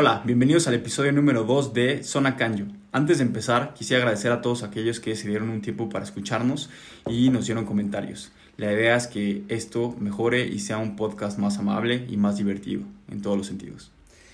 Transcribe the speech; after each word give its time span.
Hola, 0.00 0.22
bienvenidos 0.24 0.68
al 0.68 0.74
episodio 0.74 1.10
número 1.10 1.42
2 1.42 1.74
de 1.74 2.04
Zona 2.04 2.36
Canyo. 2.36 2.66
Antes 2.92 3.18
de 3.18 3.24
empezar, 3.24 3.74
quisiera 3.74 4.04
agradecer 4.04 4.30
a 4.30 4.40
todos 4.40 4.62
aquellos 4.62 5.00
que 5.00 5.16
se 5.16 5.26
dieron 5.26 5.48
un 5.50 5.60
tiempo 5.60 5.88
para 5.88 6.04
escucharnos 6.04 6.70
y 7.08 7.30
nos 7.30 7.46
dieron 7.46 7.64
comentarios. 7.64 8.30
La 8.56 8.72
idea 8.72 8.94
es 8.94 9.08
que 9.08 9.42
esto 9.48 9.96
mejore 9.98 10.46
y 10.46 10.60
sea 10.60 10.78
un 10.78 10.94
podcast 10.94 11.40
más 11.40 11.58
amable 11.58 12.06
y 12.08 12.16
más 12.16 12.36
divertido 12.36 12.82
en 13.10 13.22
todos 13.22 13.36
los 13.36 13.48
sentidos. 13.48 13.90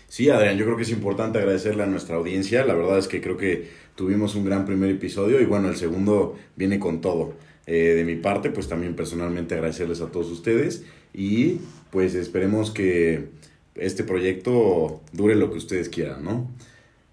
Sí, 0.06 0.28
Adrián, 0.28 0.58
yo 0.58 0.66
creo 0.66 0.76
que 0.76 0.82
es 0.82 0.90
importante 0.90 1.38
agradecerle 1.38 1.84
a 1.84 1.86
nuestra 1.86 2.16
audiencia. 2.16 2.66
La 2.66 2.74
verdad 2.74 2.98
es 2.98 3.08
que 3.08 3.22
creo 3.22 3.38
que 3.38 3.70
tuvimos 3.94 4.34
un 4.34 4.44
gran 4.44 4.66
primer 4.66 4.90
episodio 4.90 5.40
y 5.40 5.46
bueno, 5.46 5.70
el 5.70 5.76
segundo 5.76 6.36
viene 6.56 6.78
con 6.78 7.00
todo. 7.00 7.36
Eh, 7.66 7.94
de 7.96 8.04
mi 8.04 8.16
parte, 8.16 8.50
pues 8.50 8.68
también 8.68 8.94
personalmente 8.94 9.54
agradecerles 9.54 10.02
a 10.02 10.08
todos 10.08 10.30
ustedes 10.30 10.84
y 11.14 11.60
pues 11.90 12.14
esperemos 12.14 12.70
que 12.70 13.30
este 13.74 14.04
proyecto 14.04 15.02
dure 15.12 15.34
lo 15.34 15.50
que 15.50 15.58
ustedes 15.58 15.88
quieran, 15.88 16.24
¿no? 16.24 16.50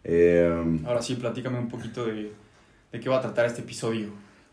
Eh, 0.03 0.79
Ahora 0.85 1.01
sí, 1.01 1.15
platícame 1.15 1.59
un 1.59 1.67
poquito 1.69 2.05
de, 2.05 2.31
de 2.91 2.99
qué 2.99 3.09
va 3.09 3.17
a 3.17 3.21
tratar 3.21 3.45
este 3.45 3.61
episodio. 3.61 4.09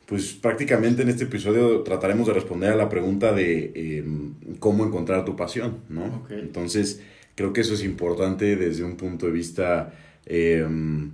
Pues 0.07 0.33
prácticamente 0.33 1.03
en 1.03 1.11
este 1.11 1.25
episodio 1.25 1.83
trataremos 1.83 2.27
de 2.27 2.33
responder 2.33 2.73
a 2.73 2.77
la 2.77 2.89
pregunta 2.89 3.35
de 3.35 3.99
em, 3.99 4.35
cómo 4.59 4.87
encontrar 4.87 5.25
tu 5.27 5.37
pasión, 5.37 5.81
¿no? 5.91 6.27
Entonces, 6.31 7.03
creo 7.35 7.53
que 7.53 7.61
eso 7.61 7.75
es 7.75 7.85
importante 7.85 8.57
desde 8.57 8.85
un 8.85 8.97
punto 8.97 9.27
de 9.27 9.33
vista, 9.33 9.93
em, 10.25 11.11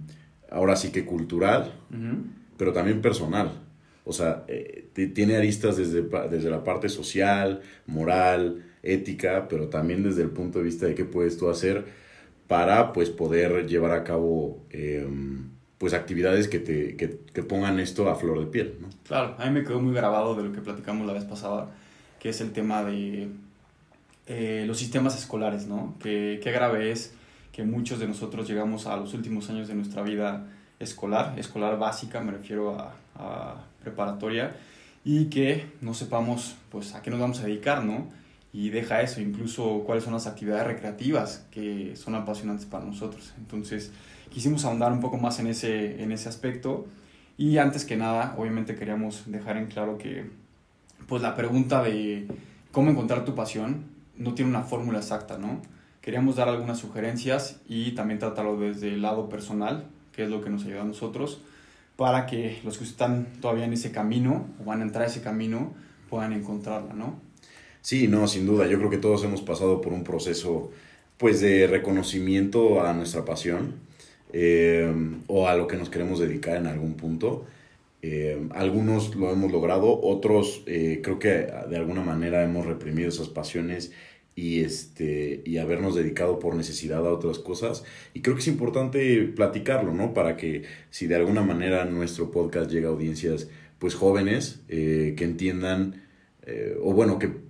ahora 0.48 0.76
sí 0.76 0.92
que 0.92 1.04
cultural, 1.04 1.72
pero 2.56 2.72
también 2.72 3.02
personal. 3.02 3.60
O 4.04 4.12
sea, 4.12 4.44
eh, 4.46 4.88
tiene 5.12 5.36
aristas 5.36 5.76
desde, 5.76 6.02
desde 6.30 6.50
la 6.50 6.62
parte 6.62 6.88
social, 6.88 7.62
moral, 7.86 8.62
ética, 8.84 9.46
pero 9.48 9.68
también 9.68 10.02
desde 10.02 10.22
el 10.22 10.30
punto 10.30 10.58
de 10.58 10.64
vista 10.64 10.86
de 10.86 10.94
qué 10.94 11.04
puedes 11.04 11.36
tú 11.36 11.48
hacer 11.48 11.84
para 12.46 12.92
pues 12.92 13.10
poder 13.10 13.66
llevar 13.66 13.92
a 13.92 14.04
cabo 14.04 14.62
em, 14.70 15.48
pues 15.78 15.94
actividades 15.94 16.48
que 16.48 16.58
te 16.58 16.96
que, 16.96 17.42
pongan 17.42 17.80
esto 17.80 18.08
a 18.08 18.16
flor 18.16 18.40
de 18.40 18.46
piel, 18.46 18.76
¿no? 18.80 18.88
Claro, 19.06 19.34
a 19.38 19.46
mí 19.46 19.50
me 19.50 19.64
quedó 19.64 19.80
muy 19.80 19.94
grabado 19.94 20.34
de 20.34 20.44
lo 20.44 20.52
que 20.52 20.60
platicamos 20.60 21.06
la 21.06 21.12
vez 21.12 21.24
pasada, 21.24 21.70
que 22.20 22.28
es 22.28 22.40
el 22.40 22.52
tema 22.52 22.84
de 22.84 23.28
eh, 24.26 24.64
los 24.66 24.78
sistemas 24.78 25.18
escolares, 25.18 25.66
¿no? 25.66 25.94
Que 26.00 26.40
qué 26.42 26.52
grave 26.52 26.90
es 26.90 27.14
que 27.52 27.64
muchos 27.64 27.98
de 27.98 28.08
nosotros 28.08 28.48
llegamos 28.48 28.86
a 28.86 28.96
los 28.96 29.14
últimos 29.14 29.48
años 29.50 29.68
de 29.68 29.74
nuestra 29.74 30.02
vida 30.02 30.46
escolar, 30.80 31.38
escolar 31.38 31.78
básica, 31.78 32.20
me 32.20 32.32
refiero 32.32 32.78
a, 32.78 32.96
a 33.14 33.64
preparatoria, 33.82 34.56
y 35.04 35.26
que 35.26 35.66
no 35.80 35.94
sepamos 35.94 36.56
pues 36.70 36.94
a 36.94 37.02
qué 37.02 37.10
nos 37.10 37.20
vamos 37.20 37.40
a 37.40 37.44
dedicar, 37.44 37.84
¿no? 37.84 38.08
Y 38.54 38.70
deja 38.70 39.02
eso, 39.02 39.20
incluso 39.20 39.82
cuáles 39.84 40.04
son 40.04 40.12
las 40.12 40.28
actividades 40.28 40.64
recreativas 40.64 41.44
que 41.50 41.96
son 41.96 42.14
apasionantes 42.14 42.66
para 42.66 42.84
nosotros. 42.84 43.34
Entonces, 43.36 43.90
quisimos 44.30 44.64
ahondar 44.64 44.92
un 44.92 45.00
poco 45.00 45.18
más 45.18 45.40
en 45.40 45.48
ese, 45.48 46.00
en 46.00 46.12
ese 46.12 46.28
aspecto 46.28 46.86
y 47.36 47.58
antes 47.58 47.84
que 47.84 47.96
nada, 47.96 48.36
obviamente 48.38 48.76
queríamos 48.76 49.24
dejar 49.26 49.56
en 49.56 49.66
claro 49.66 49.98
que 49.98 50.30
pues 51.08 51.20
la 51.20 51.34
pregunta 51.34 51.82
de 51.82 52.28
cómo 52.70 52.90
encontrar 52.90 53.24
tu 53.24 53.34
pasión 53.34 53.86
no 54.16 54.34
tiene 54.34 54.52
una 54.52 54.62
fórmula 54.62 54.98
exacta, 54.98 55.36
¿no? 55.36 55.60
Queríamos 56.00 56.36
dar 56.36 56.48
algunas 56.48 56.78
sugerencias 56.78 57.60
y 57.68 57.90
también 57.92 58.20
tratarlo 58.20 58.56
desde 58.56 58.86
el 58.86 59.02
lado 59.02 59.28
personal, 59.28 59.86
que 60.12 60.22
es 60.22 60.30
lo 60.30 60.42
que 60.42 60.50
nos 60.50 60.64
ayuda 60.64 60.82
a 60.82 60.84
nosotros, 60.84 61.40
para 61.96 62.26
que 62.26 62.60
los 62.62 62.78
que 62.78 62.84
están 62.84 63.26
todavía 63.40 63.64
en 63.64 63.72
ese 63.72 63.90
camino 63.90 64.46
o 64.60 64.64
van 64.64 64.80
a 64.80 64.84
entrar 64.84 65.02
a 65.02 65.08
ese 65.08 65.22
camino 65.22 65.72
puedan 66.08 66.32
encontrarla, 66.32 66.92
¿no? 66.92 67.23
Sí, 67.84 68.08
no, 68.08 68.26
sin 68.28 68.46
duda. 68.46 68.66
Yo 68.66 68.78
creo 68.78 68.88
que 68.88 68.96
todos 68.96 69.22
hemos 69.24 69.42
pasado 69.42 69.82
por 69.82 69.92
un 69.92 70.04
proceso 70.04 70.70
pues 71.18 71.42
de 71.42 71.66
reconocimiento 71.66 72.82
a 72.82 72.94
nuestra 72.94 73.26
pasión 73.26 73.74
eh, 74.32 74.90
o 75.26 75.48
a 75.48 75.54
lo 75.54 75.66
que 75.66 75.76
nos 75.76 75.90
queremos 75.90 76.18
dedicar 76.18 76.56
en 76.56 76.66
algún 76.66 76.94
punto. 76.94 77.44
Eh, 78.00 78.48
algunos 78.52 79.14
lo 79.16 79.30
hemos 79.30 79.52
logrado, 79.52 80.00
otros 80.00 80.62
eh, 80.66 81.00
creo 81.02 81.18
que 81.18 81.46
de 81.68 81.76
alguna 81.76 82.02
manera 82.02 82.42
hemos 82.42 82.64
reprimido 82.64 83.10
esas 83.10 83.28
pasiones 83.28 83.92
y, 84.34 84.62
este, 84.62 85.42
y 85.44 85.58
habernos 85.58 85.94
dedicado 85.94 86.38
por 86.38 86.54
necesidad 86.54 87.06
a 87.06 87.12
otras 87.12 87.38
cosas. 87.38 87.84
Y 88.14 88.22
creo 88.22 88.34
que 88.34 88.40
es 88.40 88.48
importante 88.48 89.24
platicarlo, 89.24 89.92
¿no? 89.92 90.14
Para 90.14 90.38
que 90.38 90.62
si 90.88 91.06
de 91.06 91.16
alguna 91.16 91.42
manera 91.42 91.84
nuestro 91.84 92.30
podcast 92.30 92.70
llega 92.70 92.88
a 92.88 92.92
audiencias 92.92 93.48
pues 93.78 93.94
jóvenes 93.94 94.62
que 94.68 95.14
entiendan, 95.18 96.02
o 96.82 96.94
bueno, 96.94 97.18
que 97.18 97.43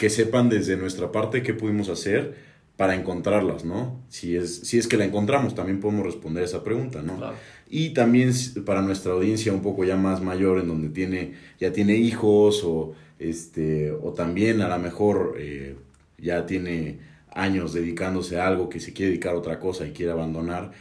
que 0.00 0.08
sepan 0.08 0.48
desde 0.48 0.78
nuestra 0.78 1.12
parte 1.12 1.42
qué 1.42 1.52
pudimos 1.52 1.90
hacer 1.90 2.34
para 2.78 2.94
encontrarlas, 2.94 3.66
¿no? 3.66 4.00
Si 4.08 4.34
es, 4.34 4.60
si 4.60 4.78
es 4.78 4.86
que 4.86 4.96
la 4.96 5.04
encontramos, 5.04 5.54
también 5.54 5.78
podemos 5.78 6.06
responder 6.06 6.42
esa 6.42 6.64
pregunta, 6.64 7.02
¿no? 7.02 7.20
Y 7.68 7.90
también 7.90 8.32
para 8.64 8.80
nuestra 8.80 9.12
audiencia 9.12 9.52
un 9.52 9.60
poco 9.60 9.84
ya 9.84 9.98
más 9.98 10.22
mayor, 10.22 10.58
en 10.58 10.68
donde 10.68 10.88
tiene, 10.88 11.34
ya 11.58 11.74
tiene 11.74 11.96
hijos 11.96 12.62
o, 12.64 12.94
este, 13.18 13.90
o 13.90 14.14
también 14.14 14.62
a 14.62 14.70
lo 14.70 14.78
mejor 14.78 15.34
eh, 15.36 15.76
ya 16.16 16.46
tiene 16.46 17.00
años 17.30 17.74
dedicándose 17.74 18.40
a 18.40 18.46
algo 18.46 18.70
que 18.70 18.80
se 18.80 18.94
quiere 18.94 19.10
dedicar 19.10 19.34
a 19.34 19.38
otra 19.38 19.58
cosa 19.58 19.86
y 19.86 19.90
quiere 19.90 20.12
abandonar, 20.12 20.72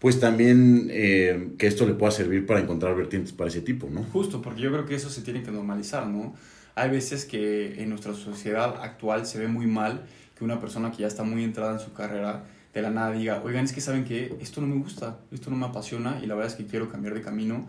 pues 0.00 0.20
también 0.20 0.88
eh, 0.90 1.52
que 1.56 1.66
esto 1.66 1.86
le 1.86 1.94
pueda 1.94 2.12
servir 2.12 2.44
para 2.44 2.60
encontrar 2.60 2.94
vertientes 2.94 3.32
para 3.32 3.48
ese 3.48 3.62
tipo, 3.62 3.88
¿no? 3.88 4.02
Justo, 4.12 4.42
porque 4.42 4.60
yo 4.60 4.70
creo 4.70 4.84
que 4.84 4.96
eso 4.96 5.08
se 5.08 5.22
tiene 5.22 5.42
que 5.42 5.50
normalizar, 5.50 6.06
¿no? 6.06 6.34
Hay 6.74 6.90
veces 6.90 7.24
que 7.24 7.82
en 7.82 7.88
nuestra 7.90 8.14
sociedad 8.14 8.82
actual 8.82 9.26
se 9.26 9.38
ve 9.38 9.48
muy 9.48 9.66
mal 9.66 10.04
que 10.36 10.44
una 10.44 10.60
persona 10.60 10.90
que 10.90 10.98
ya 10.98 11.06
está 11.06 11.22
muy 11.22 11.44
entrada 11.44 11.72
en 11.74 11.80
su 11.80 11.92
carrera 11.92 12.44
de 12.72 12.82
la 12.82 12.90
nada 12.90 13.12
diga, 13.12 13.42
oigan, 13.44 13.64
es 13.64 13.72
que 13.72 13.80
saben 13.80 14.04
que 14.04 14.36
esto 14.40 14.60
no 14.60 14.66
me 14.66 14.76
gusta, 14.76 15.18
esto 15.32 15.50
no 15.50 15.56
me 15.56 15.66
apasiona 15.66 16.20
y 16.22 16.26
la 16.26 16.34
verdad 16.34 16.52
es 16.52 16.56
que 16.56 16.66
quiero 16.66 16.88
cambiar 16.88 17.14
de 17.14 17.22
camino. 17.22 17.66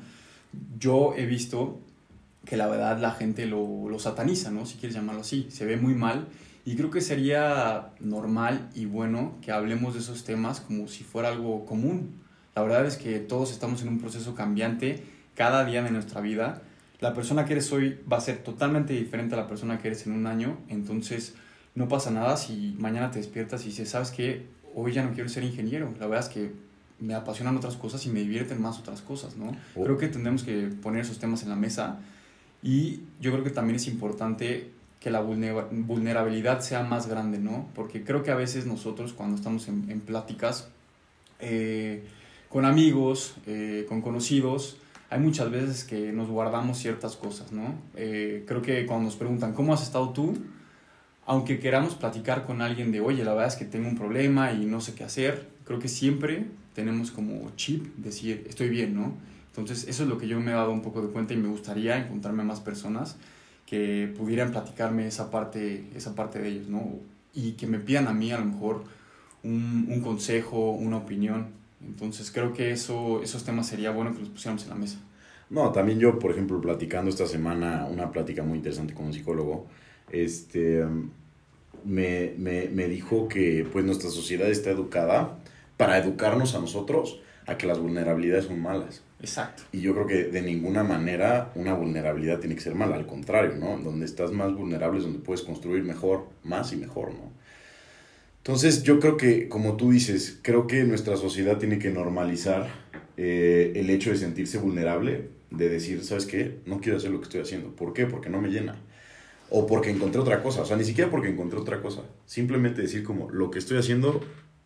Yo 0.79 1.13
he 1.17 1.25
visto 1.25 1.79
que 2.45 2.57
la 2.57 2.67
verdad 2.67 3.00
la 3.00 3.11
gente 3.11 3.45
lo, 3.45 3.90
lo 3.90 4.00
sataniza, 4.00 4.51
¿no? 4.51 4.66
Si 4.66 4.78
quieres 4.78 4.95
llamarlo 4.95 5.22
así, 5.22 5.47
se 5.50 5.66
ve 5.66 5.78
muy 5.78 5.95
mal 5.95 6.28
y 6.66 6.75
creo 6.75 6.91
que 6.91 7.01
sería 7.01 7.90
normal 8.00 8.69
y 8.75 8.85
bueno 8.85 9.35
que 9.41 9.51
hablemos 9.51 9.95
de 9.95 10.01
esos 10.01 10.23
temas 10.23 10.61
como 10.61 10.88
si 10.88 11.03
fuera 11.03 11.29
algo 11.29 11.66
común. 11.66 12.22
La 12.56 12.61
verdad 12.61 12.85
es 12.85 12.97
que 12.97 13.19
todos 13.19 13.51
estamos 13.51 13.81
en 13.81 13.88
un 13.88 14.00
proceso 14.00 14.35
cambiante 14.35 15.03
cada 15.35 15.66
día 15.66 15.81
de 15.81 15.91
nuestra 15.91 16.22
vida 16.22 16.61
la 17.01 17.13
persona 17.13 17.45
que 17.45 17.53
eres 17.53 17.72
hoy 17.73 18.00
va 18.09 18.17
a 18.17 18.22
ser 18.22 18.38
totalmente 18.38 18.94
diferente 18.94 19.34
a 19.34 19.38
la 19.38 19.47
persona 19.47 19.79
que 19.79 19.88
eres 19.88 20.06
en 20.06 20.13
un 20.13 20.28
año, 20.28 20.57
entonces 20.69 21.34
no 21.73 21.88
pasa 21.88 22.12
nada 22.12 22.38
si 22.38 22.75
mañana 22.78 23.12
te 23.12 23.17
despiertas 23.17 23.63
y 23.63 23.69
dices, 23.69 23.89
¿sabes 23.89 24.12
qué? 24.12 24.45
Hoy 24.75 24.94
ya 24.94 25.03
no 25.03 25.11
quiero 25.13 25.28
ser 25.28 25.44
ingeniero, 25.44 25.94
la 26.00 26.06
verdad 26.06 26.28
es 26.28 26.34
que 26.34 26.51
me 27.00 27.16
apasionan 27.16 27.57
otras 27.57 27.75
cosas 27.75 28.06
y 28.06 28.09
me 28.09 28.19
divierten 28.19 28.61
más 28.61 28.78
otras 28.79 29.01
cosas, 29.01 29.35
¿no? 29.35 29.51
Oh. 29.75 29.84
Creo 29.84 29.97
que 29.97 30.07
tendremos 30.07 30.44
que 30.44 30.69
poner 30.81 31.01
esos 31.01 31.17
temas 31.17 31.41
en 31.41 31.50
la 31.50 31.56
mesa 31.56 32.00
y 32.61 33.01
yo 33.19 33.31
creo 33.31 33.44
que 33.44 33.50
también 33.50 33.78
es 33.78 33.88
importante 33.88 34.69
que 35.00 35.09
la 35.09 35.22
vulnerabilidad 35.22 36.61
sea 36.61 36.84
más 36.84 37.07
grande, 37.07 37.40
¿no? 37.40 37.67
Porque 37.73 38.03
creo 38.03 38.22
que 38.22 38.29
a 38.29 38.35
veces 38.35 38.67
nosotros 38.67 39.13
cuando 39.13 39.35
estamos 39.35 39.67
en, 39.67 40.00
pláticas 40.01 40.69
eh, 41.40 42.03
con 42.50 42.66
amigos, 42.66 43.34
eh, 43.47 43.88
con 43.90 44.01
conocidos, 44.01 44.78
hay 45.11 45.19
muchas 45.19 45.51
veces 45.51 45.83
que 45.83 46.13
nos 46.13 46.29
guardamos 46.29 46.77
ciertas 46.77 47.17
cosas, 47.17 47.51
¿no? 47.51 47.75
Eh, 47.95 48.45
creo 48.47 48.61
que 48.61 48.85
cuando 48.85 49.05
nos 49.05 49.17
preguntan, 49.17 49.51
¿cómo 49.51 49.73
has 49.73 49.83
estado 49.83 50.11
tú? 50.11 50.38
Aunque 51.25 51.59
queramos 51.59 51.95
platicar 51.95 52.45
con 52.45 52.61
alguien 52.61 52.94
de, 52.94 53.01
oye, 53.01 53.25
la 53.25 53.33
verdad 53.33 53.49
es 53.49 53.57
que 53.57 53.66
tengo 53.66 53.89
un 53.89 53.97
problema 53.97 54.53
y 54.53 54.66
no 54.66 54.79
sé 54.79 54.95
qué 54.95 55.03
hacer, 55.03 55.49
creo 55.66 55.79
que 55.79 55.89
siempre 55.89 56.45
tenemos 56.73 57.11
como 57.11 57.51
chip 57.57 57.94
decir, 57.97 58.45
estoy 58.47 58.69
bien, 58.69 58.95
¿no? 58.95 59.13
Entonces, 59.47 59.85
eso 59.89 60.03
es 60.03 60.09
lo 60.09 60.17
que 60.17 60.29
yo 60.29 60.39
me 60.39 60.51
he 60.51 60.53
dado 60.53 60.72
un 60.72 60.81
poco 60.81 61.01
de 61.01 61.09
cuenta 61.09 61.33
y 61.33 61.38
me 61.38 61.49
gustaría 61.49 61.97
encontrarme 61.97 62.45
más 62.45 62.61
personas 62.61 63.17
que 63.66 64.13
pudieran 64.17 64.51
platicarme 64.51 65.07
esa 65.07 65.29
parte, 65.29 65.89
esa 65.93 66.16
parte 66.16 66.39
de 66.39 66.47
ellos, 66.47 66.69
¿no? 66.69 66.88
Y 67.33 67.53
que 67.53 67.67
me 67.67 67.79
pidan 67.79 68.07
a 68.07 68.14
mí 68.14 68.31
a 68.31 68.37
lo 68.37 68.46
mejor 68.46 68.85
un, 69.43 69.87
un 69.90 69.99
consejo, 69.99 70.72
una 70.72 70.96
opinión. 70.96 71.60
Entonces 71.85 72.31
creo 72.31 72.53
que 72.53 72.72
eso, 72.72 73.22
esos 73.23 73.43
temas 73.43 73.67
sería 73.67 73.91
bueno 73.91 74.13
que 74.13 74.19
los 74.19 74.29
pusiéramos 74.29 74.63
en 74.63 74.69
la 74.69 74.75
mesa. 74.75 74.99
No, 75.49 75.72
también 75.72 75.99
yo, 75.99 76.17
por 76.17 76.31
ejemplo, 76.31 76.61
platicando 76.61 77.09
esta 77.09 77.25
semana 77.25 77.85
una 77.85 78.11
plática 78.11 78.43
muy 78.43 78.57
interesante 78.57 78.93
con 78.93 79.07
un 79.07 79.13
psicólogo, 79.13 79.67
este, 80.09 80.85
me, 81.83 82.33
me, 82.37 82.69
me 82.69 82.87
dijo 82.87 83.28
que 83.28 83.67
pues 83.72 83.83
nuestra 83.83 84.09
sociedad 84.09 84.49
está 84.49 84.69
educada 84.69 85.37
para 85.78 85.97
educarnos 85.97 86.55
a 86.55 86.59
nosotros 86.59 87.22
a 87.47 87.57
que 87.57 87.67
las 87.67 87.79
vulnerabilidades 87.79 88.45
son 88.45 88.61
malas. 88.61 89.03
Exacto. 89.19 89.63
Y 89.72 89.81
yo 89.81 89.93
creo 89.93 90.07
que 90.07 90.23
de 90.25 90.41
ninguna 90.41 90.83
manera 90.83 91.51
una 91.55 91.73
vulnerabilidad 91.73 92.39
tiene 92.39 92.55
que 92.55 92.61
ser 92.61 92.75
mala, 92.75 92.95
al 92.95 93.05
contrario, 93.05 93.55
¿no? 93.55 93.78
Donde 93.78 94.05
estás 94.05 94.31
más 94.31 94.53
vulnerable 94.53 94.99
es 94.99 95.03
donde 95.03 95.19
puedes 95.19 95.43
construir 95.43 95.83
mejor, 95.83 96.28
más 96.43 96.73
y 96.73 96.78
mejor, 96.78 97.13
¿no? 97.13 97.31
Entonces 98.41 98.82
yo 98.82 98.99
creo 98.99 99.17
que, 99.17 99.47
como 99.49 99.78
tú 99.78 99.91
dices, 99.91 100.40
creo 100.41 100.66
que 100.66 100.84
nuestra 100.84 101.16
sociedad 101.16 101.59
tiene 101.59 101.78
que 101.78 101.91
normalizar 101.91 102.70
eh, 103.16 103.73
el 103.76 103.91
hecho 103.91 104.09
de 104.09 104.17
sentirse 104.17 104.58
vulnerable, 104.58 105.29
de 105.52 105.70
decir, 105.70 106.03
¿sabes 106.03 106.26
qué? 106.26 106.58
No 106.66 106.82
quiero 106.82 106.97
hacer 106.97 107.11
lo 107.11 107.20
que 107.20 107.26
estoy 107.26 107.41
haciendo. 107.41 107.76
¿Por 107.76 107.93
qué? 107.93 108.08
Porque 108.08 108.29
no 108.32 108.41
me 108.41 108.49
llena. 108.49 108.78
O 109.52 109.67
porque 109.67 109.91
encontré 109.91 110.20
otra 110.20 110.41
cosa. 110.41 110.61
O 110.64 110.66
sea, 110.66 110.76
ni 110.76 110.85
siquiera 110.85 111.11
porque 111.11 111.29
encontré 111.29 111.59
otra 111.59 111.82
cosa. 111.84 112.02
Simplemente 112.26 112.82
decir 112.82 113.03
como, 113.03 113.29
lo 113.29 113.52
que 113.52 113.59
estoy 113.59 113.78
haciendo 113.78 114.22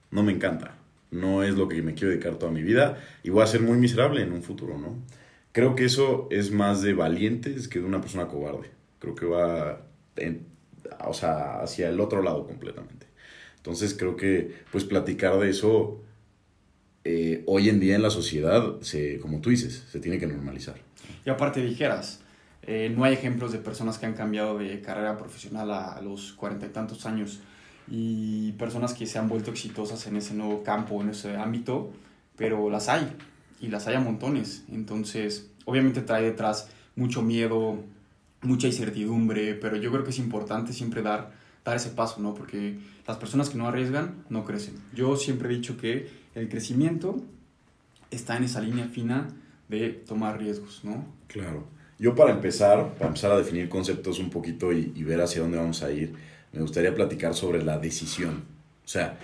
no 0.09 0.23
me 0.23 0.31
encanta. 0.31 0.77
no 1.11 1.43
es 1.43 1.55
lo 1.55 1.67
que 1.67 1.81
me 1.81 1.93
quiero 1.95 2.11
dedicar 2.11 2.35
toda 2.35 2.51
mi 2.51 2.63
vida 2.63 2.97
y 3.23 3.29
voy 3.29 3.43
a 3.43 3.47
ser 3.47 3.61
muy 3.61 3.77
miserable 3.77 4.21
en 4.21 4.33
un 4.33 4.43
futuro, 4.43 4.77
¿no? 4.77 4.95
Creo 5.51 5.75
que 5.75 5.85
eso 5.85 6.27
es 6.31 6.51
más 6.51 6.81
de 6.81 6.93
valientes 6.93 7.67
que 7.67 7.79
de 7.79 7.85
una 7.85 8.01
persona 8.01 8.27
cobarde. 8.27 8.71
Creo 8.99 9.15
que 9.15 9.25
va 9.25 9.85
o 11.05 11.13
sea, 11.13 11.61
hacia 11.61 11.89
el 11.89 11.99
otro 11.99 12.21
lado 12.21 12.45
completamente. 12.47 13.04
Entonces 13.65 13.95
creo 13.97 14.15
que 14.15 14.53
pues 14.71 14.83
platicar 14.83 15.39
de 15.39 15.49
eso 15.49 15.99
eh, 17.03 17.43
hoy 17.47 17.69
en 17.69 17.79
día 17.79 17.95
en 17.95 18.03
la 18.03 18.11
sociedad, 18.11 18.79
se, 18.81 19.19
como 19.19 19.41
tú 19.41 19.49
dices, 19.49 19.87
se 19.91 19.99
tiene 19.99 20.19
que 20.19 20.27
normalizar. 20.27 20.75
Y 21.25 21.31
aparte 21.31 21.65
dijeras, 21.65 22.19
eh, 22.61 22.93
no 22.95 23.05
hay 23.05 23.13
ejemplos 23.13 23.51
de 23.51 23.57
personas 23.57 23.97
que 23.97 24.05
han 24.05 24.13
cambiado 24.13 24.59
de 24.59 24.81
carrera 24.81 25.17
profesional 25.17 25.71
a, 25.71 25.99
los 26.01 26.33
cuarenta 26.33 26.67
y 26.67 26.69
tantos 26.69 27.07
años 27.07 27.39
y 27.89 28.51
personas 28.51 28.93
que 28.93 29.07
se 29.07 29.17
han 29.17 29.27
vuelto 29.27 29.49
exitosas 29.49 30.05
en 30.05 30.17
ese 30.17 30.35
nuevo 30.35 30.61
campo, 30.61 31.01
en 31.01 31.09
ese 31.09 31.35
ámbito, 31.35 31.91
pero 32.37 32.69
las 32.69 32.87
hay 32.87 33.15
y 33.59 33.69
las 33.69 33.87
hay 33.87 33.95
a 33.95 33.99
montones. 33.99 34.63
Entonces, 34.71 35.49
obviamente 35.65 36.01
trae 36.01 36.21
detrás 36.21 36.69
mucho 36.95 37.23
miedo, 37.23 37.79
mucha 38.43 38.67
incertidumbre, 38.67 39.55
pero 39.55 39.75
yo 39.75 39.91
creo 39.91 40.03
que 40.03 40.11
es 40.11 40.19
importante 40.19 40.71
siempre 40.71 41.01
dar, 41.01 41.44
dar 41.65 41.75
ese 41.75 41.89
paso, 41.89 42.21
¿no? 42.21 42.33
Porque 42.33 42.77
las 43.07 43.17
personas 43.17 43.49
que 43.49 43.57
no 43.57 43.67
arriesgan 43.67 44.23
no 44.29 44.45
crecen. 44.45 44.75
Yo 44.93 45.17
siempre 45.17 45.49
he 45.49 45.55
dicho 45.55 45.77
que 45.77 46.07
el 46.35 46.47
crecimiento 46.47 47.21
está 48.11 48.37
en 48.37 48.43
esa 48.43 48.61
línea 48.61 48.87
fina 48.87 49.27
de 49.67 49.89
tomar 49.89 50.37
riesgos, 50.37 50.81
¿no? 50.83 51.05
Claro. 51.27 51.67
Yo 51.97 52.13
para 52.13 52.31
empezar, 52.31 52.93
para 52.95 53.07
empezar 53.07 53.31
a 53.31 53.37
definir 53.37 53.67
conceptos 53.67 54.19
un 54.19 54.29
poquito 54.29 54.71
y, 54.71 55.03
ver 55.03 55.21
hacia 55.21 55.41
dónde 55.41 55.57
vamos 55.57 55.81
a 55.81 55.91
ir, 55.91 56.13
me 56.53 56.61
gustaría 56.61 56.93
platicar 56.93 57.33
sobre 57.33 57.63
la 57.63 57.79
decisión. 57.79 58.43
O 58.83 58.87
sea, 58.87 59.17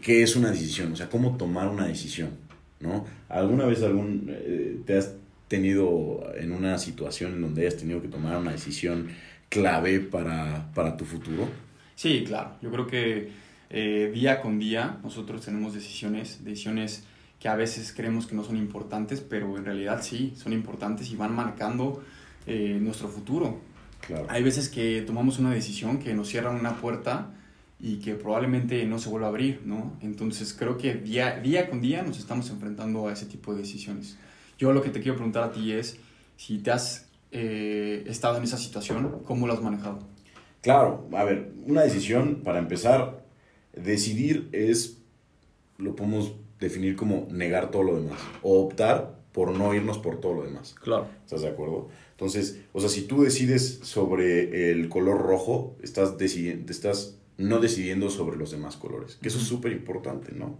¿qué 0.00 0.22
es 0.22 0.36
una 0.36 0.50
decisión? 0.50 0.92
O 0.92 0.96
sea, 0.96 1.10
¿cómo 1.10 1.36
tomar 1.36 1.68
una 1.68 1.86
decisión? 1.86 2.30
¿No? 2.78 3.04
¿Alguna 3.28 3.66
vez 3.66 3.82
algún, 3.82 4.26
eh, 4.30 4.80
te 4.86 4.96
has 4.96 5.12
tenido 5.48 6.32
en 6.36 6.52
una 6.52 6.78
situación 6.78 7.34
en 7.34 7.42
donde 7.42 7.62
hayas 7.62 7.76
tenido 7.76 8.00
que 8.00 8.08
tomar 8.08 8.38
una 8.38 8.52
decisión 8.52 9.08
clave 9.50 10.00
para, 10.00 10.70
para 10.72 10.96
tu 10.96 11.04
futuro? 11.04 11.46
Sí, 11.94 12.24
claro. 12.26 12.52
Yo 12.62 12.70
creo 12.70 12.86
que 12.86 13.30
eh, 13.68 14.10
día 14.14 14.40
con 14.40 14.58
día 14.58 14.98
nosotros 15.02 15.44
tenemos 15.44 15.74
decisiones, 15.74 16.42
decisiones 16.42 17.04
que 17.38 17.48
a 17.48 17.56
veces 17.56 17.92
creemos 17.94 18.26
que 18.26 18.34
no 18.34 18.44
son 18.44 18.56
importantes, 18.56 19.20
pero 19.20 19.56
en 19.58 19.64
realidad 19.66 20.00
sí, 20.02 20.32
son 20.36 20.54
importantes 20.54 21.10
y 21.10 21.16
van 21.16 21.34
marcando 21.34 22.02
eh, 22.46 22.78
nuestro 22.80 23.08
futuro. 23.08 23.60
Claro. 24.06 24.26
Hay 24.30 24.42
veces 24.42 24.68
que 24.68 25.02
tomamos 25.02 25.38
una 25.38 25.50
decisión 25.50 25.98
que 25.98 26.14
nos 26.14 26.28
cierra 26.28 26.50
una 26.50 26.76
puerta 26.76 27.34
y 27.78 27.96
que 27.96 28.14
probablemente 28.14 28.84
no 28.86 28.98
se 28.98 29.08
vuelva 29.08 29.26
a 29.26 29.30
abrir, 29.30 29.62
¿no? 29.64 29.96
Entonces 30.02 30.54
creo 30.54 30.76
que 30.76 30.94
día, 30.94 31.38
día 31.40 31.68
con 31.68 31.80
día 31.80 32.02
nos 32.02 32.18
estamos 32.18 32.50
enfrentando 32.50 33.08
a 33.08 33.12
ese 33.12 33.26
tipo 33.26 33.52
de 33.52 33.60
decisiones. 33.60 34.18
Yo 34.58 34.72
lo 34.72 34.82
que 34.82 34.90
te 34.90 35.00
quiero 35.00 35.16
preguntar 35.16 35.44
a 35.44 35.52
ti 35.52 35.72
es 35.72 35.96
si 36.36 36.58
te 36.58 36.70
has 36.70 37.09
eh, 37.32 38.04
estado 38.06 38.38
en 38.38 38.44
esa 38.44 38.58
situación, 38.58 39.22
¿cómo 39.24 39.46
lo 39.46 39.52
has 39.52 39.62
manejado? 39.62 40.00
Claro, 40.62 41.08
a 41.12 41.24
ver, 41.24 41.52
una 41.66 41.82
decisión, 41.82 42.42
para 42.44 42.58
empezar, 42.58 43.24
decidir 43.72 44.48
es, 44.52 44.98
lo 45.78 45.96
podemos 45.96 46.34
definir 46.58 46.96
como 46.96 47.26
negar 47.30 47.70
todo 47.70 47.82
lo 47.82 47.96
demás 47.96 48.18
o 48.42 48.60
optar 48.60 49.18
por 49.32 49.52
no 49.52 49.74
irnos 49.74 49.98
por 49.98 50.20
todo 50.20 50.34
lo 50.34 50.42
demás. 50.42 50.74
Claro. 50.82 51.06
¿Estás 51.24 51.42
de 51.42 51.48
acuerdo? 51.48 51.88
Entonces, 52.10 52.60
o 52.72 52.80
sea, 52.80 52.88
si 52.88 53.02
tú 53.02 53.22
decides 53.22 53.80
sobre 53.82 54.70
el 54.70 54.88
color 54.88 55.22
rojo, 55.22 55.76
estás, 55.82 56.18
decidiendo, 56.18 56.70
estás 56.70 57.16
no 57.38 57.60
decidiendo 57.60 58.10
sobre 58.10 58.36
los 58.36 58.50
demás 58.50 58.76
colores, 58.76 59.16
que 59.22 59.28
eso 59.28 59.38
es 59.38 59.44
súper 59.44 59.72
importante, 59.72 60.32
¿no? 60.32 60.58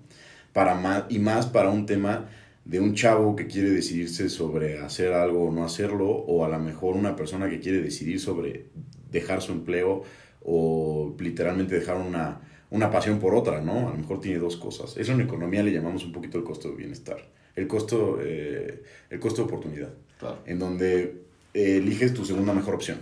Para 0.53 0.75
más, 0.75 1.05
y 1.11 1.19
más 1.19 1.47
para 1.47 1.69
un 1.69 1.85
tema 1.85 2.31
de 2.65 2.81
un 2.81 2.95
chavo 2.95 3.35
que 3.35 3.47
quiere 3.47 3.71
decidirse 3.71 4.29
sobre 4.29 4.81
hacer 4.81 5.13
algo 5.13 5.49
o 5.49 5.53
no 5.53 5.65
hacerlo, 5.65 6.09
o 6.09 6.45
a 6.45 6.49
lo 6.49 6.59
mejor 6.59 6.97
una 6.97 7.17
persona 7.17 7.49
que 7.49 7.61
quiere 7.61 7.81
decidir 7.81 8.21
sobre 8.21 8.67
dejar 9.11 9.43
su 9.43 9.53
empleo 9.53 10.03
o 10.43 11.15
literalmente 11.19 11.75
dejar 11.75 11.97
una, 11.97 12.41
una 12.71 12.91
pasión 12.91 13.19
por 13.19 13.35
otra, 13.35 13.61
¿no? 13.61 13.89
A 13.89 13.93
lo 13.93 13.99
mejor 13.99 14.21
tiene 14.21 14.39
dos 14.39 14.57
cosas. 14.57 14.97
Eso 14.97 15.13
en 15.13 15.21
economía 15.21 15.63
le 15.63 15.73
llamamos 15.73 16.05
un 16.05 16.13
poquito 16.13 16.39
el 16.39 16.45
costo 16.45 16.71
de 16.71 16.77
bienestar. 16.77 17.29
El 17.57 17.67
costo, 17.67 18.19
eh, 18.23 18.83
el 19.11 19.21
costo 19.21 19.43
de 19.43 19.49
oportunidad. 19.49 19.93
Claro. 20.19 20.39
En 20.47 20.59
donde 20.59 21.23
eh, 21.53 21.77
eliges 21.79 22.15
tu 22.15 22.25
segunda 22.25 22.53
mejor 22.53 22.75
opción. 22.75 22.99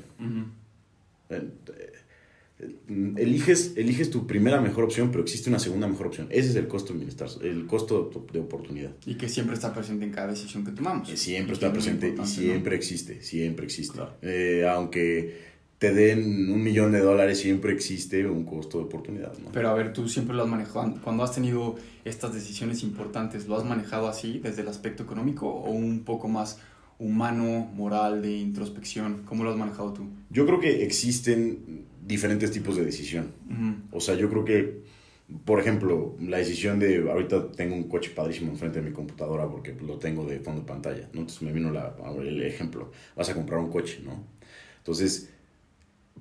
Eliges, 3.16 3.75
eliges 3.76 4.10
tu 4.10 4.26
primera 4.26 4.60
mejor 4.60 4.84
opción, 4.84 5.10
pero 5.10 5.22
existe 5.22 5.49
una 5.49 5.58
segunda 5.58 5.87
mejor 5.87 6.08
opción. 6.08 6.26
Ese 6.31 6.50
es 6.50 6.56
el 6.56 6.66
costo 6.66 6.93
de 6.93 6.99
bienestar, 6.99 7.28
el 7.43 7.66
costo 7.66 8.10
de 8.32 8.40
oportunidad. 8.40 8.90
Y 9.06 9.14
que 9.14 9.28
siempre 9.28 9.55
está 9.55 9.72
presente 9.72 10.05
en 10.05 10.10
cada 10.10 10.28
decisión 10.28 10.64
que 10.64 10.72
tomamos. 10.72 11.08
Siempre 11.08 11.55
está 11.55 11.72
presente 11.72 12.14
y 12.20 12.26
siempre 12.26 12.76
existe, 12.76 13.22
siempre 13.22 13.64
existe. 13.64 14.00
aunque 14.66 15.49
te 15.78 15.94
den 15.94 16.50
un 16.50 16.62
millón 16.62 16.90
de 16.90 17.00
dólares, 17.00 17.38
siempre 17.38 17.72
existe 17.72 18.26
un 18.26 18.44
costo 18.44 18.78
de 18.78 18.84
oportunidad. 18.84 19.32
¿no? 19.38 19.50
Pero 19.52 19.69
a 19.69 19.75
ver, 19.75 19.93
tú 19.93 20.08
siempre 20.08 20.34
lo 20.34 20.43
has 20.43 20.49
manejado, 20.49 21.00
cuando 21.02 21.22
has 21.22 21.32
tenido 21.32 21.76
estas 22.05 22.34
decisiones 22.34 22.82
importantes, 22.82 23.46
¿lo 23.46 23.56
has 23.56 23.64
manejado 23.64 24.08
así 24.08 24.40
desde 24.40 24.62
el 24.62 24.69
aspecto 24.69 25.05
económico 25.05 25.49
o 25.49 25.70
un 25.70 26.00
poco 26.00 26.26
más 26.26 26.58
humano, 26.99 27.70
moral, 27.75 28.22
de 28.22 28.37
introspección? 28.38 29.22
¿Cómo 29.25 29.44
lo 29.44 29.50
has 29.50 29.56
manejado 29.56 29.93
tú? 29.93 30.08
Yo 30.31 30.46
creo 30.46 30.58
que 30.58 30.82
existen 30.82 31.87
diferentes 32.08 32.50
tipos 32.50 32.76
de 32.76 32.84
decisión. 32.84 33.32
O 33.93 34.00
sea, 34.00 34.14
yo 34.14 34.31
creo 34.31 34.44
que, 34.44 34.81
por 35.44 35.60
ejemplo, 35.60 36.16
la 36.20 36.38
decisión 36.38 36.78
de, 36.78 37.08
ahorita 37.08 37.52
tengo 37.52 37.76
un 37.76 37.84
coche 37.84 38.10
padrísimo 38.14 38.50
enfrente 38.50 38.81
de 38.81 38.88
mi 38.88 38.93
computadora 38.93 39.46
porque 39.46 39.76
lo 39.87 39.99
tengo 39.99 40.25
de 40.25 40.40
fondo 40.40 40.62
de 40.62 40.66
pantalla, 40.66 41.10
¿no? 41.12 41.20
Entonces 41.20 41.43
me 41.43 41.52
vino 41.52 41.70
la, 41.70 41.94
el 42.19 42.43
ejemplo, 42.43 42.90
vas 43.14 43.28
a 43.28 43.34
comprar 43.34 43.60
un 43.60 43.70
coche, 43.70 44.00
¿no? 44.02 44.25
Entonces, 44.78 45.28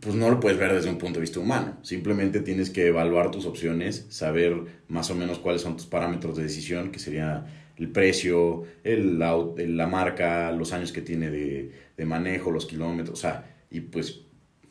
pues 0.01 0.13
no 0.13 0.30
lo 0.30 0.42
puedes 0.42 0.60
ver 0.60 0.74
desde 0.74 0.89
un 0.89 0.98
punto 0.98 1.16
de 1.16 1.22
vista 1.22 1.39
humano. 1.39 1.78
Simplemente 1.84 2.42
tienes 2.42 2.69
que 2.69 2.88
evaluar 2.88 3.31
tus 3.31 3.45
opciones, 3.45 4.07
saber 4.10 4.62
más 4.89 5.10
o 5.10 5.16
menos 5.16 5.39
cuáles 5.39 5.62
son 5.62 5.78
tus 5.78 5.86
parámetros 5.86 6.36
de 6.36 6.44
decisión, 6.44 6.92
que 6.92 7.00
sería 7.00 7.45
el 7.78 7.89
precio, 7.89 8.66
el, 8.84 9.18
la, 9.19 9.88
marca, 9.88 10.51
los 10.51 10.74
años 10.74 10.92
que 10.92 11.01
tiene 11.01 11.30
de, 11.30 11.72
de, 11.95 12.06
manejo, 12.06 12.51
los 12.51 12.66
kilómetros, 12.66 13.18
o 13.18 13.22
sea, 13.22 13.56
y 13.72 13.80
pues 13.80 14.26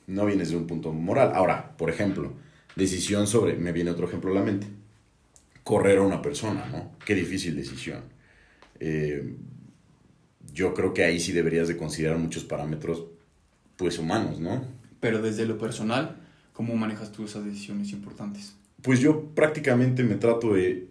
no 0.07 0.27
vienes 0.27 0.51
de 0.51 0.57
un 0.57 0.67
punto 0.67 0.93
moral. 0.93 1.33
Ahora, 1.35 1.77
por 1.77 1.91
ejemplo, 1.91 2.33
decisión 2.77 3.27
sobre, 3.27 3.57
me 3.57 3.73
viene 3.73 3.91
otro 3.91 4.07
ejemplo 4.07 4.31
a 4.31 4.35
la 4.35 4.43
mente, 4.43 4.67
correr 5.65 5.99
a 5.99 6.03
una 6.03 6.23
persona, 6.23 6.67
¿no? 6.71 6.93
Qué 7.05 7.15
difícil 7.15 7.57
decisión. 7.57 8.03
Eh, 8.79 9.35
yo 10.53 10.75
creo 10.75 10.95
que 10.95 11.05
ahí 11.05 11.19
sí 11.19 11.33
deberías 11.33 11.69
de 11.69 11.77
considerar 11.77 12.19
muchos 12.19 12.45
parámetros, 12.45 13.05
pues 13.77 13.99
humanos, 13.99 14.41
¿no? 14.41 14.65
Pero 15.01 15.21
desde 15.21 15.47
lo 15.47 15.59
personal, 15.59 16.17
¿cómo 16.53 16.77
manejas 16.77 17.13
tú 17.13 17.25
esas 17.25 17.45
decisiones 17.45 17.93
importantes? 17.93 18.55
Pues 18.83 19.01
yo 19.01 19.31
prácticamente 19.35 20.05
me 20.05 20.15
trato 20.15 20.55
de, 20.55 20.89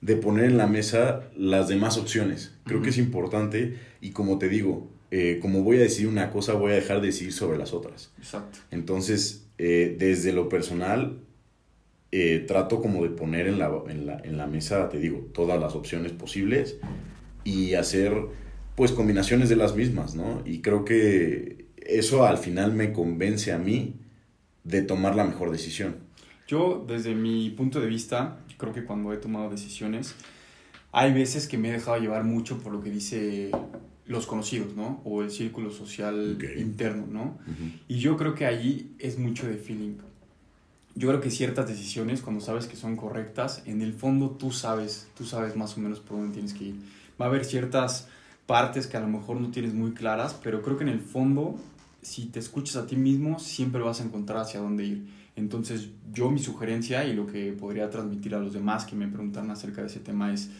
de 0.00 0.16
poner 0.16 0.44
en 0.44 0.58
la 0.58 0.66
mesa 0.66 1.30
las 1.36 1.68
demás 1.68 1.96
opciones. 1.96 2.54
Creo 2.64 2.82
que 2.82 2.90
es 2.90 2.98
importante 2.98 3.78
y 4.00 4.10
como 4.10 4.38
te 4.38 4.48
digo, 4.48 4.90
eh, 5.10 5.38
como 5.42 5.62
voy 5.62 5.78
a 5.78 5.80
decidir 5.80 6.08
una 6.08 6.30
cosa, 6.30 6.54
voy 6.54 6.72
a 6.72 6.74
dejar 6.76 7.00
de 7.00 7.08
decidir 7.08 7.32
sobre 7.32 7.58
las 7.58 7.72
otras. 7.72 8.12
Exacto. 8.18 8.58
Entonces, 8.70 9.46
eh, 9.58 9.96
desde 9.98 10.32
lo 10.32 10.48
personal, 10.48 11.18
eh, 12.12 12.44
trato 12.46 12.80
como 12.80 13.02
de 13.02 13.10
poner 13.10 13.46
en 13.46 13.58
la, 13.58 13.70
en, 13.88 14.06
la, 14.06 14.20
en 14.24 14.36
la 14.36 14.46
mesa, 14.46 14.88
te 14.88 14.98
digo, 14.98 15.28
todas 15.32 15.60
las 15.60 15.74
opciones 15.74 16.12
posibles 16.12 16.78
y 17.44 17.74
hacer 17.74 18.12
pues 18.76 18.92
combinaciones 18.92 19.48
de 19.48 19.56
las 19.56 19.76
mismas, 19.76 20.14
¿no? 20.14 20.42
Y 20.44 20.60
creo 20.60 20.84
que 20.84 21.66
eso 21.76 22.24
al 22.24 22.38
final 22.38 22.72
me 22.72 22.92
convence 22.92 23.52
a 23.52 23.58
mí 23.58 23.96
de 24.64 24.82
tomar 24.82 25.16
la 25.16 25.24
mejor 25.24 25.50
decisión. 25.50 25.96
Yo, 26.46 26.84
desde 26.86 27.14
mi 27.14 27.50
punto 27.50 27.80
de 27.80 27.86
vista, 27.86 28.38
creo 28.56 28.72
que 28.72 28.84
cuando 28.84 29.12
he 29.12 29.16
tomado 29.16 29.50
decisiones, 29.50 30.14
hay 30.92 31.12
veces 31.12 31.46
que 31.46 31.58
me 31.58 31.68
he 31.68 31.72
dejado 31.72 31.98
llevar 31.98 32.24
mucho 32.24 32.58
por 32.58 32.72
lo 32.72 32.82
que 32.82 32.90
dice 32.90 33.50
los 34.10 34.26
conocidos, 34.26 34.74
¿no? 34.74 35.00
O 35.04 35.22
el 35.22 35.30
círculo 35.30 35.70
social 35.70 36.36
interno, 36.58 37.06
¿no? 37.06 37.38
Y 37.88 37.98
yo 37.98 38.16
creo 38.16 38.34
que 38.34 38.44
ahí 38.44 38.94
es 38.98 39.18
mucho 39.18 39.46
de 39.46 39.54
feeling. 39.54 39.94
Yo 40.96 41.08
creo 41.08 41.20
que 41.20 41.30
ciertas 41.30 41.68
decisiones, 41.68 42.20
cuando 42.20 42.40
sabes 42.40 42.66
que 42.66 42.76
son 42.76 42.96
correctas, 42.96 43.62
en 43.66 43.80
el 43.80 43.92
fondo 43.92 44.30
tú 44.30 44.50
sabes, 44.50 45.08
tú 45.16 45.24
sabes 45.24 45.54
más 45.56 45.76
o 45.76 45.80
menos 45.80 46.00
por 46.00 46.18
dónde 46.18 46.34
tienes 46.34 46.52
que 46.54 46.64
ir. 46.64 46.74
Va 47.20 47.26
a 47.26 47.28
haber 47.28 47.44
ciertas 47.44 48.08
partes 48.46 48.88
que 48.88 48.96
a 48.96 49.00
lo 49.00 49.06
mejor 49.06 49.40
no 49.40 49.52
tienes 49.52 49.74
muy 49.74 49.92
claras, 49.92 50.38
pero 50.42 50.60
creo 50.60 50.76
que 50.76 50.82
en 50.82 50.90
el 50.90 51.00
fondo 51.00 51.60
si 52.02 52.26
te 52.26 52.38
escuchas 52.38 52.76
a 52.76 52.86
ti 52.86 52.96
mismo, 52.96 53.38
siempre 53.38 53.82
vas 53.82 54.00
a 54.00 54.04
encontrar 54.04 54.38
hacia 54.38 54.60
dónde 54.60 54.84
ir. 54.84 55.06
Entonces, 55.36 55.88
yo 56.12 56.30
mi 56.30 56.38
sugerencia 56.38 57.04
y 57.04 57.14
lo 57.14 57.26
que 57.26 57.52
podría 57.52 57.88
transmitir 57.90 58.34
a 58.34 58.40
los 58.40 58.52
demás 58.52 58.84
que 58.84 58.96
me 58.96 59.06
preguntan 59.06 59.50
acerca 59.50 59.82
de 59.82 59.86
ese 59.86 60.00
tema 60.00 60.32
es, 60.32 60.50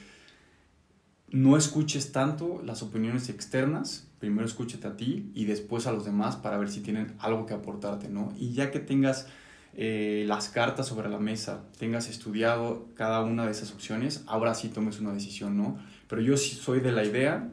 no 1.30 1.56
escuches 1.56 2.12
tanto 2.12 2.60
las 2.64 2.82
opiniones 2.82 3.28
externas, 3.28 4.08
primero 4.18 4.46
escúchate 4.46 4.86
a 4.86 4.96
ti 4.96 5.30
y 5.34 5.44
después 5.44 5.86
a 5.86 5.92
los 5.92 6.04
demás 6.04 6.36
para 6.36 6.58
ver 6.58 6.68
si 6.68 6.80
tienen 6.80 7.14
algo 7.18 7.46
que 7.46 7.54
aportarte, 7.54 8.08
¿no? 8.08 8.32
Y 8.36 8.52
ya 8.52 8.70
que 8.70 8.80
tengas 8.80 9.28
eh, 9.76 10.24
las 10.26 10.48
cartas 10.48 10.88
sobre 10.88 11.08
la 11.08 11.18
mesa, 11.18 11.62
tengas 11.78 12.08
estudiado 12.08 12.88
cada 12.96 13.20
una 13.20 13.46
de 13.46 13.52
esas 13.52 13.72
opciones, 13.72 14.24
ahora 14.26 14.54
sí 14.54 14.68
tomes 14.68 15.00
una 15.00 15.12
decisión, 15.12 15.56
¿no? 15.56 15.78
Pero 16.08 16.20
yo 16.20 16.36
sí 16.36 16.56
soy 16.56 16.80
de 16.80 16.92
la 16.92 17.04
idea 17.04 17.48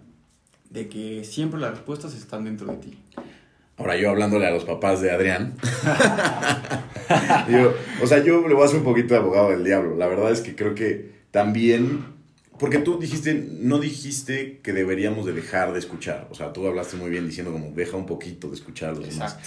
de 0.70 0.90
que 0.90 1.24
siempre 1.24 1.60
las 1.60 1.72
respuestas 1.72 2.16
están 2.16 2.46
dentro 2.46 2.68
de 2.68 2.78
ti. 2.78 2.98
Ahora 3.78 3.96
yo 3.96 4.10
hablándole 4.10 4.48
a 4.48 4.52
los 4.52 4.66
papás 4.66 5.02
de 5.02 5.12
Adrián. 5.12 5.54
o 8.02 8.08
sea, 8.08 8.24
yo 8.24 8.48
le 8.48 8.56
voy 8.56 8.64
a 8.64 8.66
hacer 8.66 8.80
un 8.80 8.84
poquito 8.84 9.14
de 9.14 9.20
abogado 9.20 9.52
del 9.52 9.64
diablo. 9.64 9.96
La 9.96 10.08
verdad 10.08 10.32
es 10.32 10.42
que 10.42 10.56
creo 10.56 10.74
que 10.74 11.12
también... 11.30 12.17
Porque 12.60 12.80
tú 12.80 13.00
dijiste, 13.00 13.34
no 13.34 13.80
dijiste 13.80 14.60
que 14.64 14.74
deberíamos 14.74 15.26
de 15.26 15.34
dejar 15.34 15.74
de 15.74 15.80
escuchar. 15.80 16.28
O 16.32 16.36
sea, 16.36 16.54
tú 16.54 16.66
hablaste 16.68 16.98
muy 16.98 17.10
bien 17.10 17.26
diciendo 17.26 17.52
como 17.52 17.72
deja 17.72 17.98
un 17.98 18.06
poquito 18.06 18.48
de 18.50 18.56
escuchar 18.56 18.90
a 18.90 18.94
los 18.94 19.10
demás. 19.10 19.38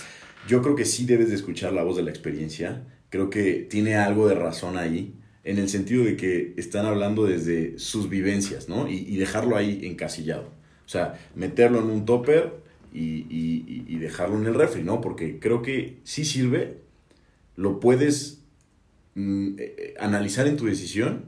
Yo 0.49 0.63
creo 0.63 0.77
que 0.77 0.85
sí 0.85 1.07
debes 1.07 1.29
de 1.29 1.35
escuchar 1.35 1.73
la 1.73 1.83
voz 1.83 1.97
de 1.97 2.03
la 2.03 2.11
experiencia. 2.11 2.85
Creo 3.09 3.29
que 3.29 3.67
tiene 3.69 3.97
algo 3.97 4.29
de 4.29 4.35
razón 4.35 4.79
ahí, 4.79 5.15
en 5.43 5.59
el 5.59 5.69
sentido 5.69 6.05
de 6.05 6.17
que 6.17 6.55
están 6.57 6.87
hablando 6.87 7.25
desde 7.25 7.79
sus 7.79 8.09
vivencias, 8.09 8.69
¿no? 8.69 8.89
Y, 8.89 8.99
y 8.99 9.17
dejarlo 9.17 9.57
ahí 9.57 9.81
encasillado. 9.85 10.51
O 10.87 10.89
sea, 10.89 11.21
meterlo 11.35 11.79
en 11.81 11.91
un 11.91 12.05
topper 12.05 12.53
y, 12.93 13.99
dejarlo 13.99 14.39
en 14.39 14.47
el 14.47 14.55
refri, 14.55 14.83
¿no? 14.83 15.01
Porque 15.01 15.39
creo 15.39 15.63
que 15.63 15.99
sí 16.05 16.25
sirve, 16.25 16.79
lo 17.57 17.81
puedes 17.81 18.41
mm, 19.15 19.51
eh, 19.59 19.95
analizar 20.01 20.47
en 20.47 20.57
tu 20.57 20.67
decisión, 20.67 21.25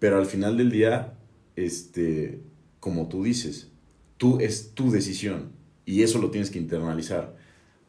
pero 0.00 0.18
al 0.18 0.26
final 0.26 0.56
del 0.56 0.72
día, 0.72 1.14
este, 1.54 2.40
como 2.80 3.08
tú 3.08 3.22
dices, 3.22 3.70
tú 4.16 4.40
es 4.40 4.72
tu 4.74 4.90
decisión 4.90 5.52
y 5.86 6.02
eso 6.02 6.18
lo 6.18 6.32
tienes 6.32 6.50
que 6.50 6.58
internalizar. 6.58 7.36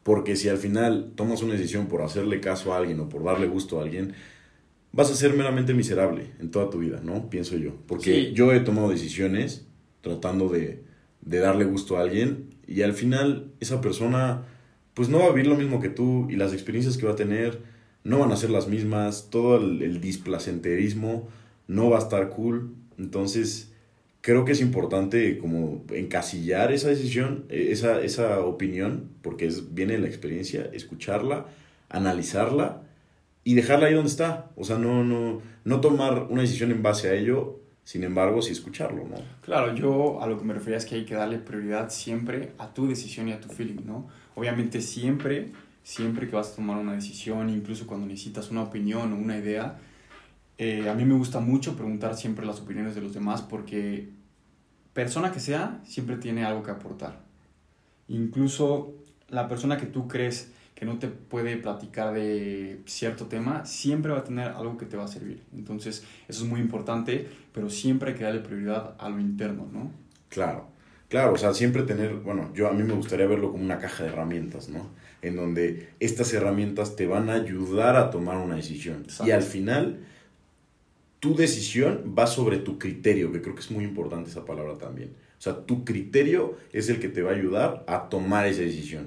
Porque 0.04 0.36
si 0.36 0.48
al 0.48 0.58
final 0.58 1.12
tomas 1.16 1.42
una 1.42 1.54
decisión 1.54 1.86
por 1.86 2.02
hacerle 2.02 2.40
caso 2.40 2.72
a 2.72 2.76
alguien 2.76 3.00
o 3.00 3.08
por 3.08 3.24
darle 3.24 3.48
gusto 3.48 3.80
a 3.80 3.82
alguien, 3.82 4.14
vas 4.92 5.10
a 5.10 5.16
ser 5.16 5.34
meramente 5.34 5.74
miserable 5.74 6.30
en 6.38 6.50
toda 6.50 6.70
tu 6.70 6.78
vida, 6.78 7.00
¿no? 7.02 7.28
Pienso 7.28 7.56
yo. 7.56 7.74
Porque 7.86 8.32
yo 8.32 8.52
he 8.52 8.60
tomado 8.60 8.90
decisiones 8.90 9.66
tratando 10.00 10.48
de, 10.48 10.84
de 11.22 11.38
darle 11.38 11.64
gusto 11.64 11.96
a 11.96 12.02
alguien 12.02 12.54
y 12.66 12.82
al 12.82 12.92
final 12.92 13.52
esa 13.60 13.80
persona 13.80 14.44
pues 14.94 15.08
no 15.08 15.18
va 15.18 15.26
a 15.26 15.30
vivir 15.30 15.46
lo 15.46 15.56
mismo 15.56 15.80
que 15.80 15.88
tú 15.88 16.28
y 16.30 16.36
las 16.36 16.52
experiencias 16.52 16.96
que 16.96 17.06
va 17.06 17.12
a 17.12 17.16
tener 17.16 17.60
no 18.04 18.18
van 18.18 18.32
a 18.32 18.36
ser 18.36 18.50
las 18.50 18.68
mismas, 18.68 19.28
todo 19.30 19.56
el, 19.56 20.00
displacenterismo 20.00 21.28
no 21.72 21.90
va 21.90 21.98
a 21.98 22.02
estar 22.02 22.28
cool, 22.30 22.74
entonces 22.98 23.72
creo 24.20 24.44
que 24.44 24.52
es 24.52 24.60
importante 24.60 25.38
como 25.38 25.84
encasillar 25.90 26.72
esa 26.72 26.88
decisión, 26.88 27.46
e, 27.48 27.72
esa, 27.72 28.00
esa 28.02 28.40
opinión, 28.40 29.10
porque 29.22 29.46
es, 29.46 29.74
viene 29.74 29.94
de 29.94 30.00
la 30.00 30.08
experiencia, 30.08 30.68
escucharla, 30.72 31.46
analizarla 31.88 32.82
y 33.44 33.54
dejarla 33.54 33.86
ahí 33.86 33.94
donde 33.94 34.10
está, 34.10 34.50
o 34.56 34.64
sea, 34.64 34.78
no, 34.78 35.04
no, 35.04 35.40
no 35.64 35.80
tomar 35.80 36.26
una 36.30 36.42
decisión 36.42 36.70
en 36.70 36.82
base 36.82 37.08
a 37.08 37.14
ello 37.14 37.62
sin 37.84 38.04
embargo, 38.04 38.40
sí 38.42 38.52
escucharlo, 38.52 39.04
¿no? 39.08 39.16
Claro, 39.40 39.74
yo 39.74 40.22
a 40.22 40.26
lo 40.26 40.38
que 40.38 40.44
me 40.44 40.54
refería 40.54 40.78
es 40.78 40.86
que 40.86 40.94
hay 40.94 41.04
que 41.04 41.14
darle 41.14 41.38
prioridad 41.38 41.90
siempre 41.90 42.52
a 42.58 42.72
tu 42.72 42.86
decisión 42.86 43.28
y 43.28 43.32
a 43.32 43.40
tu 43.40 43.48
feeling, 43.48 43.84
¿no? 43.84 44.06
Obviamente 44.36 44.80
siempre, 44.80 45.50
siempre 45.82 46.28
que 46.28 46.36
vas 46.36 46.52
a 46.52 46.56
tomar 46.56 46.78
una 46.78 46.94
decisión, 46.94 47.50
incluso 47.50 47.86
cuando 47.86 48.06
necesitas 48.06 48.50
una 48.50 48.62
opinión 48.62 49.12
o 49.12 49.16
una 49.16 49.36
idea, 49.36 49.78
eh, 50.64 50.88
a 50.88 50.94
mí 50.94 51.04
me 51.04 51.14
gusta 51.14 51.40
mucho 51.40 51.74
preguntar 51.74 52.16
siempre 52.16 52.46
las 52.46 52.60
opiniones 52.60 52.94
de 52.94 53.00
los 53.00 53.12
demás 53.12 53.42
porque 53.42 54.10
persona 54.92 55.32
que 55.32 55.40
sea, 55.40 55.80
siempre 55.84 56.16
tiene 56.18 56.44
algo 56.44 56.62
que 56.62 56.70
aportar. 56.70 57.18
Incluso 58.06 58.94
la 59.28 59.48
persona 59.48 59.76
que 59.76 59.86
tú 59.86 60.06
crees 60.06 60.52
que 60.76 60.86
no 60.86 61.00
te 61.00 61.08
puede 61.08 61.56
platicar 61.56 62.14
de 62.14 62.80
cierto 62.86 63.26
tema, 63.26 63.66
siempre 63.66 64.12
va 64.12 64.18
a 64.18 64.24
tener 64.24 64.50
algo 64.50 64.78
que 64.78 64.86
te 64.86 64.96
va 64.96 65.04
a 65.04 65.08
servir. 65.08 65.42
Entonces, 65.52 66.04
eso 66.28 66.44
es 66.44 66.48
muy 66.48 66.60
importante, 66.60 67.26
pero 67.52 67.68
siempre 67.68 68.12
hay 68.12 68.16
que 68.16 68.22
darle 68.22 68.40
prioridad 68.40 68.94
a 69.00 69.08
lo 69.08 69.18
interno, 69.18 69.68
¿no? 69.72 69.90
Claro, 70.28 70.68
claro, 71.08 71.32
o 71.32 71.36
sea, 71.36 71.54
siempre 71.54 71.82
tener, 71.82 72.14
bueno, 72.14 72.52
yo 72.54 72.68
a 72.68 72.72
mí 72.72 72.84
me 72.84 72.94
gustaría 72.94 73.26
verlo 73.26 73.50
como 73.50 73.64
una 73.64 73.78
caja 73.78 74.04
de 74.04 74.10
herramientas, 74.10 74.68
¿no? 74.68 74.90
En 75.22 75.34
donde 75.34 75.88
estas 75.98 76.32
herramientas 76.34 76.94
te 76.94 77.08
van 77.08 77.30
a 77.30 77.34
ayudar 77.34 77.96
a 77.96 78.10
tomar 78.10 78.36
una 78.36 78.54
decisión. 78.54 79.06
Y 79.24 79.32
al 79.32 79.42
final, 79.42 80.06
tu 81.22 81.36
decisión 81.36 82.16
va 82.18 82.26
sobre 82.26 82.56
tu 82.56 82.80
criterio, 82.80 83.30
que 83.30 83.40
creo 83.40 83.54
que 83.54 83.60
es 83.60 83.70
muy 83.70 83.84
importante 83.84 84.28
esa 84.28 84.44
palabra 84.44 84.76
también. 84.76 85.10
O 85.38 85.40
sea, 85.40 85.64
tu 85.66 85.84
criterio 85.84 86.56
es 86.72 86.88
el 86.88 86.98
que 86.98 87.08
te 87.08 87.22
va 87.22 87.30
a 87.30 87.34
ayudar 87.34 87.84
a 87.86 88.08
tomar 88.08 88.48
esa 88.48 88.62
decisión. 88.62 89.06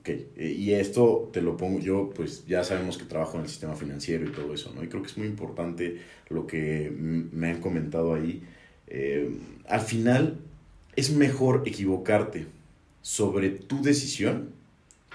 Ok, 0.00 0.08
eh, 0.08 0.56
y 0.58 0.72
esto 0.72 1.30
te 1.32 1.40
lo 1.40 1.56
pongo 1.56 1.78
yo, 1.78 2.10
pues 2.10 2.46
ya 2.48 2.64
sabemos 2.64 2.98
que 2.98 3.04
trabajo 3.04 3.36
en 3.36 3.44
el 3.44 3.48
sistema 3.48 3.76
financiero 3.76 4.26
y 4.26 4.32
todo 4.32 4.52
eso, 4.52 4.72
¿no? 4.74 4.82
Y 4.82 4.88
creo 4.88 5.02
que 5.02 5.08
es 5.08 5.16
muy 5.18 5.28
importante 5.28 6.00
lo 6.30 6.48
que 6.48 6.90
me 6.90 7.50
han 7.50 7.60
comentado 7.60 8.12
ahí. 8.12 8.42
Eh, 8.88 9.30
al 9.68 9.82
final, 9.82 10.40
es 10.96 11.12
mejor 11.12 11.62
equivocarte 11.64 12.46
sobre 13.02 13.50
tu 13.50 13.82
decisión 13.82 14.50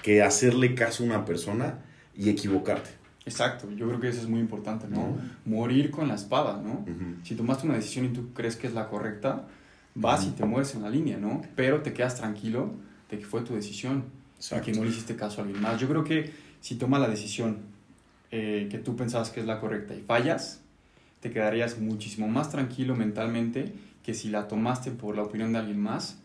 que 0.02 0.22
hacerle 0.22 0.76
caso 0.76 1.04
a 1.04 1.08
una 1.08 1.26
persona 1.26 1.84
y 2.16 2.30
equivocarte. 2.30 3.05
Exacto, 3.26 3.72
yo 3.72 3.88
creo 3.88 4.00
que 4.00 4.10
eso 4.10 4.22
es 4.22 4.28
muy 4.28 4.40
importante, 4.40 4.88
¿no? 4.88 5.18
Morir 5.46 5.90
con 5.90 6.08
la 6.08 6.16
espada, 6.16 6.62
¿no? 6.62 6.86
Si 7.24 7.36
tomaste 7.36 7.66
una 7.66 7.76
decisión 7.76 8.06
y 8.06 8.10
tú 8.10 8.34
crees 8.34 8.56
que 8.56 8.68
es 8.68 8.74
la 8.74 8.88
correcta, 8.88 9.48
vas 9.96 10.26
y 10.26 10.32
te 10.32 10.46
mueves 10.46 10.76
en 10.76 10.84
la 10.84 10.90
línea, 10.90 11.18
¿no? 11.18 11.42
Pero 11.56 11.82
te 11.82 11.92
quedas 11.92 12.16
tranquilo 12.16 12.72
de 13.10 13.20
que 13.20 13.26
fue 13.26 13.42
tu 13.42 13.56
decisión 13.56 14.04
que 14.64 14.72
no 14.74 14.84
le 14.84 14.90
hiciste 14.90 15.16
caso 15.16 15.42
a 15.42 15.44
alguien 15.44 15.62
más. 15.62 15.80
Yo 15.80 15.88
creo 15.88 16.04
que 16.04 16.32
si 16.62 16.76
tomas 16.76 17.02
la 17.02 17.08
decisión 17.08 17.60
eh, 18.32 18.68
que 18.70 18.78
tú 18.78 18.96
pensabas 18.96 19.32
que 19.32 19.40
es 19.40 19.46
la 19.46 19.60
correcta 19.60 19.96
y 19.96 20.02
fallas, 20.02 20.62
te 21.20 21.32
quedarías 21.32 21.80
muchísimo 21.80 22.28
más 22.28 22.52
tranquilo 22.52 22.96
mentalmente 22.96 23.74
que 24.04 24.14
si 24.14 24.30
la 24.30 24.48
tomaste 24.48 24.92
por 24.92 25.16
la 25.16 25.24
opinión 25.24 25.54
de 25.54 25.60
alguien 25.60 25.80
más 25.80 26.20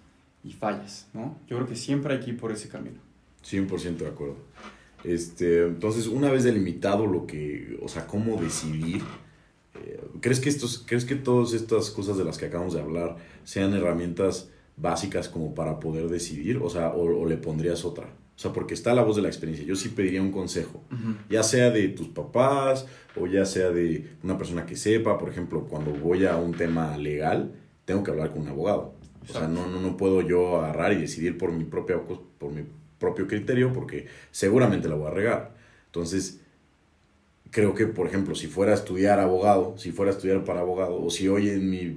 y 0.44 0.52
fallas, 0.52 1.06
¿no? 1.14 1.36
Yo 1.48 1.56
creo 1.56 1.68
que 1.68 1.76
siempre 1.76 2.14
hay 2.14 2.20
que 2.20 2.30
ir 2.30 2.36
por 2.36 2.52
ese 2.52 2.68
camino. 2.68 2.98
100% 3.42 3.96
de 3.96 4.08
acuerdo. 4.08 4.36
Este, 5.04 5.66
entonces, 5.66 6.06
una 6.06 6.30
vez 6.30 6.44
delimitado 6.44 7.06
lo 7.06 7.26
que, 7.26 7.78
o 7.82 7.88
sea, 7.88 8.06
cómo 8.06 8.40
decidir, 8.40 9.02
eh, 9.82 10.00
¿crees, 10.20 10.40
que 10.40 10.48
estos, 10.48 10.84
¿crees 10.86 11.04
que 11.04 11.14
todas 11.14 11.52
estas 11.52 11.90
cosas 11.90 12.18
de 12.18 12.24
las 12.24 12.38
que 12.38 12.46
acabamos 12.46 12.74
de 12.74 12.80
hablar 12.80 13.16
sean 13.44 13.72
herramientas 13.74 14.50
básicas 14.76 15.28
como 15.28 15.54
para 15.54 15.80
poder 15.80 16.08
decidir? 16.08 16.58
O 16.58 16.68
sea, 16.68 16.90
o, 16.90 17.26
le 17.26 17.36
pondrías 17.36 17.84
otra. 17.84 18.06
O 18.36 18.42
sea, 18.42 18.52
porque 18.52 18.74
está 18.74 18.94
la 18.94 19.02
voz 19.02 19.16
de 19.16 19.22
la 19.22 19.28
experiencia. 19.28 19.66
Yo 19.66 19.76
sí 19.76 19.90
pediría 19.90 20.22
un 20.22 20.32
consejo, 20.32 20.82
ya 21.28 21.42
sea 21.42 21.70
de 21.70 21.88
tus 21.88 22.08
papás 22.08 22.86
o 23.14 23.26
ya 23.26 23.44
sea 23.44 23.70
de 23.70 24.16
una 24.22 24.38
persona 24.38 24.64
que 24.64 24.76
sepa. 24.76 25.18
Por 25.18 25.28
ejemplo, 25.28 25.66
cuando 25.68 25.90
voy 25.92 26.24
a 26.24 26.36
un 26.36 26.52
tema 26.52 26.96
legal, 26.96 27.52
tengo 27.84 28.02
que 28.02 28.10
hablar 28.10 28.32
con 28.32 28.42
un 28.42 28.48
abogado. 28.48 28.94
O 29.22 29.30
sea, 29.30 29.46
no, 29.46 29.66
no, 29.66 29.82
no 29.82 29.98
puedo 29.98 30.22
yo 30.22 30.56
agarrar 30.56 30.94
y 30.94 30.96
decidir 30.96 31.36
por 31.36 31.52
mi, 31.52 31.64
propia, 31.64 32.00
por 32.00 32.50
mi 32.50 32.62
propio 33.00 33.26
criterio 33.26 33.72
porque 33.72 34.06
seguramente 34.30 34.88
la 34.88 34.94
voy 34.94 35.08
a 35.08 35.10
regar. 35.10 35.50
Entonces, 35.86 36.40
creo 37.50 37.74
que, 37.74 37.86
por 37.86 38.06
ejemplo, 38.06 38.36
si 38.36 38.46
fuera 38.46 38.72
a 38.72 38.76
estudiar 38.76 39.18
abogado, 39.18 39.76
si 39.76 39.90
fuera 39.90 40.12
a 40.12 40.14
estudiar 40.14 40.44
para 40.44 40.60
abogado, 40.60 41.02
o 41.02 41.10
si 41.10 41.26
hoy 41.26 41.48
en 41.48 41.68
mi 41.68 41.96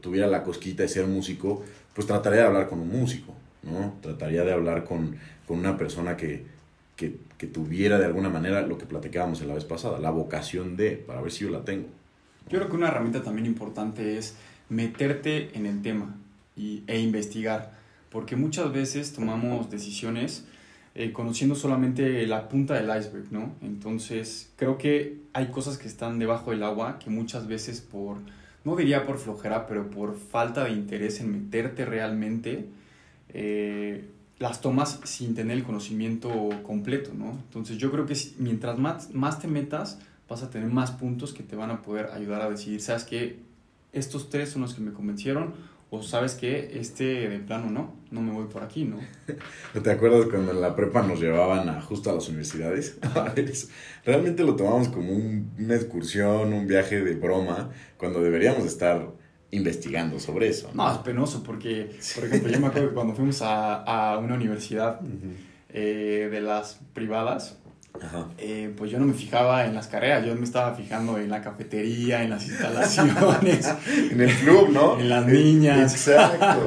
tuviera 0.00 0.26
la 0.26 0.42
cosquita 0.42 0.82
de 0.82 0.88
ser 0.88 1.06
músico, 1.06 1.62
pues 1.94 2.06
trataría 2.06 2.40
de 2.40 2.46
hablar 2.46 2.68
con 2.68 2.80
un 2.80 2.88
músico, 2.88 3.34
¿no? 3.62 3.94
Trataría 4.00 4.44
de 4.44 4.52
hablar 4.52 4.84
con, 4.84 5.16
una 5.48 5.76
persona 5.76 6.16
que, 6.16 6.46
tuviera 7.52 7.98
de 7.98 8.06
alguna 8.06 8.30
manera 8.30 8.62
lo 8.62 8.78
que 8.78 8.86
platicábamos 8.86 9.42
en 9.42 9.48
la 9.48 9.54
vez 9.54 9.66
pasada, 9.66 9.98
la 9.98 10.10
vocación 10.10 10.76
de, 10.76 10.92
para 10.92 11.20
ver 11.20 11.30
si 11.30 11.44
yo 11.44 11.50
la 11.50 11.62
tengo. 11.62 11.88
Yo 12.48 12.58
creo 12.58 12.70
que 12.70 12.76
una 12.76 12.88
herramienta 12.88 13.22
también 13.22 13.44
importante 13.44 14.16
es 14.16 14.34
meterte 14.70 15.50
en 15.52 15.66
el 15.66 15.82
tema 15.82 16.16
y, 16.56 16.82
e 16.86 16.98
investigar, 17.00 17.72
porque 18.14 18.36
muchas 18.36 18.72
veces 18.72 19.12
tomamos 19.12 19.70
decisiones 19.70 20.44
eh, 20.94 21.10
conociendo 21.10 21.56
solamente 21.56 22.24
la 22.28 22.48
punta 22.48 22.74
del 22.74 22.84
iceberg, 22.96 23.32
¿no? 23.32 23.56
Entonces, 23.60 24.52
creo 24.54 24.78
que 24.78 25.18
hay 25.32 25.48
cosas 25.48 25.78
que 25.78 25.88
están 25.88 26.20
debajo 26.20 26.52
del 26.52 26.62
agua 26.62 27.00
que 27.00 27.10
muchas 27.10 27.48
veces 27.48 27.80
por 27.80 28.18
no 28.62 28.76
diría 28.76 29.04
por 29.04 29.18
flojera, 29.18 29.66
pero 29.66 29.90
por 29.90 30.16
falta 30.16 30.62
de 30.62 30.70
interés 30.70 31.20
en 31.20 31.32
meterte 31.32 31.84
realmente, 31.84 32.68
eh, 33.30 34.08
las 34.38 34.60
tomas 34.60 35.00
sin 35.02 35.34
tener 35.34 35.56
el 35.56 35.64
conocimiento 35.64 36.30
completo, 36.62 37.10
¿no? 37.14 37.32
Entonces 37.32 37.78
yo 37.78 37.90
creo 37.90 38.06
que 38.06 38.16
mientras 38.38 38.78
más, 38.78 39.12
más 39.12 39.40
te 39.40 39.48
metas, 39.48 39.98
vas 40.28 40.44
a 40.44 40.50
tener 40.50 40.68
más 40.68 40.92
puntos 40.92 41.32
que 41.32 41.42
te 41.42 41.56
van 41.56 41.72
a 41.72 41.82
poder 41.82 42.10
ayudar 42.14 42.42
a 42.42 42.48
decidir, 42.48 42.80
¿sabes 42.80 43.02
qué? 43.02 43.40
Estos 43.92 44.30
tres 44.30 44.50
son 44.50 44.62
los 44.62 44.72
que 44.72 44.82
me 44.82 44.92
convencieron 44.92 45.73
o 45.94 46.02
sabes 46.02 46.34
que 46.34 46.78
este 46.78 47.28
de 47.28 47.38
plano 47.38 47.70
no, 47.70 47.94
no 48.10 48.20
me 48.20 48.32
voy 48.32 48.46
por 48.46 48.62
aquí, 48.62 48.84
¿no? 48.84 48.98
¿Te 49.82 49.90
acuerdas 49.90 50.26
cuando 50.26 50.52
en 50.52 50.60
la 50.60 50.74
prepa 50.74 51.02
nos 51.02 51.20
llevaban 51.20 51.68
a, 51.68 51.80
justo 51.80 52.10
a 52.10 52.14
las 52.14 52.28
universidades? 52.28 52.98
Realmente 54.04 54.42
lo 54.42 54.56
tomamos 54.56 54.88
como 54.88 55.12
una 55.12 55.74
excursión, 55.74 56.52
un 56.52 56.66
viaje 56.66 57.02
de 57.02 57.14
broma, 57.14 57.70
cuando 57.96 58.20
deberíamos 58.20 58.64
estar 58.66 59.12
investigando 59.50 60.18
sobre 60.18 60.48
eso. 60.48 60.70
No, 60.74 60.90
es 60.90 60.98
penoso 60.98 61.42
porque, 61.42 61.96
por 62.14 62.24
ejemplo, 62.24 62.50
yo 62.50 62.60
me 62.60 62.66
acuerdo 62.66 62.88
que 62.88 62.94
cuando 62.94 63.14
fuimos 63.14 63.40
a, 63.42 63.82
a 63.82 64.18
una 64.18 64.34
universidad 64.34 65.00
eh, 65.68 66.28
de 66.30 66.40
las 66.40 66.80
privadas, 66.92 67.58
eh, 68.38 68.74
pues 68.76 68.90
yo 68.90 68.98
no 68.98 69.06
me 69.06 69.14
fijaba 69.14 69.64
en 69.64 69.74
las 69.74 69.86
carreras, 69.86 70.26
yo 70.26 70.34
me 70.34 70.44
estaba 70.44 70.74
fijando 70.74 71.16
en 71.16 71.30
la 71.30 71.40
cafetería, 71.40 72.24
en 72.24 72.30
las 72.30 72.44
instalaciones. 72.46 73.72
en 74.10 74.20
el 74.20 74.34
club, 74.38 74.70
¿no? 74.70 74.98
En 74.98 75.08
las 75.08 75.24
niñas. 75.26 75.92
Exacto. 75.92 76.64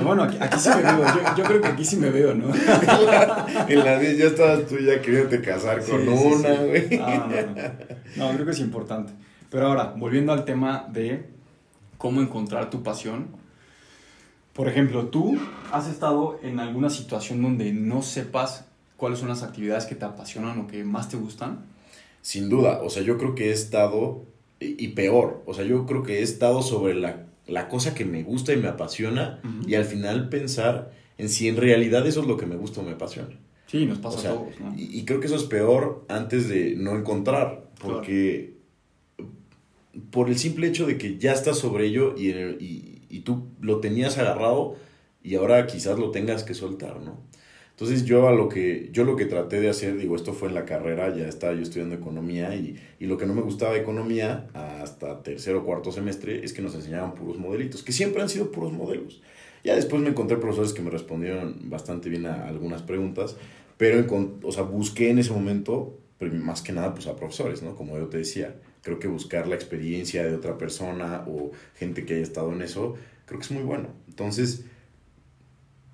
bueno, 0.04 0.22
aquí, 0.22 0.58
sí 0.58 0.70
me 0.70 0.82
veo, 0.82 1.06
yo, 1.36 1.44
creo 1.44 1.60
que 1.60 1.68
aquí 1.68 1.84
sí 1.84 1.96
me 1.96 2.10
veo, 2.10 2.34
¿no? 2.34 2.54
en 3.68 3.84
las 3.84 4.00
niñas 4.00 4.18
ya 4.18 4.26
estabas 4.26 4.66
tú 4.66 4.78
ya 4.78 5.00
queriéndote 5.02 5.42
casar 5.42 5.84
con 5.84 6.08
una, 6.08 6.54
güey. 6.54 7.00
no, 8.16 8.30
creo 8.32 8.44
que 8.46 8.52
es 8.52 8.60
importante. 8.60 9.12
Pero 9.50 9.66
ahora, 9.66 9.94
volviendo 9.96 10.32
al 10.32 10.44
tema 10.46 10.86
de 10.90 11.28
cómo 11.98 12.20
encontrar 12.20 12.70
tu 12.70 12.82
pasión. 12.82 13.28
Por 14.52 14.68
ejemplo, 14.68 15.06
tú 15.06 15.38
has 15.72 15.88
estado 15.88 16.38
en 16.42 16.60
alguna 16.60 16.88
situación 16.88 17.42
donde 17.42 17.72
no 17.72 18.02
sepas 18.02 18.66
cuáles 18.96 19.18
son 19.18 19.28
las 19.28 19.42
actividades 19.42 19.86
que 19.86 19.94
te 19.94 20.04
apasionan 20.04 20.58
o 20.60 20.66
que 20.66 20.84
más 20.84 21.08
te 21.08 21.16
gustan? 21.16 21.64
Sin 22.22 22.48
duda, 22.48 22.80
o 22.82 22.90
sea, 22.90 23.02
yo 23.02 23.18
creo 23.18 23.34
que 23.34 23.50
he 23.50 23.52
estado, 23.52 24.24
y, 24.60 24.88
peor, 24.88 25.42
o 25.46 25.52
sea, 25.52 25.64
yo 25.64 25.84
creo 25.84 26.02
que 26.02 26.20
he 26.20 26.22
estado 26.22 26.62
sobre 26.62 26.94
la, 26.94 27.26
la 27.46 27.68
cosa 27.68 27.94
que 27.94 28.04
me 28.04 28.22
gusta 28.22 28.52
y 28.52 28.56
me 28.56 28.68
apasiona 28.68 29.40
y 29.66 29.74
al 29.74 29.84
final 29.84 30.28
pensar 30.30 30.92
en 31.18 31.28
si 31.28 31.48
en 31.48 31.56
realidad 31.56 32.06
eso 32.06 32.22
es 32.22 32.26
lo 32.26 32.36
que 32.36 32.46
me 32.46 32.56
gusta 32.56 32.80
o 32.80 32.84
me 32.84 32.92
apasiona. 32.92 33.36
Sí, 33.66 33.84
nos 33.86 33.98
pasa 33.98 34.30
a 34.30 34.34
todos. 34.34 34.54
Y, 34.76 35.04
creo 35.04 35.20
que 35.20 35.26
eso 35.26 35.36
es 35.36 35.44
peor 35.44 36.04
antes 36.08 36.48
de 36.48 36.74
no 36.76 36.96
encontrar, 36.96 37.68
porque 37.78 38.54
por 40.10 40.28
el 40.28 40.38
simple 40.38 40.68
hecho 40.68 40.86
de 40.86 40.96
que 40.96 41.18
ya 41.18 41.32
estás 41.32 41.58
sobre 41.58 41.86
ello 41.86 42.14
y, 42.16 42.30
y, 42.30 43.02
y 43.08 43.20
tú 43.20 43.48
lo 43.60 43.80
tenías 43.80 44.16
agarrado 44.18 44.76
y 45.22 45.34
ahora 45.34 45.66
quizás 45.66 45.98
lo 45.98 46.10
tengas 46.10 46.42
que 46.42 46.54
soltar, 46.54 47.00
¿no? 47.00 47.18
Entonces 47.74 48.04
yo 48.04 48.28
a 48.28 48.32
lo 48.32 48.48
que, 48.48 48.88
yo 48.92 49.04
lo 49.04 49.16
que 49.16 49.26
traté 49.26 49.60
de 49.60 49.68
hacer, 49.68 49.96
digo, 49.96 50.14
esto 50.14 50.32
fue 50.32 50.48
en 50.48 50.54
la 50.54 50.64
carrera, 50.64 51.12
ya 51.14 51.26
estaba 51.26 51.54
yo 51.54 51.62
estudiando 51.62 51.96
economía 51.96 52.54
y, 52.54 52.76
y 53.00 53.06
lo 53.06 53.18
que 53.18 53.26
no 53.26 53.34
me 53.34 53.42
gustaba 53.42 53.72
de 53.72 53.80
economía 53.80 54.46
hasta 54.54 55.24
tercero 55.24 55.58
o 55.60 55.64
cuarto 55.64 55.90
semestre 55.90 56.44
es 56.44 56.52
que 56.52 56.62
nos 56.62 56.76
enseñaban 56.76 57.16
puros 57.16 57.36
modelitos, 57.36 57.82
que 57.82 57.90
siempre 57.90 58.22
han 58.22 58.28
sido 58.28 58.52
puros 58.52 58.72
modelos. 58.72 59.20
Ya 59.64 59.74
después 59.74 60.00
me 60.00 60.10
encontré 60.10 60.36
profesores 60.36 60.72
que 60.72 60.82
me 60.82 60.90
respondieron 60.90 61.68
bastante 61.68 62.08
bien 62.08 62.26
a 62.26 62.46
algunas 62.46 62.82
preguntas, 62.82 63.36
pero 63.76 64.06
o 64.42 64.52
sea, 64.52 64.62
busqué 64.62 65.10
en 65.10 65.18
ese 65.18 65.32
momento, 65.32 65.98
más 66.20 66.62
que 66.62 66.72
nada, 66.72 66.94
pues 66.94 67.08
a 67.08 67.16
profesores, 67.16 67.62
¿no? 67.62 67.74
Como 67.74 67.98
yo 67.98 68.06
te 68.06 68.18
decía, 68.18 68.54
creo 68.82 69.00
que 69.00 69.08
buscar 69.08 69.48
la 69.48 69.56
experiencia 69.56 70.22
de 70.24 70.34
otra 70.34 70.56
persona 70.58 71.24
o 71.26 71.50
gente 71.74 72.04
que 72.04 72.14
haya 72.14 72.22
estado 72.22 72.52
en 72.52 72.62
eso, 72.62 72.94
creo 73.26 73.40
que 73.40 73.46
es 73.46 73.50
muy 73.50 73.64
bueno. 73.64 73.88
Entonces, 74.06 74.66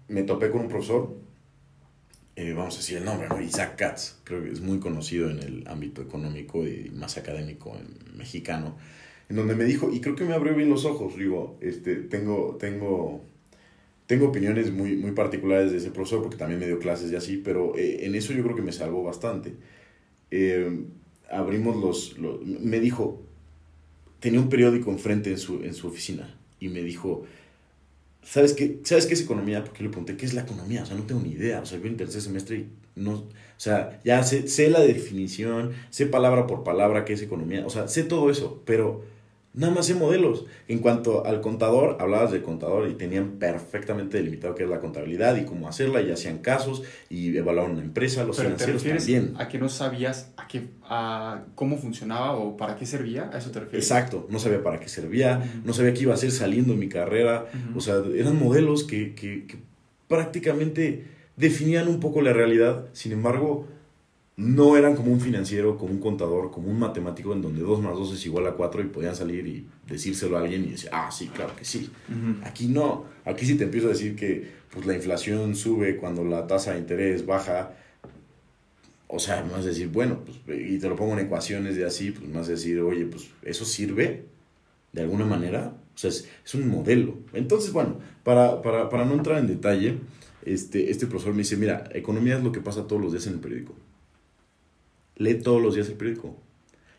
me 0.08 0.24
topé 0.24 0.50
con 0.50 0.62
un 0.62 0.68
profesor 0.68 1.14
eh, 2.40 2.54
vamos 2.54 2.74
a 2.74 2.78
decir 2.78 2.96
el 2.96 3.04
nombre, 3.04 3.28
¿no? 3.28 3.38
Isaac 3.38 3.76
Katz, 3.76 4.14
creo 4.24 4.42
que 4.42 4.50
es 4.50 4.62
muy 4.62 4.78
conocido 4.80 5.28
en 5.28 5.40
el 5.40 5.68
ámbito 5.68 6.00
económico 6.00 6.66
y 6.66 6.90
más 6.94 7.18
académico 7.18 7.76
mexicano, 8.16 8.78
en 9.28 9.36
donde 9.36 9.54
me 9.54 9.64
dijo, 9.64 9.92
y 9.92 10.00
creo 10.00 10.16
que 10.16 10.24
me 10.24 10.32
abrió 10.32 10.54
bien 10.54 10.70
los 10.70 10.86
ojos, 10.86 11.18
digo, 11.18 11.58
este, 11.60 11.96
tengo, 11.96 12.56
tengo, 12.58 13.22
tengo 14.06 14.28
opiniones 14.28 14.72
muy, 14.72 14.96
muy 14.96 15.10
particulares 15.10 15.70
de 15.70 15.76
ese 15.76 15.90
profesor, 15.90 16.22
porque 16.22 16.38
también 16.38 16.58
me 16.58 16.66
dio 16.66 16.78
clases 16.78 17.12
y 17.12 17.16
así, 17.16 17.36
pero 17.36 17.76
eh, 17.76 18.06
en 18.06 18.14
eso 18.14 18.32
yo 18.32 18.42
creo 18.42 18.56
que 18.56 18.62
me 18.62 18.72
salvó 18.72 19.02
bastante. 19.02 19.56
Eh, 20.30 20.86
abrimos 21.30 21.76
los, 21.76 22.16
los, 22.16 22.40
me 22.42 22.80
dijo, 22.80 23.22
tenía 24.18 24.40
un 24.40 24.48
periódico 24.48 24.90
enfrente 24.90 25.30
en 25.30 25.38
su, 25.38 25.62
en 25.62 25.74
su 25.74 25.88
oficina, 25.88 26.38
y 26.58 26.70
me 26.70 26.82
dijo, 26.82 27.26
¿Sabes 28.30 28.52
qué, 28.52 28.78
¿Sabes 28.84 29.06
qué 29.06 29.14
es 29.14 29.22
economía? 29.22 29.64
Porque 29.64 29.82
le 29.82 29.88
pregunté, 29.88 30.16
¿qué 30.16 30.24
es 30.24 30.34
la 30.34 30.42
economía? 30.42 30.84
O 30.84 30.86
sea, 30.86 30.96
no 30.96 31.02
tengo 31.02 31.20
ni 31.20 31.30
idea. 31.30 31.60
O 31.60 31.66
sea, 31.66 31.80
yo 31.80 31.86
en 31.86 31.96
tercer 31.96 32.22
semestre 32.22 32.58
y 32.58 32.68
no... 32.94 33.14
O 33.14 33.28
sea, 33.56 33.98
ya 34.04 34.22
sé, 34.22 34.46
sé 34.46 34.70
la 34.70 34.78
definición, 34.78 35.72
sé 35.90 36.06
palabra 36.06 36.46
por 36.46 36.62
palabra 36.62 37.04
qué 37.04 37.14
es 37.14 37.22
economía. 37.22 37.66
O 37.66 37.70
sea, 37.70 37.88
sé 37.88 38.04
todo 38.04 38.30
eso, 38.30 38.62
pero 38.64 39.02
Nada 39.52 39.72
más 39.74 39.86
sé 39.86 39.94
modelos. 39.94 40.44
En 40.68 40.78
cuanto 40.78 41.26
al 41.26 41.40
contador, 41.40 41.96
hablabas 41.98 42.30
de 42.30 42.40
contador 42.40 42.88
y 42.88 42.94
tenían 42.94 43.32
perfectamente 43.32 44.18
delimitado 44.18 44.54
qué 44.54 44.62
es 44.62 44.70
la 44.70 44.78
contabilidad 44.78 45.36
y 45.36 45.44
cómo 45.44 45.66
hacerla, 45.66 46.00
y 46.02 46.12
hacían 46.12 46.38
casos 46.38 46.84
y 47.08 47.36
evaluaban 47.36 47.72
una 47.72 47.82
empresa, 47.82 48.22
los 48.22 48.36
Pero 48.36 48.50
financieros 48.50 48.82
te 48.84 48.90
también. 48.90 49.34
¿A 49.38 49.48
que 49.48 49.58
no 49.58 49.68
sabías 49.68 50.32
a 50.36 50.46
qué, 50.46 50.68
a 50.84 51.42
cómo 51.56 51.78
funcionaba 51.78 52.34
o 52.34 52.56
para 52.56 52.76
qué 52.76 52.86
servía? 52.86 53.28
¿A 53.32 53.38
eso 53.38 53.50
te 53.50 53.58
refieres? 53.58 53.84
Exacto, 53.84 54.28
no 54.30 54.38
sabía 54.38 54.62
para 54.62 54.78
qué 54.78 54.88
servía, 54.88 55.42
no 55.64 55.72
sabía 55.72 55.94
qué 55.94 56.02
iba 56.02 56.12
a 56.12 56.14
hacer 56.14 56.30
saliendo 56.30 56.74
en 56.74 56.78
mi 56.78 56.88
carrera. 56.88 57.46
O 57.74 57.80
sea, 57.80 58.02
eran 58.14 58.38
modelos 58.38 58.84
que, 58.84 59.16
que, 59.16 59.46
que 59.46 59.58
prácticamente 60.06 61.06
definían 61.36 61.88
un 61.88 61.98
poco 61.98 62.20
la 62.20 62.32
realidad, 62.32 62.86
sin 62.92 63.10
embargo 63.12 63.66
no 64.40 64.74
eran 64.78 64.96
como 64.96 65.12
un 65.12 65.20
financiero, 65.20 65.76
como 65.76 65.92
un 65.92 66.00
contador, 66.00 66.50
como 66.50 66.70
un 66.70 66.78
matemático 66.78 67.34
en 67.34 67.42
donde 67.42 67.60
2 67.60 67.82
más 67.82 67.92
2 67.92 68.14
es 68.14 68.24
igual 68.24 68.46
a 68.46 68.52
4 68.52 68.80
y 68.80 68.86
podían 68.86 69.14
salir 69.14 69.46
y 69.46 69.66
decírselo 69.86 70.38
a 70.38 70.40
alguien 70.40 70.64
y 70.64 70.70
decir, 70.70 70.88
ah, 70.92 71.10
sí, 71.10 71.28
claro 71.28 71.54
que 71.54 71.66
sí. 71.66 71.90
Aquí 72.42 72.66
no, 72.66 73.04
aquí 73.26 73.44
sí 73.44 73.56
te 73.56 73.64
empiezo 73.64 73.88
a 73.88 73.90
decir 73.90 74.16
que 74.16 74.48
pues, 74.72 74.86
la 74.86 74.94
inflación 74.94 75.54
sube 75.54 75.98
cuando 75.98 76.24
la 76.24 76.46
tasa 76.46 76.72
de 76.72 76.78
interés 76.78 77.26
baja. 77.26 77.74
O 79.08 79.18
sea, 79.18 79.44
más 79.44 79.66
decir, 79.66 79.88
bueno, 79.88 80.20
pues, 80.24 80.58
y 80.58 80.78
te 80.78 80.88
lo 80.88 80.96
pongo 80.96 81.12
en 81.12 81.26
ecuaciones 81.26 81.76
de 81.76 81.84
así, 81.84 82.10
pues 82.10 82.26
más 82.30 82.46
decir, 82.46 82.80
oye, 82.80 83.04
pues 83.04 83.28
eso 83.42 83.66
sirve 83.66 84.24
de 84.92 85.02
alguna 85.02 85.26
manera. 85.26 85.74
O 85.94 85.98
sea, 85.98 86.08
es, 86.08 86.26
es 86.46 86.54
un 86.54 86.66
modelo. 86.66 87.18
Entonces, 87.34 87.72
bueno, 87.72 87.98
para, 88.24 88.62
para, 88.62 88.88
para 88.88 89.04
no 89.04 89.12
entrar 89.12 89.38
en 89.38 89.48
detalle, 89.48 89.98
este, 90.46 90.90
este 90.90 91.06
profesor 91.06 91.34
me 91.34 91.40
dice, 91.40 91.58
mira, 91.58 91.90
economía 91.92 92.38
es 92.38 92.42
lo 92.42 92.52
que 92.52 92.60
pasa 92.60 92.86
todos 92.86 93.02
los 93.02 93.12
días 93.12 93.26
en 93.26 93.34
el 93.34 93.40
periódico 93.40 93.74
lee 95.20 95.34
todos 95.34 95.62
los 95.62 95.74
días 95.74 95.88
el 95.88 95.94
periódico. 95.94 96.36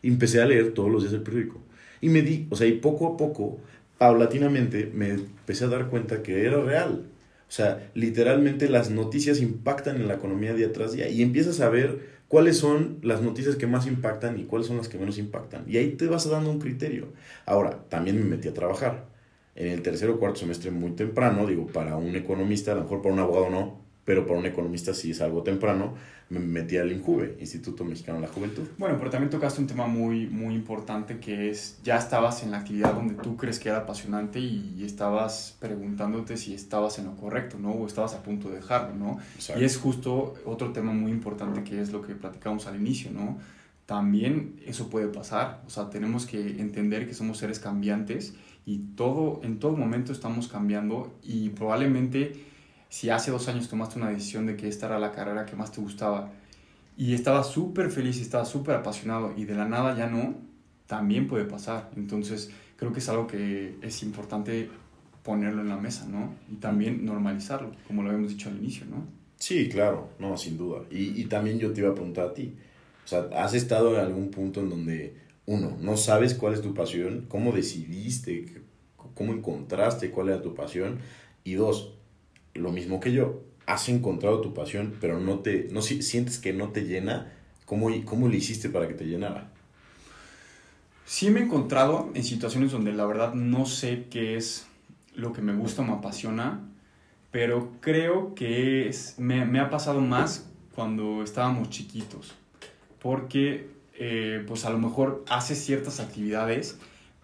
Y 0.00 0.08
empecé 0.08 0.40
a 0.40 0.46
leer 0.46 0.72
todos 0.72 0.90
los 0.90 1.02
días 1.02 1.12
el 1.12 1.22
periódico. 1.22 1.60
Y 2.00 2.08
me 2.08 2.22
di, 2.22 2.46
o 2.50 2.56
sea, 2.56 2.66
y 2.66 2.72
poco 2.72 3.08
a 3.08 3.16
poco, 3.16 3.58
paulatinamente, 3.98 4.90
me 4.94 5.10
empecé 5.10 5.64
a 5.64 5.68
dar 5.68 5.88
cuenta 5.88 6.22
que 6.22 6.46
era 6.46 6.60
real. 6.60 7.06
O 7.48 7.54
sea, 7.54 7.90
literalmente 7.94 8.68
las 8.68 8.90
noticias 8.90 9.40
impactan 9.40 9.96
en 9.96 10.08
la 10.08 10.14
economía 10.14 10.54
día 10.54 10.72
tras 10.72 10.92
día. 10.92 11.08
Y 11.08 11.20
empiezas 11.20 11.60
a 11.60 11.68
ver 11.68 12.22
cuáles 12.28 12.56
son 12.56 12.98
las 13.02 13.22
noticias 13.22 13.56
que 13.56 13.66
más 13.66 13.86
impactan 13.86 14.38
y 14.38 14.44
cuáles 14.44 14.68
son 14.68 14.78
las 14.78 14.88
que 14.88 14.98
menos 14.98 15.18
impactan. 15.18 15.64
Y 15.66 15.76
ahí 15.76 15.90
te 15.90 16.06
vas 16.06 16.28
dando 16.30 16.50
un 16.50 16.60
criterio. 16.60 17.08
Ahora, 17.44 17.84
también 17.88 18.18
me 18.18 18.24
metí 18.24 18.48
a 18.48 18.54
trabajar. 18.54 19.06
En 19.54 19.68
el 19.68 19.82
tercer 19.82 20.08
o 20.10 20.18
cuarto 20.18 20.40
semestre 20.40 20.70
muy 20.70 20.92
temprano, 20.92 21.46
digo, 21.46 21.66
para 21.66 21.96
un 21.96 22.16
economista, 22.16 22.72
a 22.72 22.76
lo 22.76 22.82
mejor 22.82 23.02
para 23.02 23.14
un 23.14 23.20
abogado 23.20 23.50
no, 23.50 23.82
pero 24.04 24.26
para 24.26 24.38
un 24.38 24.46
economista 24.46 24.94
sí 24.94 25.12
es 25.12 25.20
algo 25.20 25.42
temprano, 25.42 25.94
me 26.28 26.40
metí 26.40 26.78
al 26.78 26.90
INJUVE, 26.90 27.36
Instituto 27.40 27.84
Mexicano 27.84 28.18
de 28.18 28.26
la 28.26 28.32
Juventud. 28.32 28.64
Bueno, 28.78 28.96
pero 28.98 29.10
también 29.10 29.30
tocaste 29.30 29.60
un 29.60 29.66
tema 29.66 29.86
muy, 29.86 30.26
muy 30.26 30.54
importante 30.54 31.18
que 31.18 31.50
es, 31.50 31.78
ya 31.84 31.98
estabas 31.98 32.42
en 32.42 32.52
la 32.52 32.58
actividad 32.58 32.94
donde 32.94 33.14
tú 33.14 33.36
crees 33.36 33.58
que 33.58 33.68
era 33.68 33.78
apasionante 33.78 34.40
y 34.40 34.82
estabas 34.82 35.56
preguntándote 35.60 36.36
si 36.36 36.54
estabas 36.54 36.98
en 36.98 37.04
lo 37.04 37.16
correcto, 37.16 37.58
¿no? 37.58 37.72
O 37.72 37.86
estabas 37.86 38.14
a 38.14 38.22
punto 38.22 38.48
de 38.48 38.56
dejarlo, 38.56 38.94
¿no? 38.94 39.18
Y 39.58 39.64
es 39.64 39.76
justo 39.76 40.34
otro 40.46 40.72
tema 40.72 40.92
muy 40.92 41.12
importante 41.12 41.62
que 41.64 41.80
es 41.80 41.92
lo 41.92 42.00
que 42.00 42.14
platicamos 42.14 42.66
al 42.66 42.76
inicio, 42.76 43.10
¿no? 43.12 43.38
También 43.84 44.56
eso 44.64 44.88
puede 44.88 45.08
pasar, 45.08 45.62
o 45.66 45.70
sea, 45.70 45.90
tenemos 45.90 46.24
que 46.24 46.60
entender 46.60 47.06
que 47.06 47.14
somos 47.14 47.38
seres 47.38 47.58
cambiantes 47.58 48.34
y 48.64 48.78
todo, 48.96 49.40
en 49.42 49.58
todo 49.58 49.76
momento 49.76 50.12
estamos 50.12 50.48
cambiando 50.48 51.12
y 51.22 51.50
probablemente 51.50 52.51
si 52.92 53.08
hace 53.08 53.30
dos 53.30 53.48
años 53.48 53.70
tomaste 53.70 53.98
una 53.98 54.10
decisión 54.10 54.44
de 54.44 54.54
que 54.54 54.68
esta 54.68 54.84
era 54.84 54.98
la 54.98 55.12
carrera 55.12 55.46
que 55.46 55.56
más 55.56 55.72
te 55.72 55.80
gustaba 55.80 56.30
y 56.94 57.14
estabas 57.14 57.46
súper 57.46 57.90
feliz 57.90 58.18
y 58.18 58.20
estabas 58.20 58.50
súper 58.50 58.74
apasionado 58.74 59.32
y 59.34 59.46
de 59.46 59.54
la 59.54 59.66
nada 59.66 59.96
ya 59.96 60.08
no, 60.08 60.34
también 60.86 61.26
puede 61.26 61.46
pasar. 61.46 61.90
Entonces 61.96 62.50
creo 62.76 62.92
que 62.92 62.98
es 62.98 63.08
algo 63.08 63.26
que 63.26 63.76
es 63.80 64.02
importante 64.02 64.68
ponerlo 65.22 65.62
en 65.62 65.70
la 65.70 65.78
mesa, 65.78 66.06
¿no? 66.06 66.34
Y 66.52 66.56
también 66.56 67.02
normalizarlo, 67.02 67.72
como 67.86 68.02
lo 68.02 68.10
habíamos 68.10 68.32
dicho 68.32 68.50
al 68.50 68.58
inicio, 68.58 68.84
¿no? 68.84 69.06
Sí, 69.38 69.70
claro, 69.70 70.10
no, 70.18 70.36
sin 70.36 70.58
duda. 70.58 70.82
Y, 70.90 71.18
y 71.18 71.24
también 71.24 71.58
yo 71.58 71.72
te 71.72 71.80
iba 71.80 71.92
a 71.92 71.94
preguntar 71.94 72.26
a 72.26 72.34
ti, 72.34 72.54
o 73.06 73.08
sea, 73.08 73.26
¿has 73.42 73.54
estado 73.54 73.94
en 73.94 74.00
algún 74.00 74.30
punto 74.30 74.60
en 74.60 74.68
donde, 74.68 75.16
uno, 75.46 75.78
no 75.80 75.96
sabes 75.96 76.34
cuál 76.34 76.52
es 76.52 76.60
tu 76.60 76.74
pasión, 76.74 77.24
cómo 77.26 77.52
decidiste, 77.52 78.62
cómo 79.14 79.32
encontraste 79.32 80.10
cuál 80.10 80.28
era 80.28 80.42
tu 80.42 80.54
pasión? 80.54 80.98
Y 81.42 81.54
dos, 81.54 81.94
lo 82.54 82.72
mismo 82.72 83.00
que 83.00 83.12
yo, 83.12 83.42
has 83.66 83.88
encontrado 83.88 84.40
tu 84.40 84.54
pasión, 84.54 84.94
pero 85.00 85.20
no 85.20 85.38
te, 85.38 85.68
no 85.70 85.82
sientes 85.82 86.38
que 86.38 86.52
no 86.52 86.68
te 86.68 86.84
llena, 86.84 87.32
¿cómo, 87.64 87.88
cómo 88.04 88.28
le 88.28 88.36
hiciste 88.36 88.68
para 88.68 88.88
que 88.88 88.94
te 88.94 89.04
llenara? 89.04 89.50
Sí 91.04 91.30
me 91.30 91.40
he 91.40 91.42
encontrado 91.44 92.10
en 92.14 92.24
situaciones 92.24 92.72
donde 92.72 92.92
la 92.92 93.06
verdad 93.06 93.34
no 93.34 93.66
sé 93.66 94.06
qué 94.10 94.36
es 94.36 94.66
lo 95.14 95.32
que 95.32 95.42
me 95.42 95.54
gusta 95.54 95.82
o 95.82 95.84
me 95.84 95.92
apasiona, 95.92 96.60
pero 97.30 97.72
creo 97.80 98.34
que 98.34 98.88
es, 98.88 99.18
me, 99.18 99.44
me 99.44 99.60
ha 99.60 99.70
pasado 99.70 100.00
más 100.00 100.48
cuando 100.74 101.22
estábamos 101.22 101.70
chiquitos, 101.70 102.34
porque 103.00 103.68
eh, 103.94 104.44
pues 104.46 104.64
a 104.64 104.70
lo 104.70 104.78
mejor 104.78 105.24
haces 105.28 105.62
ciertas 105.64 106.00
actividades, 106.00 106.78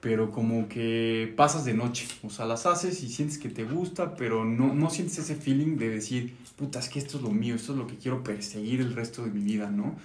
pero 0.08 0.30
como 0.30 0.70
que 0.70 1.34
pasas 1.36 1.66
de 1.66 1.74
noche. 1.74 2.08
O 2.22 2.30
sea, 2.30 2.46
las 2.46 2.64
haces 2.64 3.02
y 3.02 3.10
sientes 3.10 3.36
que 3.36 3.50
te 3.50 3.64
gusta, 3.64 4.14
pero 4.16 4.42
no, 4.42 4.72
no 4.72 4.88
sientes 4.88 5.18
ese 5.18 5.34
feeling 5.34 5.76
de 5.76 5.90
decir, 5.90 6.34
puta, 6.56 6.78
es 6.78 6.88
que 6.88 6.98
esto 6.98 7.18
es 7.18 7.22
lo 7.22 7.28
mío, 7.28 7.54
esto 7.54 7.72
es 7.72 7.78
lo 7.78 7.86
que 7.86 7.96
quiero 7.96 8.24
perseguir 8.24 8.80
el 8.80 8.94
resto 8.94 9.22
de 9.22 9.30
mi 9.30 9.42
vida, 9.42 9.70
¿no? 9.70 9.96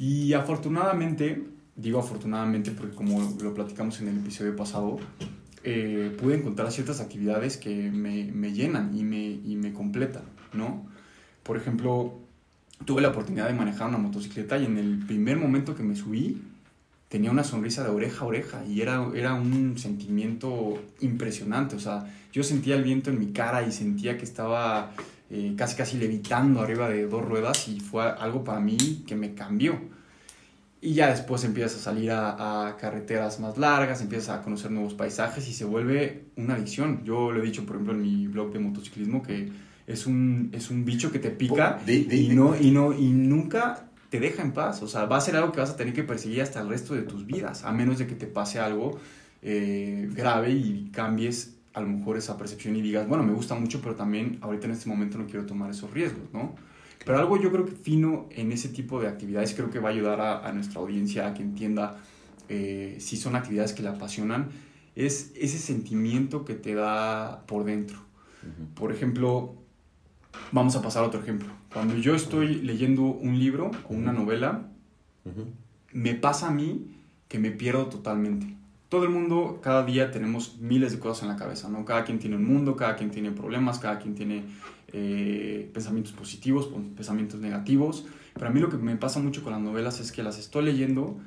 Y 0.00 0.32
afortunadamente, 0.32 1.44
digo 1.76 2.00
afortunadamente 2.00 2.72
porque 2.72 2.96
como 2.96 3.36
lo 3.40 3.54
platicamos 3.54 4.00
en 4.00 4.08
el 4.08 4.16
episodio 4.18 4.56
pasado, 4.56 4.98
eh, 5.62 6.12
pude 6.20 6.34
encontrar 6.34 6.72
ciertas 6.72 7.00
actividades 7.00 7.56
que 7.56 7.88
me, 7.88 8.24
me 8.32 8.52
llenan 8.52 8.98
y 8.98 9.04
me, 9.04 9.22
y 9.22 9.54
me 9.54 9.72
completan, 9.72 10.24
¿no? 10.54 10.88
Por 11.44 11.56
ejemplo, 11.56 12.18
tuve 12.84 13.00
la 13.00 13.10
oportunidad 13.10 13.46
de 13.46 13.54
manejar 13.54 13.90
una 13.90 13.98
motocicleta 13.98 14.58
y 14.58 14.64
en 14.64 14.76
el 14.76 14.98
primer 15.06 15.36
momento 15.36 15.76
que 15.76 15.84
me 15.84 15.94
subí, 15.94 16.42
tenía 17.10 17.30
una 17.30 17.44
sonrisa 17.44 17.84
de 17.84 17.90
oreja 17.90 18.24
a 18.24 18.28
oreja 18.28 18.64
y 18.64 18.80
era, 18.80 19.06
era 19.14 19.34
un 19.34 19.76
sentimiento 19.76 20.82
impresionante. 21.00 21.76
O 21.76 21.80
sea, 21.80 22.06
yo 22.32 22.42
sentía 22.42 22.76
el 22.76 22.84
viento 22.84 23.10
en 23.10 23.18
mi 23.18 23.32
cara 23.32 23.62
y 23.66 23.72
sentía 23.72 24.16
que 24.16 24.24
estaba 24.24 24.92
eh, 25.28 25.52
casi 25.56 25.76
casi 25.76 25.98
levitando 25.98 26.60
arriba 26.62 26.88
de 26.88 27.06
dos 27.06 27.22
ruedas 27.24 27.68
y 27.68 27.80
fue 27.80 28.04
algo 28.04 28.44
para 28.44 28.60
mí 28.60 29.04
que 29.06 29.16
me 29.16 29.34
cambió. 29.34 29.78
Y 30.82 30.94
ya 30.94 31.10
después 31.10 31.44
empiezas 31.44 31.80
a 31.80 31.82
salir 31.82 32.10
a, 32.10 32.68
a, 32.68 32.76
carreteras 32.78 33.38
más 33.38 33.58
largas, 33.58 34.00
empiezas 34.00 34.30
a 34.38 34.42
conocer 34.42 34.70
nuevos 34.70 34.94
paisajes 34.94 35.46
y 35.48 35.52
se 35.52 35.66
vuelve 35.66 36.24
una 36.36 36.54
adicción. 36.54 37.02
Yo 37.04 37.32
lo 37.32 37.42
he 37.42 37.44
dicho, 37.44 37.66
por 37.66 37.76
ejemplo, 37.76 37.92
en 37.94 38.00
mi 38.02 38.28
blog 38.28 38.52
de 38.52 38.60
motociclismo 38.60 39.22
que 39.22 39.50
es 39.86 40.06
un, 40.06 40.48
es 40.52 40.70
un 40.70 40.84
bicho 40.86 41.10
que 41.12 41.18
te 41.18 41.30
pica 41.30 41.80
De- 41.84 42.04
de- 42.04 42.16
y, 42.16 42.28
no, 42.30 42.56
y, 42.58 42.70
no, 42.70 42.92
y 42.96 43.10
nunca 43.10 43.89
te 44.10 44.20
deja 44.20 44.42
en 44.42 44.52
paz. 44.52 44.82
O 44.82 44.88
sea, 44.88 45.06
va 45.06 45.16
a 45.16 45.20
ser 45.20 45.36
algo 45.36 45.52
que 45.52 45.60
vas 45.60 45.70
a 45.70 45.76
tener 45.76 45.94
que 45.94 46.04
perseguir 46.04 46.42
hasta 46.42 46.60
el 46.60 46.68
resto 46.68 46.94
de 46.94 47.02
tus 47.02 47.26
vidas, 47.26 47.64
a 47.64 47.72
menos 47.72 47.98
de 47.98 48.06
que 48.06 48.14
te 48.14 48.26
pase 48.26 48.58
algo 48.58 48.98
eh, 49.42 50.08
grave 50.12 50.50
y 50.50 50.90
cambies 50.92 51.56
a 51.72 51.80
lo 51.80 51.86
mejor 51.86 52.16
esa 52.16 52.36
percepción 52.36 52.76
y 52.76 52.82
digas, 52.82 53.08
bueno, 53.08 53.22
me 53.22 53.32
gusta 53.32 53.54
mucho, 53.54 53.80
pero 53.80 53.94
también 53.94 54.38
ahorita 54.42 54.66
en 54.66 54.72
este 54.72 54.88
momento 54.88 55.18
no 55.18 55.26
quiero 55.26 55.46
tomar 55.46 55.70
esos 55.70 55.90
riesgos, 55.92 56.24
¿no? 56.32 56.54
Pero 57.04 57.18
algo 57.18 57.40
yo 57.40 57.50
creo 57.50 57.64
que 57.64 57.72
fino 57.72 58.28
en 58.30 58.52
ese 58.52 58.68
tipo 58.68 59.00
de 59.00 59.08
actividades 59.08 59.54
creo 59.54 59.70
que 59.70 59.78
va 59.78 59.88
a 59.88 59.92
ayudar 59.92 60.20
a, 60.20 60.46
a 60.46 60.52
nuestra 60.52 60.80
audiencia 60.80 61.28
a 61.28 61.34
que 61.34 61.42
entienda 61.42 61.96
eh, 62.50 62.96
si 62.98 63.16
son 63.16 63.36
actividades 63.36 63.72
que 63.72 63.82
le 63.82 63.88
apasionan, 63.88 64.48
es 64.96 65.32
ese 65.36 65.58
sentimiento 65.58 66.44
que 66.44 66.54
te 66.54 66.74
da 66.74 67.46
por 67.46 67.64
dentro. 67.64 68.00
Por 68.74 68.90
ejemplo, 68.90 69.54
vamos 70.52 70.76
a 70.76 70.82
pasar 70.82 71.04
a 71.04 71.06
otro 71.06 71.20
ejemplo. 71.20 71.48
Cuando 71.72 71.96
yo 71.96 72.14
estoy 72.14 72.56
leyendo 72.56 73.02
un 73.02 73.38
libro 73.38 73.70
o 73.88 73.94
una 73.94 74.12
novela, 74.12 74.68
me 75.92 76.14
pasa 76.14 76.48
a 76.48 76.50
mí 76.50 76.86
que 77.28 77.38
me 77.38 77.50
pierdo 77.50 77.86
totalmente. 77.86 78.56
Todo 78.88 79.04
el 79.04 79.10
mundo, 79.10 79.60
cada 79.62 79.84
día 79.84 80.10
tenemos 80.10 80.58
miles 80.58 80.92
de 80.92 80.98
cosas 80.98 81.22
en 81.22 81.28
la 81.28 81.36
cabeza, 81.36 81.68
¿no? 81.68 81.84
Cada 81.84 82.04
quien 82.04 82.18
tiene 82.18 82.36
un 82.36 82.44
mundo, 82.44 82.74
cada 82.74 82.96
quien 82.96 83.10
tiene 83.10 83.30
problemas, 83.30 83.78
cada 83.78 84.00
quien 84.00 84.16
tiene 84.16 84.44
eh, 84.92 85.70
pensamientos 85.72 86.12
positivos, 86.12 86.68
pensamientos 86.96 87.40
negativos. 87.40 88.06
Pero 88.34 88.46
a 88.48 88.50
mí 88.50 88.58
lo 88.58 88.68
que 88.68 88.76
me 88.76 88.96
pasa 88.96 89.20
mucho 89.20 89.44
con 89.44 89.52
las 89.52 89.60
novelas 89.60 90.00
es 90.00 90.10
que 90.10 90.24
las 90.24 90.38
estoy 90.38 90.64
leyendo 90.64 91.18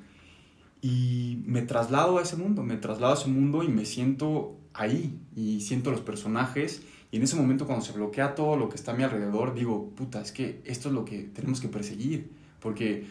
y 0.81 1.41
me 1.45 1.61
traslado 1.61 2.17
a 2.17 2.21
ese 2.21 2.35
mundo, 2.35 2.63
me 2.63 2.75
traslado 2.75 3.13
a 3.13 3.17
ese 3.17 3.29
mundo 3.29 3.63
y 3.63 3.69
me 3.69 3.85
siento 3.85 4.57
ahí 4.73 5.17
y 5.33 5.61
siento 5.61 5.91
los 5.91 6.01
personajes 6.01 6.83
y 7.13 7.17
en 7.17 7.23
ese 7.23 7.35
momento 7.37 7.65
cuando 7.67 7.85
se 7.85 7.93
bloquea 7.93 8.33
todo 8.35 8.57
lo 8.57 8.67
que 8.69 8.75
está 8.75 8.91
a 8.91 8.95
mi 8.95 9.03
alrededor 9.03 9.53
digo, 9.53 9.89
puta, 9.95 10.19
es 10.19 10.31
que 10.31 10.61
esto 10.65 10.89
es 10.89 10.95
lo 10.95 11.05
que 11.05 11.19
tenemos 11.33 11.61
que 11.61 11.67
perseguir, 11.69 12.29
porque 12.59 13.05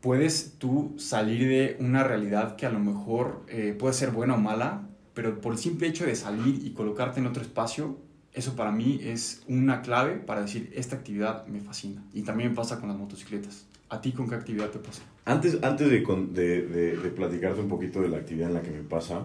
puedes 0.00 0.54
tú 0.58 0.94
salir 0.98 1.48
de 1.48 1.76
una 1.80 2.04
realidad 2.04 2.56
que 2.56 2.66
a 2.66 2.70
lo 2.70 2.78
mejor 2.78 3.44
eh, 3.48 3.74
puede 3.78 3.94
ser 3.94 4.10
buena 4.12 4.34
o 4.34 4.38
mala, 4.38 4.88
pero 5.14 5.40
por 5.40 5.52
el 5.52 5.58
simple 5.58 5.88
hecho 5.88 6.06
de 6.06 6.14
salir 6.14 6.64
y 6.64 6.70
colocarte 6.70 7.18
en 7.20 7.26
otro 7.26 7.42
espacio, 7.42 7.98
eso 8.32 8.54
para 8.54 8.70
mí 8.70 9.00
es 9.02 9.42
una 9.48 9.82
clave 9.82 10.14
para 10.16 10.42
decir, 10.42 10.70
esta 10.74 10.94
actividad 10.96 11.44
me 11.48 11.60
fascina. 11.60 12.04
Y 12.12 12.22
también 12.22 12.54
pasa 12.54 12.78
con 12.78 12.88
las 12.88 12.98
motocicletas. 12.98 13.66
¿A 13.90 14.00
ti 14.00 14.12
con 14.12 14.28
qué 14.28 14.34
actividad 14.36 14.68
te 14.68 14.78
pasa? 14.78 15.02
Antes, 15.24 15.58
antes 15.62 15.88
de, 15.90 16.00
de, 16.00 16.62
de- 16.68 16.96
de 16.98 17.08
platicarte 17.10 17.60
un 17.60 17.68
poquito 17.68 18.00
de 18.02 18.08
la 18.10 18.18
actividad 18.18 18.48
en 18.48 18.54
la 18.54 18.62
que 18.62 18.70
me 18.70 18.82
pasa, 18.82 19.24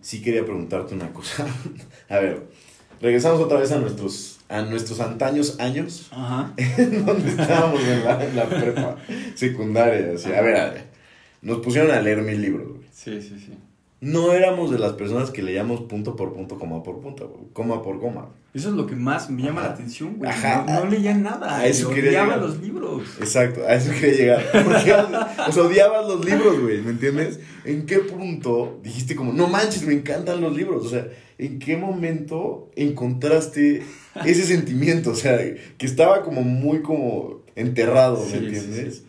sí 0.00 0.22
quería 0.22 0.44
preguntarte 0.44 0.94
una 0.94 1.12
cosa. 1.12 1.46
a 2.08 2.18
ver, 2.18 2.48
regresamos 3.00 3.40
otra 3.40 3.58
vez 3.60 3.72
a 3.72 3.78
nuestros, 3.78 4.38
a 4.48 4.62
nuestros 4.62 5.00
antaños 5.00 5.58
años, 5.60 6.08
Ajá. 6.10 6.52
donde 7.06 7.30
estábamos 7.30 7.80
en 7.82 8.04
la, 8.04 8.24
en 8.24 8.36
la 8.36 8.46
prepa 8.48 8.96
secundaria. 9.34 10.12
así. 10.14 10.32
A 10.32 10.40
ver, 10.40 10.56
a 10.56 10.70
ver, 10.70 10.84
nos 11.42 11.58
pusieron 11.58 11.90
a 11.90 12.00
leer 12.00 12.22
mil 12.22 12.40
libros, 12.40 12.68
güey. 12.68 12.88
Sí, 12.92 13.20
sí, 13.22 13.38
sí. 13.38 13.52
No 14.00 14.32
éramos 14.32 14.70
de 14.70 14.78
las 14.78 14.92
personas 14.92 15.30
que 15.30 15.42
leíamos 15.42 15.80
punto 15.82 16.14
por 16.14 16.32
punto, 16.32 16.56
coma 16.56 16.84
por 16.84 17.00
punto, 17.00 17.48
coma 17.52 17.82
por 17.82 17.98
coma. 18.00 18.28
Eso 18.54 18.68
es 18.68 18.74
lo 18.76 18.86
que 18.86 18.94
más 18.94 19.28
me 19.28 19.42
llama 19.42 19.60
Ajá. 19.60 19.68
la 19.70 19.74
atención, 19.74 20.14
güey. 20.18 20.30
Ajá. 20.30 20.64
No, 20.68 20.84
no 20.84 20.90
leía 20.90 21.14
nada. 21.14 21.58
A 21.58 21.66
eso 21.66 21.90
quería 21.90 22.10
odiaba 22.10 22.34
llegar. 22.36 22.48
los 22.48 22.60
libros. 22.60 23.02
Exacto, 23.18 23.62
a 23.66 23.74
eso 23.74 23.90
quería 23.92 24.14
llegar. 24.38 24.64
Porque 24.64 24.92
o 25.48 25.52
sea, 25.52 25.62
odiabas 25.64 26.06
los 26.06 26.24
libros, 26.24 26.60
güey, 26.60 26.80
¿me 26.80 26.90
entiendes? 26.92 27.40
¿En 27.64 27.86
qué 27.86 27.98
punto 27.98 28.78
dijiste 28.84 29.16
como, 29.16 29.32
no 29.32 29.48
manches, 29.48 29.84
me 29.84 29.94
encantan 29.94 30.40
los 30.40 30.56
libros? 30.56 30.86
O 30.86 30.88
sea, 30.90 31.06
¿en 31.36 31.58
qué 31.58 31.76
momento 31.76 32.70
encontraste 32.76 33.82
ese 34.24 34.44
sentimiento? 34.44 35.10
O 35.10 35.14
sea, 35.16 35.38
que 35.76 35.86
estaba 35.86 36.22
como 36.22 36.42
muy 36.42 36.82
como 36.82 37.40
enterrado, 37.56 38.18
¿me 38.24 38.30
Sí, 38.30 38.38
sí, 38.38 38.44
entiendes? 38.46 38.94
sí. 38.98 39.04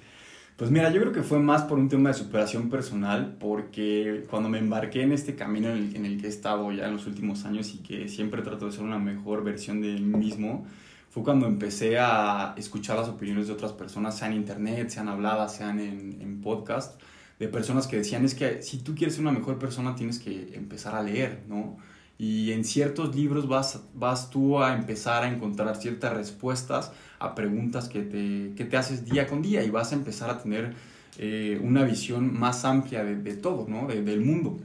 Pues 0.59 0.71
mira, 0.71 0.91
yo 0.91 0.99
creo 0.99 1.13
que 1.13 1.23
fue 1.23 1.39
más 1.39 1.61
por 1.63 1.79
un 1.79 1.87
tema 1.87 2.09
de 2.09 2.15
superación 2.15 2.69
personal, 2.69 3.37
porque 3.39 4.25
cuando 4.29 4.49
me 4.49 4.57
embarqué 4.57 5.03
en 5.03 5.13
este 5.13 5.33
camino 5.33 5.69
en 5.69 6.05
el, 6.05 6.19
que 6.19 6.27
he 6.27 6.29
estado 6.29 6.69
ya 6.73 6.87
en 6.87 6.91
los 6.95 7.07
últimos 7.07 7.45
años 7.45 7.73
y 7.73 7.77
que 7.77 8.09
siempre 8.09 8.41
trato 8.41 8.65
de 8.65 8.73
ser 8.73 8.81
una 8.81 8.99
mejor 8.99 9.45
versión 9.45 9.79
de 9.79 9.93
mí 9.93 10.17
mismo, 10.17 10.65
fue 11.11 11.23
cuando 11.23 11.47
empecé 11.47 11.97
a 11.97 12.55
escuchar 12.57 12.97
las 12.97 13.07
opiniones 13.07 13.47
de 13.47 13.53
otras 13.53 13.71
personas, 13.71 14.17
sean 14.17 14.33
en 14.33 14.39
internet, 14.39 14.89
sean 14.89 15.07
habladas, 15.07 15.55
sean 15.55 15.79
en, 15.79 16.21
en 16.21 16.41
podcast, 16.41 17.01
de 17.39 17.47
personas 17.47 17.87
que 17.87 17.95
decían, 17.95 18.25
es 18.25 18.35
que 18.35 18.61
si 18.61 18.79
tú 18.79 18.95
quieres 18.95 19.15
ser 19.15 19.21
una 19.21 19.31
mejor 19.31 19.59
persona 19.59 19.95
tienes 19.95 20.19
que 20.19 20.55
empezar 20.55 20.93
a 20.93 21.01
leer, 21.01 21.43
¿no? 21.47 21.77
Y 22.19 22.51
en 22.51 22.65
ciertos 22.65 23.15
libros 23.15 23.47
vas, 23.47 23.81
vas 23.95 24.29
tú 24.29 24.61
a 24.61 24.75
empezar 24.75 25.23
a 25.23 25.33
encontrar 25.33 25.75
ciertas 25.77 26.13
respuestas 26.13 26.91
a 27.17 27.33
preguntas 27.33 27.87
que 27.87 28.01
te, 28.01 28.51
que 28.55 28.65
te 28.65 28.75
haces 28.77 29.05
día 29.05 29.25
con 29.25 29.41
día 29.41 29.63
y 29.63 29.69
vas 29.69 29.93
a 29.93 29.95
empezar 29.95 30.29
a 30.29 30.43
tener 30.43 30.73
eh, 31.17 31.59
una 31.63 31.83
visión 31.85 32.37
más 32.37 32.65
amplia 32.65 33.03
de, 33.05 33.15
de 33.15 33.33
todo, 33.35 33.65
¿no? 33.69 33.87
De- 33.87 34.03
del 34.03 34.19
mundo. 34.21 34.59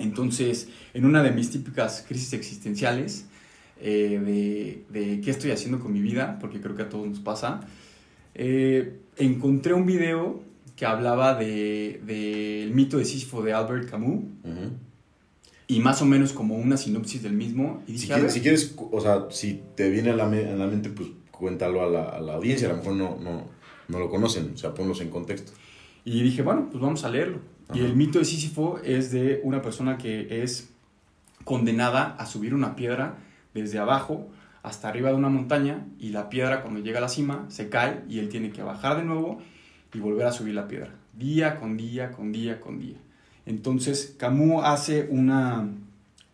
Entonces, 0.00 0.68
en 0.92 1.04
una 1.04 1.22
de 1.22 1.30
mis 1.30 1.50
típicas 1.50 2.04
crisis 2.08 2.32
existenciales, 2.32 3.26
eh, 3.80 4.82
de, 4.92 5.00
de 5.00 5.20
qué 5.20 5.30
estoy 5.30 5.52
haciendo 5.52 5.78
con 5.78 5.92
mi 5.92 6.00
vida, 6.00 6.38
porque 6.40 6.60
creo 6.60 6.74
que 6.74 6.82
a 6.82 6.88
todos 6.88 7.06
nos 7.06 7.20
pasa, 7.20 7.60
eh, 8.34 8.98
encontré 9.16 9.74
un 9.74 9.86
video 9.86 10.42
que 10.76 10.86
hablaba 10.86 11.34
del 11.34 12.04
de, 12.06 12.14
del 12.14 12.74
mito 12.74 12.98
de 12.98 13.04
Sísifo 13.04 13.42
de 13.42 13.52
Albert 13.52 13.90
Camus 13.90 14.24
Ujú. 14.44 14.70
Y 15.76 15.80
más 15.80 16.02
o 16.02 16.06
menos 16.06 16.32
como 16.32 16.56
una 16.56 16.76
sinopsis 16.76 17.22
del 17.22 17.32
mismo. 17.34 17.82
Y 17.86 17.92
dije, 17.92 17.98
Si, 18.00 18.06
quieres, 18.06 18.22
ver, 18.24 18.32
si 18.32 18.40
quieres, 18.40 18.74
o 18.90 19.00
sea, 19.00 19.26
si 19.30 19.62
te 19.76 19.90
viene 19.90 20.10
a 20.10 20.16
la, 20.16 20.26
me- 20.26 20.46
a 20.46 20.56
la 20.56 20.66
mente, 20.66 20.90
pues 20.90 21.08
cuéntalo 21.30 21.82
a 21.82 21.88
la, 21.88 22.04
a 22.08 22.20
la 22.20 22.34
audiencia, 22.34 22.68
a 22.68 22.72
lo 22.72 22.78
mejor 22.78 22.94
no, 22.96 23.16
no, 23.20 23.44
no 23.88 23.98
lo 23.98 24.10
conocen, 24.10 24.52
o 24.54 24.56
sea, 24.58 24.74
ponlos 24.74 25.00
en 25.00 25.10
contexto. 25.10 25.52
Y 26.04 26.22
dije, 26.22 26.42
bueno, 26.42 26.68
pues 26.70 26.80
vamos 26.82 27.04
a 27.04 27.08
leerlo. 27.10 27.38
Y 27.72 27.80
el 27.80 27.94
mito 27.94 28.18
de 28.18 28.24
Sísifo 28.24 28.78
es 28.84 29.12
de 29.12 29.40
una 29.44 29.62
persona 29.62 29.96
que 29.96 30.42
es 30.42 30.70
condenada 31.44 32.16
a 32.18 32.26
subir 32.26 32.54
una 32.54 32.74
piedra 32.76 33.18
desde 33.54 33.78
abajo 33.78 34.28
hasta 34.62 34.88
arriba 34.88 35.10
de 35.10 35.14
una 35.16 35.28
montaña 35.28 35.86
y 35.98 36.10
la 36.10 36.28
piedra 36.28 36.62
cuando 36.62 36.80
llega 36.80 36.98
a 36.98 37.00
la 37.02 37.08
cima 37.08 37.46
se 37.48 37.68
cae 37.68 38.02
y 38.08 38.18
él 38.18 38.28
tiene 38.28 38.50
que 38.50 38.62
bajar 38.62 38.96
de 38.98 39.04
nuevo 39.04 39.38
y 39.94 39.98
volver 40.00 40.26
a 40.26 40.32
subir 40.32 40.54
la 40.54 40.68
piedra, 40.68 40.94
día 41.16 41.56
con 41.56 41.76
día, 41.76 42.10
con 42.12 42.32
día, 42.32 42.60
con 42.60 42.78
día. 42.78 42.96
Entonces 43.46 44.14
Camus 44.18 44.62
hace 44.64 45.06
una, 45.10 45.68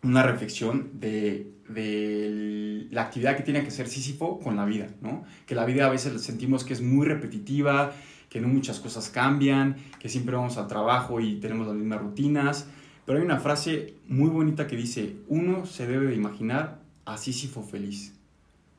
una 0.03 0.23
reflexión 0.23 0.89
de, 0.99 1.51
de 1.69 2.87
la 2.91 3.03
actividad 3.03 3.35
que 3.35 3.43
tiene 3.43 3.61
que 3.61 3.67
hacer 3.67 3.87
Sísifo 3.87 4.39
con 4.39 4.55
la 4.55 4.65
vida, 4.65 4.87
¿no? 5.01 5.23
Que 5.45 5.55
la 5.55 5.65
vida 5.65 5.85
a 5.85 5.89
veces 5.89 6.21
sentimos 6.21 6.63
que 6.63 6.73
es 6.73 6.81
muy 6.81 7.05
repetitiva, 7.05 7.93
que 8.29 8.41
no 8.41 8.47
muchas 8.47 8.79
cosas 8.79 9.09
cambian, 9.09 9.77
que 9.99 10.09
siempre 10.09 10.35
vamos 10.35 10.57
al 10.57 10.67
trabajo 10.67 11.19
y 11.19 11.35
tenemos 11.35 11.67
las 11.67 11.75
mismas 11.75 12.01
rutinas. 12.01 12.67
Pero 13.05 13.19
hay 13.19 13.25
una 13.25 13.39
frase 13.39 13.95
muy 14.07 14.29
bonita 14.29 14.67
que 14.67 14.75
dice, 14.75 15.15
uno 15.27 15.65
se 15.65 15.87
debe 15.87 16.07
de 16.07 16.15
imaginar 16.15 16.79
a 17.05 17.17
Sísifo 17.17 17.63
feliz. 17.63 18.13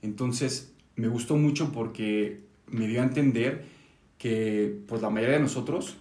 Entonces 0.02 0.72
me 0.96 1.08
gustó 1.08 1.36
mucho 1.36 1.72
porque 1.72 2.40
me 2.66 2.86
dio 2.86 3.00
a 3.00 3.04
entender 3.04 3.64
que 4.18 4.80
pues 4.86 5.00
la 5.00 5.10
mayoría 5.10 5.36
de 5.36 5.42
nosotros 5.42 5.96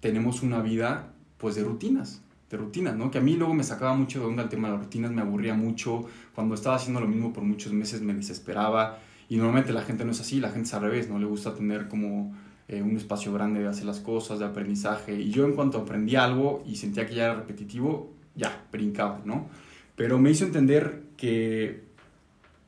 tenemos 0.00 0.42
una 0.42 0.60
vida 0.60 1.12
pues 1.38 1.54
de 1.54 1.64
rutinas, 1.64 2.22
de 2.50 2.56
rutinas, 2.56 2.96
¿no? 2.96 3.10
Que 3.10 3.18
a 3.18 3.20
mí 3.20 3.34
luego 3.36 3.54
me 3.54 3.64
sacaba 3.64 3.94
mucho 3.94 4.20
de 4.20 4.26
onda 4.26 4.42
el 4.42 4.48
tema 4.48 4.68
de 4.68 4.74
las 4.74 4.84
rutinas, 4.84 5.10
me 5.10 5.22
aburría 5.22 5.54
mucho, 5.54 6.06
cuando 6.34 6.54
estaba 6.54 6.76
haciendo 6.76 7.00
lo 7.00 7.08
mismo 7.08 7.32
por 7.32 7.44
muchos 7.44 7.72
meses 7.72 8.00
me 8.02 8.14
desesperaba 8.14 8.98
y 9.28 9.36
normalmente 9.36 9.72
la 9.72 9.82
gente 9.82 10.04
no 10.04 10.12
es 10.12 10.20
así, 10.20 10.40
la 10.40 10.50
gente 10.50 10.66
es 10.66 10.74
al 10.74 10.82
revés, 10.82 11.08
no 11.08 11.18
le 11.18 11.26
gusta 11.26 11.54
tener 11.54 11.88
como 11.88 12.34
eh, 12.68 12.82
un 12.82 12.96
espacio 12.96 13.32
grande 13.32 13.60
de 13.60 13.68
hacer 13.68 13.84
las 13.84 14.00
cosas, 14.00 14.38
de 14.38 14.44
aprendizaje. 14.44 15.14
Y 15.14 15.30
yo 15.30 15.44
en 15.44 15.52
cuanto 15.52 15.78
aprendí 15.78 16.16
algo 16.16 16.62
y 16.66 16.76
sentía 16.76 17.06
que 17.06 17.14
ya 17.14 17.24
era 17.24 17.34
repetitivo, 17.34 18.12
ya, 18.34 18.66
brincaba, 18.70 19.20
¿no? 19.24 19.48
Pero 19.96 20.18
me 20.18 20.30
hizo 20.30 20.44
entender 20.44 21.04
que 21.16 21.86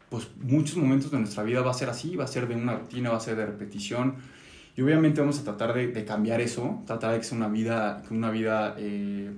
pues 0.08 0.28
muchos 0.40 0.76
momentos 0.76 1.10
de 1.10 1.18
nuestra 1.18 1.42
vida 1.42 1.60
va 1.60 1.70
a 1.70 1.74
ser 1.74 1.90
así, 1.90 2.16
va 2.16 2.24
a 2.24 2.28
ser 2.28 2.48
de 2.48 2.56
una 2.56 2.76
rutina, 2.76 3.10
va 3.10 3.18
a 3.18 3.20
ser 3.20 3.36
de 3.36 3.44
repetición. 3.44 4.14
Y 4.78 4.82
obviamente 4.82 5.20
vamos 5.20 5.40
a 5.40 5.42
tratar 5.42 5.74
de, 5.74 6.04
cambiar 6.04 6.40
eso, 6.40 6.84
tratar 6.86 7.10
de 7.10 7.18
que 7.18 7.24
sea 7.24 7.36
una 7.36 7.48
vida, 7.48 8.04
una 8.12 8.30
vida 8.30 8.76
eh, 8.78 9.28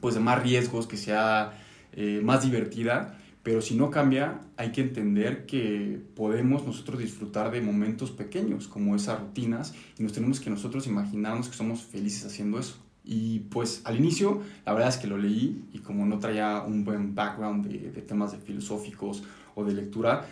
pues 0.00 0.14
de 0.14 0.20
más 0.20 0.44
riesgos, 0.44 0.86
que 0.86 0.96
sea 0.96 1.58
eh, 1.92 2.20
más 2.22 2.44
divertida. 2.44 3.18
Pero 3.42 3.60
si 3.60 3.74
no 3.74 3.90
cambia, 3.90 4.42
hay 4.56 4.70
que 4.70 4.82
entender 4.82 5.44
que 5.46 6.00
podemos 6.14 6.64
nosotros 6.64 7.00
disfrutar 7.00 7.50
de 7.50 7.62
momentos 7.62 8.12
pequeños, 8.12 8.68
como 8.68 8.94
esas 8.94 9.18
rutinas, 9.18 9.74
y 9.98 10.04
nos 10.04 10.12
tenemos 10.12 10.38
que 10.38 10.50
nosotros 10.50 10.86
imaginarnos 10.86 11.48
que 11.48 11.56
somos 11.56 11.82
felices 11.82 12.24
haciendo 12.24 12.60
eso. 12.60 12.76
Y 13.02 13.40
pues 13.50 13.82
al 13.82 13.96
inicio, 13.96 14.40
la 14.64 14.72
verdad 14.72 14.90
es 14.90 14.98
que 14.98 15.08
lo 15.08 15.18
leí 15.18 15.64
y 15.72 15.80
como 15.80 16.06
no 16.06 16.20
traía 16.20 16.62
un 16.64 16.84
buen 16.84 17.12
background 17.16 17.66
de, 17.66 18.02
temas 18.02 18.36
filosóficos 18.36 19.24
o 19.56 19.64
de 19.64 19.74
lectura, 19.74 20.28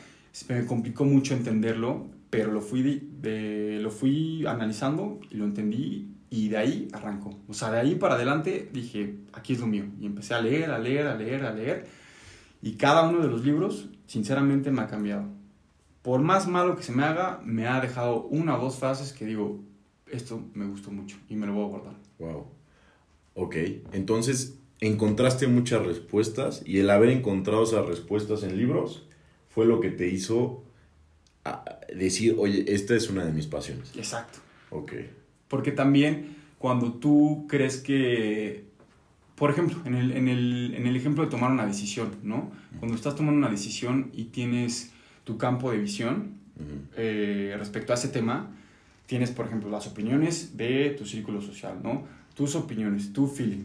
me 0.48 0.64
complicó 0.64 1.04
mucho 1.04 1.34
entenderlo, 1.34 2.06
pero 2.32 2.50
lo 2.50 2.62
fui, 2.62 3.10
de, 3.20 3.78
lo 3.82 3.90
fui 3.90 4.46
analizando 4.46 5.20
y 5.30 5.36
lo 5.36 5.44
entendí 5.44 6.14
y 6.30 6.48
de 6.48 6.56
ahí 6.56 6.88
arrancó. 6.94 7.38
O 7.46 7.52
sea, 7.52 7.70
de 7.70 7.78
ahí 7.78 7.94
para 7.96 8.14
adelante 8.14 8.70
dije, 8.72 9.18
aquí 9.34 9.52
es 9.52 9.60
lo 9.60 9.66
mío. 9.66 9.84
Y 10.00 10.06
empecé 10.06 10.32
a 10.32 10.40
leer, 10.40 10.70
a 10.70 10.78
leer, 10.78 11.08
a 11.08 11.14
leer, 11.14 11.44
a 11.44 11.52
leer. 11.52 11.86
Y 12.62 12.76
cada 12.76 13.06
uno 13.06 13.20
de 13.20 13.28
los 13.28 13.44
libros, 13.44 13.90
sinceramente, 14.06 14.70
me 14.70 14.80
ha 14.80 14.86
cambiado. 14.86 15.26
Por 16.00 16.22
más 16.22 16.48
malo 16.48 16.74
que 16.74 16.82
se 16.82 16.92
me 16.92 17.04
haga, 17.04 17.42
me 17.44 17.66
ha 17.66 17.82
dejado 17.82 18.22
una 18.22 18.56
o 18.56 18.62
dos 18.62 18.78
frases 18.78 19.12
que 19.12 19.26
digo, 19.26 19.60
esto 20.06 20.42
me 20.54 20.64
gustó 20.64 20.90
mucho 20.90 21.18
y 21.28 21.36
me 21.36 21.46
lo 21.46 21.52
voy 21.52 21.64
a 21.66 21.68
guardar. 21.68 21.96
Wow. 22.18 22.46
Ok, 23.34 23.56
entonces 23.92 24.58
encontraste 24.80 25.48
muchas 25.48 25.84
respuestas 25.84 26.62
y 26.64 26.78
el 26.78 26.88
haber 26.88 27.10
encontrado 27.10 27.64
esas 27.64 27.84
respuestas 27.84 28.42
en 28.42 28.56
libros 28.56 29.06
fue 29.50 29.66
lo 29.66 29.80
que 29.80 29.90
te 29.90 30.08
hizo 30.08 30.64
decir, 31.94 32.36
oye, 32.38 32.64
esta 32.68 32.94
es 32.94 33.10
una 33.10 33.24
de 33.24 33.32
mis 33.32 33.46
pasiones. 33.46 33.92
Exacto. 33.96 34.38
Ok. 34.70 34.92
Porque 35.48 35.72
también 35.72 36.36
cuando 36.58 36.94
tú 36.94 37.46
crees 37.48 37.78
que, 37.78 38.64
por 39.34 39.50
ejemplo, 39.50 39.78
en 39.84 39.94
el, 39.94 40.12
en 40.12 40.28
el, 40.28 40.74
en 40.76 40.86
el 40.86 40.96
ejemplo 40.96 41.24
de 41.24 41.30
tomar 41.30 41.50
una 41.50 41.66
decisión, 41.66 42.16
¿no? 42.22 42.52
Cuando 42.78 42.96
estás 42.96 43.16
tomando 43.16 43.38
una 43.38 43.50
decisión 43.50 44.10
y 44.12 44.24
tienes 44.24 44.92
tu 45.24 45.36
campo 45.38 45.70
de 45.70 45.78
visión 45.78 46.34
eh, 46.96 47.54
respecto 47.58 47.92
a 47.92 47.96
ese 47.96 48.08
tema, 48.08 48.50
tienes, 49.06 49.30
por 49.30 49.46
ejemplo, 49.46 49.68
las 49.70 49.86
opiniones 49.86 50.56
de 50.56 50.90
tu 50.90 51.04
círculo 51.04 51.40
social, 51.40 51.80
¿no? 51.82 52.04
Tus 52.34 52.54
opiniones, 52.54 53.12
tu 53.12 53.26
feeling. 53.26 53.64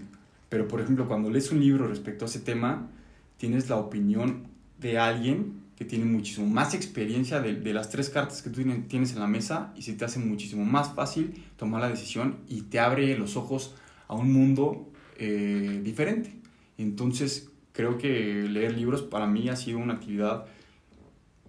Pero, 0.49 0.67
por 0.67 0.81
ejemplo, 0.81 1.07
cuando 1.07 1.29
lees 1.29 1.51
un 1.51 1.59
libro 1.59 1.87
respecto 1.87 2.25
a 2.25 2.27
ese 2.27 2.39
tema, 2.39 2.89
tienes 3.37 3.69
la 3.69 3.77
opinión 3.77 4.47
de 4.79 4.97
alguien 4.97 5.66
que 5.77 5.85
tiene 5.85 6.05
muchísimo 6.05 6.47
más 6.47 6.73
experiencia 6.73 7.39
de, 7.39 7.53
de, 7.53 7.73
las 7.73 7.89
tres 7.89 8.09
cartas 8.09 8.41
que 8.41 8.49
tú 8.49 8.63
tienes 8.87 9.13
en 9.13 9.19
la 9.19 9.27
mesa 9.27 9.73
y 9.75 9.83
se 9.83 9.93
te 9.93 10.05
hace 10.05 10.17
muchísimo 10.17 10.65
más 10.65 10.95
fácil 10.95 11.45
tomar 11.55 11.81
la 11.81 11.89
decisión 11.89 12.37
y 12.49 12.63
te 12.63 12.79
abre 12.79 13.15
los 13.15 13.37
ojos 13.37 13.75
a 14.07 14.15
un 14.15 14.33
mundo 14.33 14.89
eh, 15.17 15.81
diferente. 15.83 16.33
Entonces, 16.79 17.51
creo 17.73 17.97
que 17.97 18.43
leer 18.49 18.75
libros 18.75 19.03
para 19.03 19.27
mí 19.27 19.49
ha 19.49 19.55
sido 19.55 19.77
una 19.77 19.93
actividad 19.93 20.45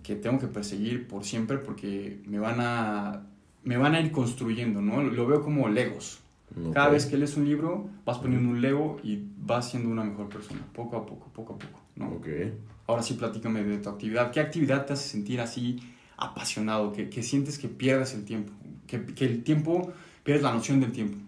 que 0.03 0.15
tengo 0.15 0.39
que 0.39 0.47
perseguir 0.47 1.09
por 1.09 1.25
siempre 1.25 1.59
porque 1.59 2.21
me 2.27 2.39
van 2.39 2.61
a, 2.61 3.27
me 3.65 3.79
van 3.79 3.95
a 3.95 4.01
ir 4.01 4.13
construyendo, 4.13 4.83
¿no? 4.83 5.03
Lo 5.03 5.27
veo 5.27 5.43
como 5.43 5.69
legos. 5.69 6.21
Okay. 6.51 6.73
Cada 6.73 6.89
vez 6.89 7.07
que 7.07 7.17
lees 7.17 7.37
un 7.37 7.47
libro, 7.47 7.89
vas 8.05 8.19
poniendo 8.19 8.51
un 8.51 8.61
lego 8.61 8.99
y 9.03 9.23
vas 9.39 9.71
siendo 9.71 9.91
una 9.91 10.05
mejor 10.05 10.29
persona, 10.29 10.61
poco 10.75 10.97
a 10.97 11.07
poco, 11.07 11.31
poco 11.33 11.55
a 11.55 11.59
poco, 11.59 11.81
¿no? 11.97 12.09
Okay. 12.17 12.55
Ahora 12.89 13.03
sí, 13.03 13.15
platícame 13.15 13.63
de 13.63 13.77
tu 13.79 13.91
actividad. 13.91 14.33
¿Qué 14.33 14.41
actividad 14.41 14.87
te 14.87 14.95
hace 14.95 15.11
sentir 15.11 15.43
así 15.43 15.79
apasionado? 16.17 16.95
Que, 16.95 17.23
sientes 17.23 17.59
que 17.59 17.69
pierdes 17.69 18.15
el 18.15 18.25
tiempo? 18.25 18.51
Que, 18.87 19.05
que, 19.05 19.27
el 19.27 19.45
tiempo, 19.45 19.93
pierdes 20.25 20.43
la 20.43 20.55
noción 20.55 20.81
del 20.81 20.93
tiempo. 20.93 21.19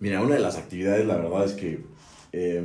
Mira, 0.00 0.20
una 0.20 0.34
de 0.34 0.40
las 0.40 0.58
actividades, 0.58 1.06
la 1.06 1.16
verdad 1.16 1.46
es 1.46 1.54
que... 1.54 1.80
Eh, 2.32 2.62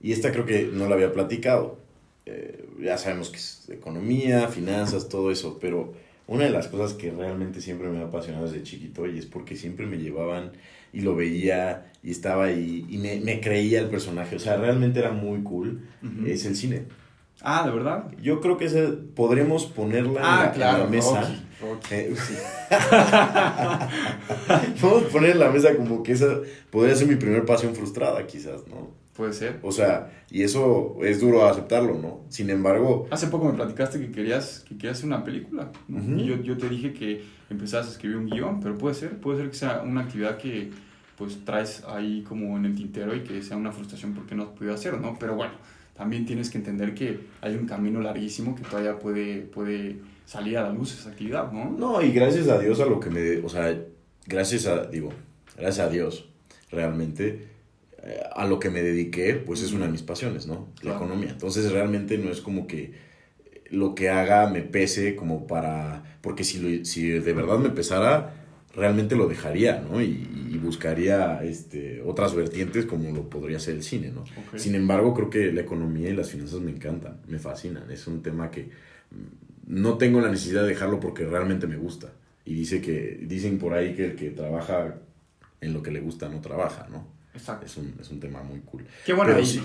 y 0.00 0.12
esta 0.12 0.32
creo 0.32 0.46
que 0.46 0.70
no 0.72 0.88
la 0.88 0.94
había 0.94 1.12
platicado. 1.12 1.78
Eh, 2.24 2.66
ya 2.80 2.96
sabemos 2.96 3.28
que 3.28 3.36
es 3.36 3.68
economía, 3.68 4.48
finanzas, 4.48 5.10
todo 5.10 5.30
eso, 5.30 5.58
pero 5.60 5.92
una 6.26 6.44
de 6.44 6.50
las 6.50 6.68
cosas 6.68 6.94
que 6.94 7.10
realmente 7.10 7.60
siempre 7.60 7.90
me 7.90 7.98
ha 7.98 8.04
apasionado 8.06 8.46
desde 8.46 8.62
chiquito 8.62 9.06
y 9.06 9.18
es 9.18 9.26
porque 9.26 9.56
siempre 9.56 9.84
me 9.84 9.98
llevaban 9.98 10.52
y 10.92 11.00
lo 11.00 11.14
veía 11.14 11.92
y 12.02 12.10
estaba 12.10 12.44
ahí 12.44 12.86
y 12.88 12.98
me, 12.98 13.20
me 13.20 13.40
creía 13.40 13.80
el 13.80 13.88
personaje. 13.88 14.36
O 14.36 14.38
sea, 14.38 14.56
realmente 14.56 14.98
era 14.98 15.12
muy 15.12 15.42
cool. 15.42 15.82
Uh 16.02 16.06
-huh. 16.06 16.28
Es 16.28 16.46
el 16.46 16.56
cine. 16.56 16.84
Ah, 17.40 17.64
¿de 17.64 17.72
verdad? 17.72 18.10
Yo 18.20 18.40
creo 18.40 18.56
que 18.56 18.64
ese, 18.64 18.88
podremos 18.88 19.66
ponerla 19.66 20.20
ah, 20.22 20.36
en, 20.36 20.46
la, 20.46 20.52
claro, 20.52 20.76
en, 20.76 20.84
la, 20.84 20.90
mesa. 20.90 21.34
Eh, 21.90 22.14
sí. 22.16 22.34
Podemos 24.80 25.10
poner 25.10 25.30
en 25.30 25.40
la 25.40 25.50
mesa 25.50 25.76
como 25.76 26.02
que 26.02 26.12
esa 26.12 26.38
podría 26.70 26.96
ser 26.96 27.06
mi 27.06 27.16
primer 27.16 27.44
pasión 27.44 27.74
frustrada, 27.74 28.26
quizás, 28.26 28.66
¿no? 28.68 28.90
Puede 29.18 29.32
ser. 29.32 29.58
O 29.62 29.72
sea, 29.72 30.12
y 30.30 30.44
eso 30.44 30.96
es 31.02 31.20
duro 31.20 31.44
aceptarlo, 31.48 31.98
¿no? 31.98 32.20
Sin 32.28 32.50
embargo... 32.50 33.08
Hace 33.10 33.26
poco 33.26 33.46
me 33.46 33.52
platicaste 33.54 33.98
que 33.98 34.12
querías, 34.12 34.60
que 34.60 34.76
querías 34.76 34.98
hacer 34.98 35.06
una 35.08 35.24
película, 35.24 35.72
¿no? 35.88 35.98
uh 35.98 36.00
-huh. 36.00 36.20
Y 36.20 36.24
yo, 36.24 36.40
yo 36.40 36.56
te 36.56 36.68
dije 36.68 36.92
que 36.92 37.24
empezabas 37.50 37.88
a 37.88 37.90
escribir 37.90 38.16
un 38.16 38.26
guion, 38.26 38.60
pero 38.60 38.78
puede 38.78 38.94
ser, 38.94 39.18
puede 39.18 39.38
ser 39.40 39.50
que 39.50 39.56
sea 39.56 39.82
una 39.82 40.02
actividad 40.02 40.38
que 40.38 40.70
pues 41.16 41.44
traes 41.44 41.82
ahí 41.88 42.22
como 42.22 42.56
en 42.56 42.66
el 42.66 42.76
tintero 42.76 43.12
y 43.16 43.24
que 43.24 43.42
sea 43.42 43.56
una 43.56 43.72
frustración 43.72 44.14
porque 44.14 44.36
no 44.36 44.44
has 44.44 44.48
podido 44.50 44.72
hacer, 44.72 44.96
¿no? 45.00 45.16
Pero 45.18 45.34
bueno, 45.34 45.54
también 45.96 46.24
tienes 46.24 46.48
que 46.48 46.58
entender 46.58 46.94
que 46.94 47.18
hay 47.40 47.56
un 47.56 47.66
camino 47.66 48.00
larguísimo 48.00 48.54
que 48.54 48.62
todavía 48.62 49.00
puede, 49.00 49.40
puede 49.40 49.96
salir 50.26 50.58
a 50.58 50.62
la 50.62 50.72
luz 50.72 50.94
esa 50.94 51.10
actividad, 51.10 51.50
¿no? 51.50 51.74
No, 51.76 52.00
y 52.00 52.12
gracias 52.12 52.46
a 52.46 52.56
Dios 52.60 52.78
a 52.78 52.86
lo 52.86 53.00
que 53.00 53.10
me... 53.10 53.38
O 53.38 53.48
sea, 53.48 53.76
gracias 54.28 54.68
a... 54.68 54.84
Digo, 54.84 55.10
gracias 55.56 55.88
a 55.88 55.90
Dios, 55.90 56.28
realmente 56.70 57.57
eh, 58.02 58.20
a 58.34 58.46
lo 58.46 58.58
que 58.58 58.70
me 58.70 58.82
dediqué, 58.82 59.34
pues 59.34 59.62
es 59.62 59.72
una 59.72 59.86
de 59.86 59.92
mis 59.92 60.02
pasiones, 60.02 60.46
¿no? 60.46 60.68
La 60.76 60.80
claro. 60.80 60.96
economía. 60.98 61.30
Entonces 61.30 61.70
realmente 61.72 62.18
no 62.18 62.30
es 62.30 62.40
como 62.40 62.66
que 62.66 62.92
lo 63.70 63.94
que 63.94 64.08
haga 64.08 64.48
me 64.48 64.62
pese 64.62 65.16
como 65.16 65.46
para... 65.46 66.18
Porque 66.20 66.44
si, 66.44 66.58
lo, 66.58 66.84
si 66.84 67.08
de 67.08 67.32
verdad 67.32 67.58
me 67.58 67.70
pesara, 67.70 68.34
realmente 68.74 69.16
lo 69.16 69.28
dejaría, 69.28 69.80
¿no? 69.80 70.00
Y, 70.00 70.28
y, 70.50 70.58
buscaría 70.58 71.42
este, 71.42 72.02
otras 72.02 72.34
vertientes 72.34 72.86
como 72.86 73.10
lo 73.12 73.28
podría 73.28 73.58
ser 73.58 73.74
el 73.74 73.82
cine, 73.82 74.10
¿no? 74.10 74.22
Okay. 74.22 74.58
Sin 74.58 74.74
embargo, 74.74 75.14
creo 75.14 75.30
que 75.30 75.52
la 75.52 75.60
economía 75.60 76.10
y 76.10 76.14
las 76.14 76.30
finanzas 76.30 76.60
me 76.60 76.70
encantan, 76.70 77.20
me 77.26 77.38
fascinan. 77.38 77.90
Es 77.90 78.06
un 78.06 78.22
tema 78.22 78.50
que 78.50 78.70
no 79.66 79.98
tengo 79.98 80.20
la 80.20 80.30
necesidad 80.30 80.62
de 80.62 80.68
dejarlo 80.68 81.00
porque 81.00 81.26
realmente 81.26 81.66
me 81.66 81.76
gusta. 81.76 82.12
Y 82.44 82.54
dice 82.54 82.80
que, 82.80 83.20
dicen 83.22 83.58
por 83.58 83.74
ahí 83.74 83.94
que 83.94 84.06
el 84.06 84.16
que 84.16 84.30
trabaja 84.30 84.96
en 85.60 85.72
lo 85.72 85.82
que 85.82 85.90
le 85.90 86.00
gusta 86.00 86.28
no 86.28 86.40
trabaja, 86.40 86.88
¿no? 86.90 87.17
Exacto. 87.38 87.66
Es 87.66 87.76
un, 87.76 87.94
es 88.00 88.10
un 88.10 88.20
tema 88.20 88.42
muy 88.42 88.60
cool. 88.60 88.84
Qué 89.06 89.12
bueno, 89.12 89.34
hay, 89.34 89.46
sí. 89.46 89.62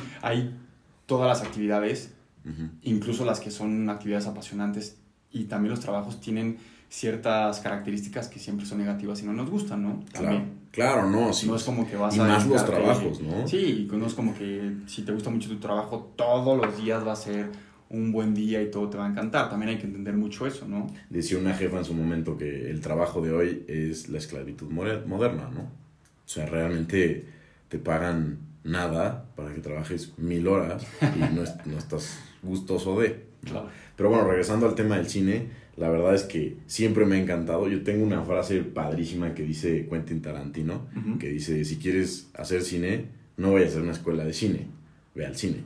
todas 1.06 1.28
las 1.28 1.46
actividades, 1.46 2.14
uh 2.46 2.50
-huh. 2.50 2.70
incluso 2.84 3.26
las 3.26 3.40
que 3.40 3.52
son 3.52 3.90
actividades 3.90 4.28
apasionantes 4.28 4.98
y 5.32 5.46
también 5.46 5.72
los 5.72 5.80
trabajos 5.80 6.22
tienen 6.22 6.58
ciertas 6.90 7.60
características 7.60 8.28
que 8.28 8.38
siempre 8.38 8.66
son 8.68 8.78
negativas 8.78 9.22
y 9.24 9.26
no 9.26 9.34
nos 9.34 9.50
gustan, 9.50 9.82
¿no? 9.82 10.04
Claro, 10.12 10.44
claro, 10.72 11.10
no, 11.10 11.34
sí. 11.34 11.48
No 11.48 11.56
es 11.56 11.64
como 11.64 11.90
que 11.90 11.96
vas 11.98 12.16
y 12.16 12.20
a... 12.20 12.24
más 12.26 12.46
los 12.46 12.64
trabajos, 12.64 13.20
¿no? 13.20 13.48
Sí, 13.48 13.88
no 13.92 14.06
es 14.06 14.14
como 14.14 14.36
que 14.36 14.76
si 14.86 15.02
te 15.02 15.12
gusta 15.12 15.32
mucho 15.32 15.50
tu 15.50 15.58
trabajo, 15.58 16.14
todos 16.16 16.56
los 16.64 16.78
días 16.78 17.06
va 17.06 17.14
a 17.14 17.16
ser 17.16 17.50
un 17.90 18.12
buen 18.12 18.34
día 18.36 18.62
y 18.62 18.70
todo 18.70 18.90
te 18.90 18.98
va 18.98 19.08
a 19.08 19.10
encantar. 19.10 19.50
También 19.50 19.70
hay 19.72 19.78
que 19.78 19.88
entender 19.88 20.16
mucho 20.16 20.46
eso, 20.46 20.68
¿no? 20.68 20.88
Decía 21.10 21.40
una 21.40 21.56
jefa 21.56 21.78
en 21.80 21.86
su 21.86 21.96
momento 21.96 22.38
que 22.38 22.70
el 22.70 22.80
trabajo 22.80 23.22
de 23.22 23.32
hoy 23.32 23.66
es 23.68 24.10
la 24.10 24.20
esclavitud 24.20 24.70
moderna, 24.70 25.50
¿no? 25.52 25.62
O 25.62 26.30
sea, 26.34 26.46
realmente 26.46 27.26
te 27.74 27.80
pagan 27.80 28.38
nada 28.64 29.26
para 29.36 29.52
que 29.52 29.60
trabajes 29.60 30.14
mil 30.20 30.48
horas 30.48 30.86
y 31.02 31.20
no, 31.34 31.42
no 31.66 31.78
estás 31.80 32.20
gustoso 32.44 33.02
de. 33.02 33.26
¿no? 33.46 33.50
Claro. 33.50 33.70
Pero 33.96 34.10
bueno, 34.10 34.28
regresando 34.28 34.68
al 34.68 34.76
tema 34.76 34.98
del 34.98 35.10
cine, 35.10 35.48
la 35.76 35.90
verdad 35.90 36.14
es 36.14 36.22
que 36.22 36.58
siempre 36.68 37.08
me 37.08 37.16
ha 37.16 37.20
encantado. 37.20 37.68
Yo 37.68 37.82
tengo 37.82 38.06
una 38.06 38.22
frase 38.22 38.60
padrísima 38.60 39.34
que 39.34 39.42
dice 39.42 39.88
Quentin 39.90 40.22
Tarantino, 40.22 40.86
uh 40.96 41.00
-huh. 41.00 41.18
que 41.18 41.30
dice, 41.30 41.66
si 41.66 41.78
quieres 41.78 42.30
hacer 42.36 42.62
cine, 42.62 43.06
no 43.38 43.54
vayas 43.54 43.70
a 43.70 43.72
hacer 43.72 43.82
una 43.82 43.94
escuela 43.94 44.24
de 44.24 44.34
cine, 44.34 44.68
ve 45.16 45.26
al 45.26 45.36
cine. 45.36 45.64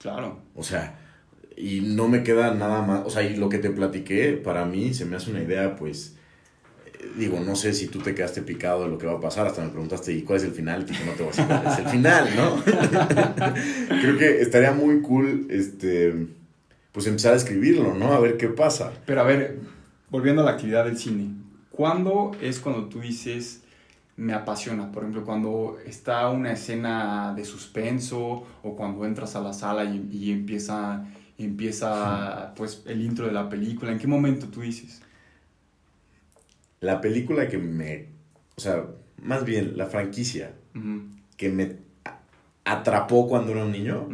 Claro. 0.00 0.40
O 0.56 0.64
sea, 0.64 0.98
y 1.56 1.82
no 1.82 2.08
me 2.08 2.24
queda 2.24 2.52
nada 2.52 2.82
más, 2.82 3.06
o 3.06 3.10
sea, 3.10 3.22
y 3.22 3.36
lo 3.36 3.48
que 3.48 3.58
te 3.58 3.70
platiqué, 3.70 4.32
para 4.32 4.64
mí 4.64 4.92
se 4.92 5.04
me 5.04 5.14
hace 5.14 5.30
una 5.30 5.40
idea, 5.44 5.76
pues, 5.76 6.17
digo, 7.16 7.40
no 7.40 7.56
sé 7.56 7.72
si 7.72 7.88
tú 7.88 8.00
te 8.00 8.14
quedaste 8.14 8.42
picado 8.42 8.84
de 8.84 8.88
lo 8.88 8.98
que 8.98 9.06
va 9.06 9.14
a 9.14 9.20
pasar, 9.20 9.46
hasta 9.46 9.62
me 9.62 9.70
preguntaste, 9.70 10.12
¿y 10.12 10.22
cuál 10.22 10.38
es 10.38 10.44
el 10.44 10.52
final? 10.52 10.86
Y 10.88 11.06
no 11.06 11.12
te 11.12 11.22
voy 11.22 11.32
a 11.32 11.36
decir 11.36 11.46
cuál 11.46 11.66
es 11.66 11.78
el 11.78 11.88
final, 11.88 12.28
¿no? 12.36 12.62
Creo 14.00 14.18
que 14.18 14.40
estaría 14.40 14.72
muy 14.72 15.00
cool, 15.02 15.46
este, 15.50 16.26
pues 16.92 17.06
empezar 17.06 17.34
a 17.34 17.36
escribirlo, 17.36 17.94
¿no? 17.94 18.12
A 18.12 18.20
ver 18.20 18.36
qué 18.36 18.48
pasa. 18.48 18.92
Pero 19.06 19.20
a 19.20 19.24
ver, 19.24 19.58
volviendo 20.10 20.42
a 20.42 20.44
la 20.44 20.52
actividad 20.52 20.84
del 20.84 20.98
cine, 20.98 21.38
¿Cuándo 21.78 22.32
es 22.42 22.58
cuando 22.58 22.86
tú 22.86 22.98
dices 22.98 23.62
me 24.16 24.32
apasiona? 24.32 24.90
Por 24.90 25.04
ejemplo, 25.04 25.24
cuando 25.24 25.78
está 25.86 26.28
una 26.28 26.50
escena 26.50 27.32
de 27.36 27.44
suspenso 27.44 28.44
o 28.64 28.74
cuando 28.74 29.04
entras 29.04 29.36
a 29.36 29.40
la 29.40 29.52
sala 29.52 29.84
y, 29.84 30.08
y 30.10 30.32
empieza, 30.32 31.06
empieza 31.38 32.52
pues 32.56 32.82
el 32.84 33.00
intro 33.00 33.26
de 33.26 33.32
la 33.32 33.48
película. 33.48 33.92
¿En 33.92 33.98
qué 33.98 34.08
momento 34.08 34.48
tú 34.48 34.62
dices? 34.62 35.02
La 36.80 37.00
película 37.00 37.48
que 37.48 37.58
me, 37.58 38.06
o 38.56 38.60
sea, 38.60 38.86
más 39.22 39.44
bien 39.44 39.76
la 39.76 39.86
franquicia 39.86 40.52
que 41.36 41.48
me 41.48 41.76
atrapó 42.64 43.28
cuando 43.28 43.52
era 43.52 43.64
un 43.64 43.72
niño 43.72 44.08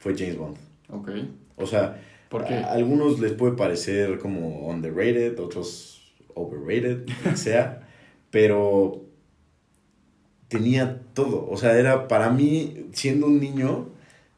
fue 0.00 0.16
James 0.16 0.36
Bond. 0.36 0.56
Ok. 0.88 1.10
O 1.56 1.66
sea, 1.66 2.00
¿Por 2.28 2.44
qué? 2.44 2.54
a 2.54 2.72
algunos 2.72 3.20
les 3.20 3.32
puede 3.32 3.56
parecer 3.56 4.18
como 4.18 4.68
underrated, 4.68 5.38
otros 5.38 6.14
overrated, 6.34 7.08
lo 7.08 7.30
que 7.30 7.36
sea, 7.36 7.88
pero 8.30 9.04
tenía 10.48 11.00
todo. 11.14 11.48
O 11.48 11.56
sea, 11.56 11.78
era 11.78 12.08
para 12.08 12.30
mí, 12.30 12.86
siendo 12.92 13.26
un 13.26 13.40
niño, 13.40 13.88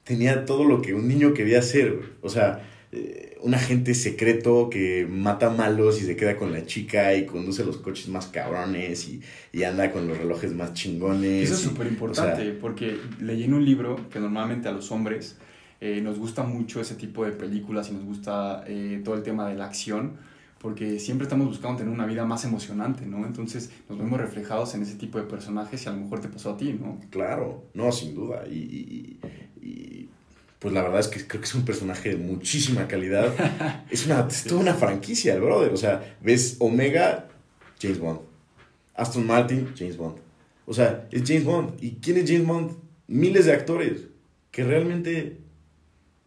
tenía 0.04 0.44
todo 0.44 0.64
lo 0.64 0.82
que 0.82 0.94
un 0.94 1.08
niño 1.08 1.32
quería 1.32 1.60
hacer. 1.60 2.00
O 2.22 2.28
sea, 2.28 2.68
eh, 2.92 3.31
un 3.42 3.54
agente 3.54 3.94
secreto 3.94 4.70
que 4.70 5.06
mata 5.08 5.50
malos 5.50 6.00
y 6.00 6.04
se 6.04 6.16
queda 6.16 6.36
con 6.36 6.52
la 6.52 6.64
chica 6.66 7.14
y 7.14 7.26
conduce 7.26 7.64
los 7.64 7.78
coches 7.78 8.08
más 8.08 8.26
cabrones 8.26 9.08
y, 9.08 9.20
y 9.52 9.64
anda 9.64 9.90
con 9.92 10.06
los 10.08 10.16
relojes 10.18 10.52
más 10.52 10.74
chingones. 10.74 11.44
Eso 11.44 11.54
es 11.54 11.60
súper 11.60 11.86
importante, 11.88 12.42
o 12.42 12.44
sea, 12.52 12.60
porque 12.60 12.96
leí 13.20 13.44
en 13.44 13.54
un 13.54 13.64
libro 13.64 14.08
que 14.10 14.20
normalmente 14.20 14.68
a 14.68 14.72
los 14.72 14.90
hombres 14.92 15.36
eh, 15.80 16.00
nos 16.00 16.18
gusta 16.18 16.42
mucho 16.44 16.80
ese 16.80 16.94
tipo 16.94 17.24
de 17.24 17.32
películas 17.32 17.90
y 17.90 17.94
nos 17.94 18.04
gusta 18.04 18.64
eh, 18.66 19.00
todo 19.04 19.16
el 19.16 19.22
tema 19.22 19.48
de 19.48 19.56
la 19.56 19.64
acción, 19.66 20.12
porque 20.60 21.00
siempre 21.00 21.24
estamos 21.24 21.48
buscando 21.48 21.78
tener 21.78 21.92
una 21.92 22.06
vida 22.06 22.24
más 22.24 22.44
emocionante, 22.44 23.04
¿no? 23.04 23.26
Entonces 23.26 23.70
nos 23.88 23.98
vemos 23.98 24.20
reflejados 24.20 24.74
en 24.76 24.82
ese 24.82 24.94
tipo 24.94 25.18
de 25.18 25.24
personajes 25.24 25.84
y 25.84 25.88
a 25.88 25.92
lo 25.92 25.98
mejor 26.02 26.20
te 26.20 26.28
pasó 26.28 26.50
a 26.52 26.56
ti, 26.56 26.78
¿no? 26.80 27.00
Claro, 27.10 27.64
no, 27.74 27.90
sin 27.90 28.14
duda. 28.14 28.44
Y, 28.48 28.54
y- 28.58 29.18
y, 29.60 30.08
pues 30.62 30.72
la 30.72 30.82
verdad 30.82 31.00
es 31.00 31.08
que 31.08 31.26
creo 31.26 31.40
que 31.42 31.46
es 31.48 31.54
un 31.54 31.64
personaje 31.64 32.10
de 32.10 32.16
muchísima 32.16 32.86
calidad. 32.88 33.34
Es, 33.90 34.06
una, 34.06 34.26
es 34.30 34.44
toda 34.44 34.60
una 34.60 34.74
franquicia, 34.74 35.34
el 35.34 35.40
brother. 35.42 35.72
O 35.72 35.76
sea, 35.76 36.16
ves 36.22 36.56
Omega, 36.60 37.28
James 37.80 37.98
Bond. 37.98 38.20
Aston 38.94 39.26
Martin, 39.26 39.68
James 39.76 39.96
Bond. 39.96 40.16
O 40.64 40.72
sea, 40.72 41.08
es 41.10 41.22
James 41.26 41.44
Bond. 41.44 41.82
¿Y 41.82 41.96
quién 41.96 42.16
es 42.18 42.30
James 42.30 42.46
Bond? 42.46 42.70
Miles 43.08 43.44
de 43.46 43.52
actores 43.52 44.04
que 44.52 44.62
realmente 44.64 45.38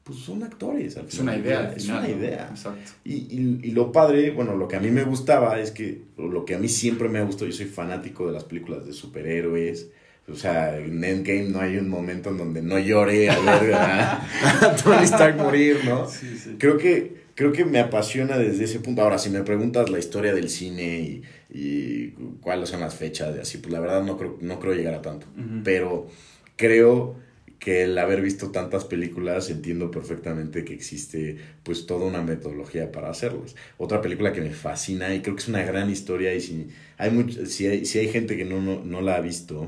pues 0.03 0.19
son 0.19 0.43
actores. 0.43 0.97
al 0.97 1.07
Es 1.07 1.17
una 1.19 1.35
idea 1.35 1.73
Es 1.75 1.83
final, 1.83 1.99
una 2.05 2.09
idea. 2.09 2.47
Exacto. 2.51 2.91
Y, 3.03 3.13
y- 3.13 3.59
y 3.63 3.71
lo 3.71 3.91
padre, 3.91 4.29
bueno, 4.31 4.55
lo 4.55 4.67
que 4.67 4.75
a 4.75 4.79
mí 4.79 4.91
me 4.91 5.03
gustaba 5.03 5.59
es 5.59 5.71
que, 5.71 6.03
lo 6.17 6.45
que 6.45 6.53
a 6.55 6.59
mí 6.59 6.67
siempre 6.67 7.09
me 7.09 7.17
ha 7.19 7.23
gustado, 7.23 7.47
yo 7.49 7.53
soy 7.55 7.65
fanático 7.67 8.27
de 8.27 8.33
las 8.33 8.43
películas 8.43 8.85
de 8.85 8.93
superhéroes. 8.93 9.87
O 10.27 10.35
sea, 10.35 10.77
en 10.77 11.03
Endgame 11.03 11.49
no 11.49 11.59
hay 11.59 11.77
un 11.77 11.87
momento 11.87 12.31
en 12.31 12.37
donde 12.37 12.61
no 12.61 12.79
llore 12.79 13.29
al 13.29 13.43
ver 13.61 13.73
a, 13.75 14.21
a 14.61 14.75
Tony 14.75 15.03
Stark 15.03 15.37
morir, 15.37 15.77
¿no? 15.85 16.09
Sí, 16.09 16.35
sí. 16.41 16.55
Creo 16.57 16.77
que, 16.77 17.25
creo 17.35 17.51
que 17.51 17.63
me 17.63 17.79
apasiona 17.79 18.37
desde 18.37 18.63
ese 18.63 18.79
punto. 18.79 19.03
Ahora, 19.03 19.19
si 19.19 19.29
me 19.29 19.43
preguntas 19.43 19.89
la 19.91 19.99
historia 19.99 20.33
del 20.33 20.49
cine 20.49 20.99
y, 20.99 21.21
y 21.53 22.07
cuáles 22.41 22.69
son 22.69 22.79
las 22.79 22.95
fechas 22.95 23.35
y 23.37 23.39
así, 23.39 23.59
pues 23.59 23.71
la 23.71 23.79
verdad 23.79 24.03
no 24.03 24.17
creo, 24.17 24.37
no 24.41 24.59
creo 24.59 24.73
llegar 24.73 24.95
a 24.95 25.01
tanto. 25.03 25.27
Pero 25.63 26.07
creo 26.55 27.15
que 27.59 27.83
el 27.83 27.97
haber 27.97 28.21
visto 28.21 28.51
tantas 28.51 28.83
películas 28.85 29.49
entiendo 29.49 29.89
perfectamente 29.89 30.65
que 30.65 30.73
existe 30.73 31.37
pues 31.63 31.85
toda 31.87 32.05
una 32.05 32.21
metodología 32.21 32.91
para 32.91 33.09
hacerlas. 33.09 33.55
Otra 33.77 34.01
película 34.01 34.33
que 34.33 34.41
me 34.41 34.51
fascina 34.51 35.13
y 35.15 35.21
creo 35.21 35.35
que 35.35 35.41
es 35.43 35.47
una 35.47 35.63
gran 35.63 35.89
historia 35.89 36.33
y 36.33 36.41
si 36.41 36.67
hay, 36.97 37.11
much- 37.11 37.45
si 37.45 37.67
hay, 37.67 37.85
si 37.85 37.99
hay 37.99 38.09
gente 38.09 38.35
que 38.37 38.45
no, 38.45 38.61
no, 38.61 38.83
no 38.83 39.01
la 39.01 39.15
ha 39.15 39.21
visto, 39.21 39.67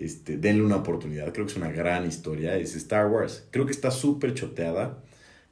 este, 0.00 0.36
denle 0.36 0.62
una 0.62 0.76
oportunidad. 0.76 1.32
Creo 1.32 1.46
que 1.46 1.52
es 1.52 1.58
una 1.58 1.70
gran 1.70 2.06
historia. 2.06 2.56
Es 2.56 2.74
Star 2.76 3.08
Wars. 3.08 3.44
Creo 3.50 3.66
que 3.66 3.72
está 3.72 3.90
súper 3.90 4.34
choteada. 4.34 4.98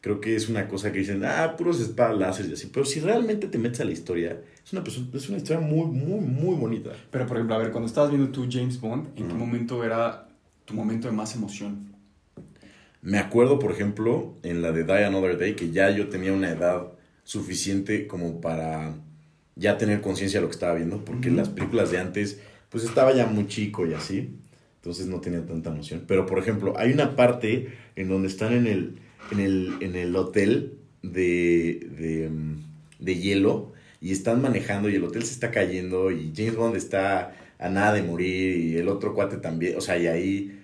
Creo 0.01 0.21
que 0.21 0.37
es 0.37 0.49
una 0.49 0.69
cosa 0.69 0.93
que 0.93 1.01
dicen, 1.01 1.25
ah, 1.25 1.55
puros 1.57 1.81
espadas 1.81 2.17
láser 2.17 2.47
y 2.47 2.53
así. 2.53 2.71
Pero 2.73 2.85
si 2.87 3.01
realmente 3.01 3.49
te 3.49 3.59
metes 3.59 3.81
a 3.81 3.85
la 3.85 3.91
historia, 3.93 4.41
es 4.65 4.73
una, 4.73 4.85
es 5.15 5.29
una 5.29 5.39
historia 5.39 5.61
muy, 5.61 5.87
muy, 5.87 6.21
muy 6.21 6.55
bonita. 6.55 6.91
Pero, 7.11 7.27
por 7.27 7.37
ejemplo, 7.39 7.57
a 7.57 7.59
ver, 7.59 7.73
cuando 7.73 7.89
estabas 7.89 8.11
viendo 8.11 8.31
tú 8.31 8.47
James 8.49 8.81
Bond, 8.81 9.09
¿en 9.17 9.27
qué 9.27 9.35
Ujú. 9.35 9.37
momento 9.37 9.83
era 9.83 10.29
tu 10.65 10.75
momento 10.75 11.09
de 11.09 11.15
más 11.15 11.35
emoción? 11.35 11.93
Me 13.03 13.19
acuerdo, 13.19 13.59
por 13.59 13.73
ejemplo, 13.73 14.35
en 14.43 14.63
la 14.63 14.73
de 14.73 14.85
Die 14.85 15.05
Another 15.05 15.39
Day, 15.39 15.55
que 15.55 15.71
ya 15.71 15.91
yo 15.91 16.09
tenía 16.09 16.33
una 16.33 16.51
edad 16.51 16.89
suficiente 17.25 18.07
como 18.07 18.41
para 18.41 18.95
ya 19.57 19.79
tener 19.79 20.01
conciencia 20.01 20.39
de 20.39 20.43
lo 20.43 20.49
que 20.49 20.55
estaba 20.55 20.75
viendo, 20.75 21.05
porque 21.05 21.29
Ujú. 21.29 21.37
las 21.37 21.49
películas 21.49 21.91
de 21.91 21.99
antes, 21.99 22.41
pues 22.77 22.91
estaba 22.91 23.15
ya 23.15 23.25
muy 23.25 23.47
chico 23.47 23.87
y 23.87 23.95
así, 23.95 24.29
entonces 24.75 25.07
no 25.07 25.19
tenía 25.23 25.47
tanta 25.47 25.71
noción. 25.71 26.05
Pero, 26.07 26.27
por 26.27 26.39
ejemplo, 26.39 26.75
hay 26.77 26.93
una 26.93 27.17
parte 27.17 27.69
en 27.97 28.07
donde 28.11 28.29
están 28.29 28.53
en 28.53 28.67
el, 28.67 28.99
en 29.31 29.41
el, 29.41 29.77
en 29.81 29.97
el 29.97 30.15
hotel 30.15 30.75
de, 31.03 31.89
de, 31.99 32.29
mm, 32.29 32.65
de 32.99 33.17
hielo 33.17 33.73
y 34.03 34.13
están 34.13 34.43
manejando 34.43 34.91
y 34.91 34.97
el 34.97 35.05
hotel 35.05 35.23
se 35.23 35.33
está 35.33 35.51
cayendo 35.51 36.11
y 36.11 36.35
James 36.37 36.55
Bond 36.55 36.77
está 36.77 37.35
a 37.59 37.71
nada 37.71 37.95
de 37.95 38.03
morir 38.03 38.59
y 38.59 38.77
el 38.77 38.89
otro 38.89 39.15
cuate 39.15 39.39
también, 39.39 39.79
o 39.79 39.81
sea, 39.81 39.97
y 39.97 40.07
ahí 40.07 40.61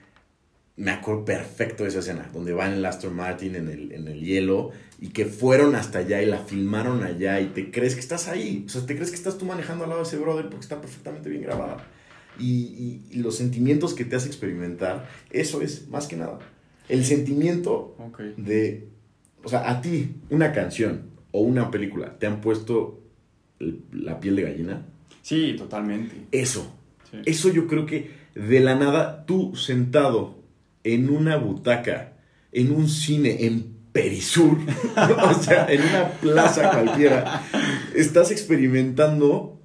me 0.77 0.91
acuerdo 0.91 1.25
perfecto 1.25 1.85
de 1.85 1.89
esa 1.89 2.01
escena, 2.01 2.29
donde 2.35 2.53
van 2.53 2.75
el 2.75 2.85
Aston 2.85 3.17
Martin 3.17 3.57
en 3.57 3.71
el, 3.71 3.93
en 3.93 4.07
el 4.07 4.21
hielo 4.21 4.73
y 5.01 5.09
que 5.09 5.25
fueron 5.25 5.77
hasta 5.77 6.01
allá 6.01 6.21
y 6.21 6.27
la 6.27 6.41
filmaron 6.41 7.05
allá 7.05 7.41
y 7.41 7.47
te 7.47 7.71
crees 7.71 7.95
que 7.95 8.01
estás 8.01 8.29
ahí, 8.29 8.65
o 8.67 8.69
sea, 8.69 8.85
te 8.85 8.97
crees 8.97 9.09
que 9.09 9.17
estás 9.17 9.39
tú 9.39 9.47
manejando 9.47 9.85
al 9.85 9.89
lado 9.89 10.03
de 10.03 10.09
ese 10.09 10.19
brother 10.19 10.51
porque 10.51 10.65
está 10.65 10.79
perfectamente 10.79 11.31
bien 11.31 11.45
grabada. 11.45 11.87
Y, 12.39 13.03
y- 13.11 13.17
los 13.17 13.37
sentimientos 13.37 13.95
que 13.95 14.05
te 14.05 14.17
hace 14.17 14.27
experimentar, 14.27 15.09
eso 15.31 15.61
es, 15.63 15.89
más 15.89 16.07
que 16.07 16.17
nada. 16.17 16.39
El 16.89 17.05
sentimiento 17.05 17.97
de, 18.37 18.89
o 19.45 19.49
sea, 19.49 19.71
a 19.71 19.81
ti, 19.81 20.15
una 20.31 20.53
canción 20.53 21.03
o 21.31 21.41
una 21.41 21.71
película, 21.71 22.19
¿te 22.19 22.27
han 22.27 22.41
puesto 22.41 23.01
el- 23.61 23.83
la 23.93 24.19
piel 24.21 24.37
de 24.37 24.43
gallina? 24.43 24.87
Sí, 25.23 25.55
totalmente. 25.57 26.15
Eso, 26.33 26.75
Sí. 27.11 27.19
eso 27.27 27.51
yo 27.53 27.67
creo 27.67 27.85
que 27.87 28.11
de 28.35 28.61
la 28.61 28.75
nada, 28.75 29.25
tú 29.27 29.55
sentado 29.55 30.39
en 30.85 31.11
una 31.11 31.37
butaca, 31.37 32.15
en 32.51 32.73
un 32.73 32.89
cine 32.89 33.45
en 33.47 33.73
Perisur, 33.93 34.57
o 34.97 35.35
sea, 35.35 35.67
en 35.71 35.83
una 35.83 36.11
plaza 36.21 36.71
cualquiera, 36.71 37.43
estás 37.95 38.31
experimentando 38.31 39.61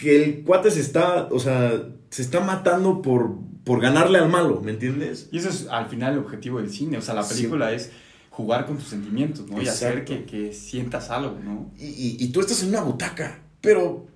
que 0.00 0.24
el 0.24 0.42
cuate 0.44 0.70
se 0.70 0.80
está, 0.80 1.26
o 1.30 1.38
sea, 1.38 1.82
se 2.10 2.22
está 2.22 2.40
matando 2.40 3.02
por, 3.02 3.36
por 3.64 3.80
ganarle 3.80 4.18
al 4.18 4.28
malo, 4.28 4.60
¿me 4.64 4.70
entiendes? 4.72 5.28
Y 5.30 5.38
eso 5.38 5.48
es 5.50 5.66
al 5.68 5.86
final 5.88 6.14
el 6.14 6.18
objetivo 6.20 6.58
del 6.60 6.70
cine. 6.70 6.96
O 6.98 7.02
sea, 7.02 7.14
la 7.14 7.22
Sí. 7.22 7.34
película 7.34 7.72
es 7.72 7.90
jugar 8.30 8.66
con 8.66 8.76
tus 8.78 8.88
sentimientos, 8.88 9.48
¿no? 9.50 9.60
Y 9.60 9.68
hacer 9.68 10.04
que, 10.04 10.24
que 10.24 10.52
sientas 10.52 11.10
algo, 11.10 11.38
¿no? 11.44 11.70
Y, 11.78 11.86
y- 11.86 12.16
y 12.20 12.28
tú 12.28 12.40
estás 12.40 12.62
en 12.62 12.70
una 12.70 12.80
butaca, 12.80 13.40
pero 13.60 14.06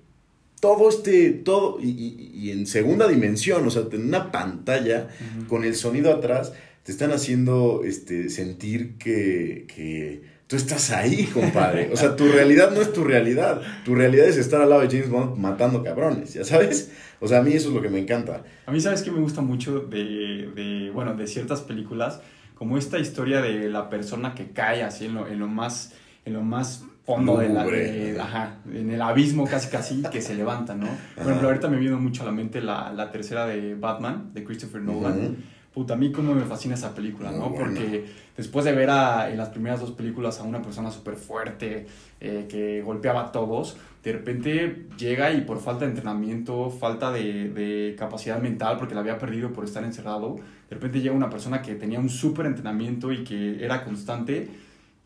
todo 0.59 0.89
este, 0.89 1.29
todo, 1.31 1.77
y, 1.79 1.89
y- 1.89 2.31
y 2.33 2.51
en 2.51 2.65
segunda 2.65 3.07
dimensión, 3.07 3.67
o 3.67 3.69
sea, 3.69 3.83
en 3.91 4.07
una 4.07 4.31
pantalla, 4.31 5.09
con 5.47 5.63
el 5.63 5.75
sonido 5.75 6.11
atrás, 6.11 6.53
te 6.83 6.91
están 6.91 7.11
haciendo 7.11 7.81
este, 7.85 8.29
sentir 8.29 8.97
que, 8.97 9.65
que 9.73 10.23
tú 10.47 10.55
estás 10.55 10.91
ahí, 10.91 11.25
compadre. 11.33 11.89
O 11.91 11.97
sea, 11.97 12.15
tu 12.15 12.27
realidad 12.27 12.71
no 12.71 12.81
es 12.81 12.93
tu 12.93 13.03
realidad. 13.03 13.61
Tu 13.83 13.95
realidad 13.95 14.27
es 14.27 14.37
estar 14.37 14.61
al 14.61 14.69
lado 14.69 14.81
de 14.81 14.87
James 14.89 15.09
Bond 15.09 15.37
matando 15.37 15.83
cabrones, 15.83 16.33
¿ya 16.33 16.43
sabes? 16.43 16.91
O 17.19 17.27
sea, 17.27 17.39
a 17.39 17.41
mí 17.41 17.53
eso 17.53 17.69
es 17.69 17.73
lo 17.75 17.81
que 17.81 17.89
me 17.89 17.99
encanta. 17.99 18.43
A 18.65 18.71
mí, 18.71 18.79
¿sabes 18.81 19.01
qué 19.01 19.11
me 19.11 19.19
gusta 19.19 19.41
mucho 19.41 19.79
de, 19.79 20.49
de, 20.55 20.91
bueno, 20.93 21.15
de 21.15 21.27
ciertas 21.27 21.61
películas? 21.61 22.21
Como 22.55 22.77
esta 22.77 22.99
historia 22.99 23.41
de 23.41 23.69
la 23.69 23.89
persona 23.89 24.33
que 24.35 24.51
cae 24.51 24.83
así 24.83 25.05
en 25.05 25.15
lo, 25.15 25.27
en 25.27 25.39
lo 25.39 25.47
más, 25.47 25.93
en 26.25 26.33
lo 26.33 26.41
más 26.41 26.83
fondo 27.05 27.37
de 27.37 27.49
la, 27.49 27.63
de- 27.65 28.19
ajá, 28.19 28.57
en 28.73 28.89
el 28.91 29.01
abismo 29.01 29.45
casi 29.45 29.69
casi, 29.69 30.01
que 30.03 30.21
se 30.21 30.35
levanta, 30.35 30.73
¿no? 30.75 30.87
Por 31.15 31.23
ejemplo, 31.25 31.47
ahorita 31.49 31.67
me 31.67 31.77
viene 31.77 31.95
mucho 31.97 32.23
a 32.23 32.25
la 32.25 32.31
mente 32.31 32.61
la, 32.61 32.91
la 32.93 33.11
tercera 33.11 33.45
de 33.45 33.75
Batman, 33.75 34.31
de 34.33 34.43
Christopher 34.43 34.81
Nolan. 34.81 35.35
Puta, 35.75 35.93
a 35.93 35.97
mí 35.97 36.11
cómo 36.11 36.33
me 36.33 36.43
fascina 36.45 36.73
esa 36.73 36.95
película, 36.95 37.29
Muy 37.31 37.39
¿no? 37.39 37.49
buena. 37.49 37.65
Porque 37.67 38.05
después 38.37 38.65
de 38.65 38.71
ver 38.71 38.89
a, 38.89 39.29
en 39.29 39.37
las 39.37 39.49
primeras 39.49 39.81
dos 39.81 39.91
películas 39.91 40.39
a 40.39 40.43
una 40.43 40.61
persona 40.61 40.89
súper 40.89 41.15
fuerte 41.15 41.85
eh, 42.21 42.45
que 42.49 42.81
golpeaba 42.81 43.25
a 43.25 43.31
todos, 43.33 43.75
de 44.03 44.13
repente 44.13 44.85
llega 44.97 45.31
y 45.33 45.41
por 45.41 45.59
falta 45.59 45.83
de 45.85 45.91
entrenamiento, 45.91 46.69
falta 46.71 47.11
de, 47.11 47.49
de 47.49 47.95
capacidad 47.99 48.41
mental, 48.41 48.77
porque 48.79 48.95
la 48.95 49.01
había 49.01 49.17
perdido 49.19 49.51
por 49.51 49.65
estar 49.65 49.83
encerrado, 49.83 50.37
de 50.69 50.75
repente 50.75 51.01
llega 51.01 51.13
una 51.13 51.29
persona 51.29 51.61
que 51.61 51.75
tenía 51.75 51.99
un 51.99 52.09
súper 52.09 52.45
entrenamiento 52.45 53.11
y 53.11 53.23
que 53.23 53.63
era 53.63 53.83
constante 53.83 54.47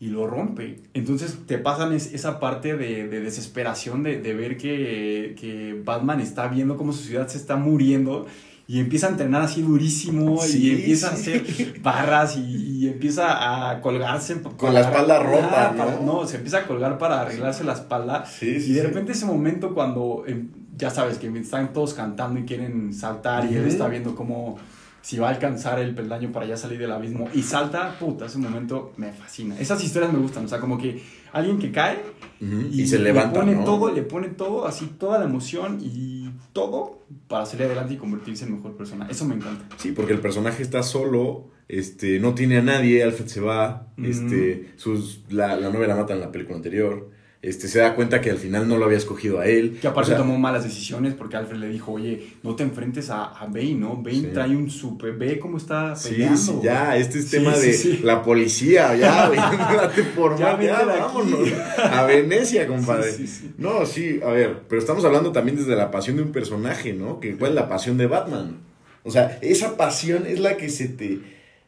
y 0.02 0.08
lo 0.08 0.28
rompe. 0.28 0.78
Entonces 0.94 1.40
te 1.46 1.58
pasan 1.58 1.94
es- 1.94 2.14
esa 2.14 2.40
parte 2.40 2.78
de, 2.78 3.08
de 3.08 3.20
desesperación 3.22 4.04
de, 4.04 4.22
de 4.22 4.34
ver 4.34 4.58
que, 4.58 5.36
que 5.40 5.82
Batman 5.84 6.22
está 6.22 6.48
viendo 6.48 6.78
cómo 6.78 6.94
su 6.94 7.04
ciudad 7.04 7.28
se 7.28 7.38
está 7.38 7.56
muriendo 7.58 8.26
y 8.72 8.80
empieza 8.80 9.08
a 9.08 9.10
entrenar 9.10 9.42
así 9.42 9.64
durísimo 9.64 10.40
Sí, 10.44 10.68
y 10.68 10.72
empieza 10.76 11.10
a 11.10 11.14
hacer 11.14 11.44
barras 11.82 12.38
y, 12.38 12.42
y 12.84 12.88
empieza 12.88 13.72
a 13.72 13.82
colgarse. 13.82 14.40
Con 14.44 14.76
la 14.76 14.82
espalda 14.82 15.18
rota, 15.24 15.74
para- 15.76 16.00
¿no? 16.00 16.20
No, 16.22 16.28
se 16.28 16.36
empieza 16.38 16.60
a 16.60 16.68
colgar 16.68 17.00
para 17.00 17.22
arreglarse 17.22 17.64
la 17.64 17.74
espalda. 17.74 18.26
Sí, 18.28 18.46
y 18.68 18.74
de 18.74 18.84
repente 18.84 19.14
ese 19.14 19.26
momento 19.26 19.74
cuando, 19.74 20.24
em, 20.28 20.50
ya 20.78 20.92
sabes, 20.92 21.18
que 21.18 21.28
están 21.40 21.74
todos 21.74 21.96
cantando 21.96 22.40
y 22.40 22.44
quieren 22.44 22.94
saltar 22.94 23.52
y 23.52 23.56
él 23.56 23.66
está 23.66 23.88
viendo 23.88 24.14
cómo 24.16 24.60
si 25.02 25.18
va 25.18 25.30
a 25.30 25.32
alcanzar 25.32 25.80
el 25.80 25.96
peldaño 25.96 26.32
para 26.32 26.46
ya 26.46 26.56
salir 26.56 26.78
del 26.78 26.92
abismo 26.92 27.28
y 27.34 27.42
salta, 27.42 27.98
puta, 28.00 28.26
ese 28.28 28.38
momento 28.38 28.94
me 28.98 29.12
fascina. 29.14 29.58
Esas 29.60 29.84
historias 29.84 30.14
me 30.14 30.20
gustan, 30.20 30.46
o 30.46 30.48
sea, 30.48 30.60
como 30.60 30.78
que 30.78 31.02
alguien 31.34 31.58
que 31.58 31.72
cae 31.72 31.98
y, 32.40 32.82
Y, 32.84 32.88
se 32.88 33.00
levanta, 33.00 33.40
le 33.40 33.46
pone 33.46 33.56
¿no? 33.56 33.64
todo, 33.64 33.92
le 33.92 34.04
pone 34.04 34.28
todo, 34.28 34.68
así 34.68 34.86
toda 35.00 35.18
la 35.18 35.26
emoción 35.26 35.80
y 35.82 36.30
todo 36.54 36.99
para 37.28 37.46
salir 37.46 37.66
adelante 37.66 37.94
y 37.94 37.98
convertirse 37.98 38.46
en 38.46 38.56
mejor 38.56 38.76
persona. 38.76 39.08
Eso 39.10 39.26
me 39.26 39.36
encanta. 39.36 39.76
Sí, 39.78 39.92
porque 39.92 40.14
el 40.14 40.20
personaje 40.20 40.64
está 40.64 40.84
solo, 40.84 41.52
este, 41.68 42.20
no 42.20 42.34
tiene 42.34 42.58
a 42.58 42.62
nadie, 42.62 43.04
Alfred 43.04 43.28
se 43.28 43.42
va, 43.42 43.94
este, 43.98 44.72
sus, 44.76 45.24
la, 45.30 45.56
la 45.56 45.70
novia 45.70 45.88
la 45.88 45.96
mata 45.96 46.14
en 46.14 46.20
la 46.20 46.32
película 46.32 46.58
anterior, 46.58 47.12
este, 47.42 47.70
se 47.70 47.80
da 47.80 47.96
cuenta 47.96 48.20
que 48.20 48.30
al 48.32 48.38
final 48.38 48.68
no 48.68 48.78
lo 48.78 48.84
había 48.86 48.98
escogido 48.98 49.40
a 49.40 49.46
él. 49.48 49.78
Que 49.82 49.88
aparte 49.88 50.12
O 50.12 50.16
sea, 50.16 50.18
tomó 50.18 50.38
malas 50.38 50.66
decisiones 50.66 51.14
porque 51.14 51.38
Alfred 51.38 51.58
le 51.60 51.70
dijo, 51.70 51.94
oye, 51.94 52.32
no 52.44 52.54
te 52.56 52.64
enfrentes 52.64 53.10
a, 53.10 53.26
a 53.28 53.46
Bane, 53.46 53.76
¿no? 53.76 53.96
Bane 53.96 54.16
Sí. 54.20 54.30
trae 54.34 54.50
un 54.56 54.70
super, 54.70 55.14
ve 55.14 55.40
cómo 55.40 55.56
está 55.58 55.96
Sí, 55.96 56.10
peleando. 56.10 56.38
sí, 56.38 56.54
ya, 56.62 56.98
este 56.98 57.20
es 57.20 57.26
Sí, 57.26 57.32
tema 57.38 57.56
sí, 57.56 57.68
de 57.68 57.74
sí. 57.74 58.00
la 58.04 58.22
policía, 58.24 58.94
ya, 58.98 59.28
güey, 59.30 59.40
date 59.40 60.04
por 60.04 60.38
Ya 60.38 60.58
mal, 60.58 60.66
ya, 60.66 60.80
aquí. 60.80 60.90
vámonos 61.00 61.50
a 61.78 62.04
Venecia, 62.04 62.68
compadre. 62.68 63.12
Sí, 63.14 63.26
sí, 63.26 63.40
sí. 63.44 63.52
No, 63.58 63.86
sí, 63.86 64.20
a 64.22 64.32
ver, 64.32 64.64
pero 64.68 64.82
estamos 64.82 65.06
hablando 65.06 65.32
también 65.32 65.56
desde 65.58 65.76
la 65.78 65.92
pasión 65.92 66.18
de 66.18 66.24
un 66.24 66.32
personaje, 66.34 66.92
¿no? 66.92 67.22
Que 67.22 67.36
cuál 67.38 67.52
es 67.52 67.56
la 67.56 67.70
pasión 67.70 67.98
de 67.98 68.08
Batman. 68.08 68.58
O 69.04 69.12
sea, 69.12 69.40
esa 69.42 69.78
pasión 69.78 70.26
es 70.28 70.40
la 70.42 70.58
que 70.58 70.68
se 70.70 70.90
te, 70.90 71.20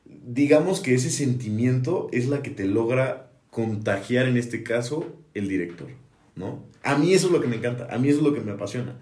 digamos 0.06 0.82
que 0.82 0.96
ese 0.96 1.10
sentimiento 1.10 2.10
es 2.12 2.28
la 2.28 2.42
que 2.42 2.50
te 2.50 2.66
logra 2.66 3.31
contagiar 3.52 4.28
en 4.28 4.38
este 4.38 4.64
caso 4.64 5.16
el 5.36 5.48
director, 5.48 5.90
¿no? 6.36 6.66
A 6.82 6.98
mí 6.98 7.14
eso 7.14 7.28
es 7.28 7.34
lo 7.34 7.42
que 7.42 7.48
me 7.48 7.58
encanta, 7.58 7.88
a 7.92 8.00
mí 8.00 8.10
eso 8.10 8.20
es 8.20 8.24
lo 8.24 8.34
que 8.34 8.42
me 8.42 8.54
apasiona. 8.54 8.98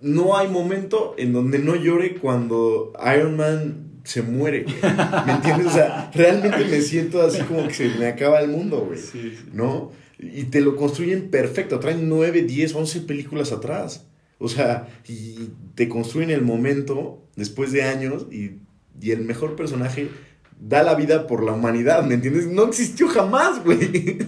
No 0.00 0.36
hay 0.36 0.48
momento 0.48 1.14
en 1.18 1.32
donde 1.32 1.58
no 1.58 1.74
llore 1.74 2.14
cuando 2.14 2.92
Iron 3.14 3.36
Man 3.36 4.00
se 4.04 4.22
muere, 4.22 4.62
güey. 4.62 4.76
¿Me 5.26 5.32
entiendes? 5.32 5.66
O 5.66 5.70
sea, 5.70 6.10
realmente 6.14 6.64
me 6.64 6.80
siento 6.80 7.22
así 7.22 7.42
como 7.42 7.66
que 7.66 7.74
se 7.74 7.88
me 7.98 8.06
acaba 8.06 8.40
el 8.40 8.48
mundo, 8.48 8.86
güey. 8.86 8.98
Sí, 8.98 9.34
sí. 9.36 9.48
¿no? 9.52 9.90
Y 10.18 10.44
te 10.44 10.60
lo 10.60 10.76
construyen 10.76 11.28
perfecto, 11.30 11.80
traen 11.80 12.08
9, 12.08 12.42
10, 12.42 12.74
11 12.74 13.00
películas 13.00 13.52
atrás. 13.52 14.06
O 14.38 14.48
sea, 14.48 14.86
y 15.08 15.50
te 15.74 15.88
construyen 15.88 16.30
el 16.30 16.42
momento 16.42 17.22
después 17.34 17.72
de 17.72 17.82
años 17.82 18.26
y, 18.30 18.58
y 19.00 19.10
el 19.10 19.22
mejor 19.22 19.56
personaje 19.56 20.08
da 20.58 20.82
la 20.82 20.94
vida 20.94 21.26
por 21.26 21.42
la 21.42 21.52
humanidad, 21.52 22.04
¿me 22.04 22.14
entiendes? 22.14 22.46
No 22.46 22.64
existió 22.64 23.08
jamás, 23.08 23.62
güey. 23.64 24.18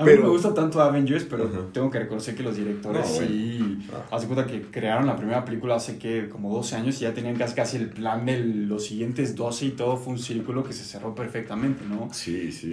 A 0.00 0.04
mí 0.04 0.10
Pero- 0.12 0.22
me 0.22 0.28
gusta 0.28 0.54
tanto 0.54 0.80
Avengers, 0.80 1.24
pero 1.28 1.46
tengo 1.72 1.90
que 1.90 1.98
reconocer 1.98 2.36
que 2.36 2.44
los 2.44 2.56
directores 2.56 3.04
No, 3.20 3.26
sí. 3.26 3.78
Ah. 3.92 4.06
Haz 4.12 4.22
de 4.22 4.28
cuenta 4.28 4.46
que 4.46 4.62
crearon 4.62 5.06
la 5.08 5.16
primera 5.16 5.44
película 5.44 5.74
hace 5.74 5.98
que 5.98 6.28
como 6.28 6.54
12 6.54 6.76
años 6.76 6.98
y 6.98 7.00
ya 7.00 7.12
tenían 7.14 7.34
casi, 7.34 7.56
casi 7.56 7.78
el 7.78 7.88
plan 7.90 8.24
de 8.24 8.38
los 8.38 8.86
siguientes 8.86 9.34
12 9.34 9.64
y 9.66 9.70
todo 9.72 9.96
fue 9.96 10.12
un 10.12 10.20
círculo 10.20 10.62
que 10.62 10.72
se 10.72 10.84
cerró 10.84 11.16
perfectamente, 11.16 11.82
¿no? 11.88 12.08
Sí, 12.12 12.52
sí. 12.52 12.68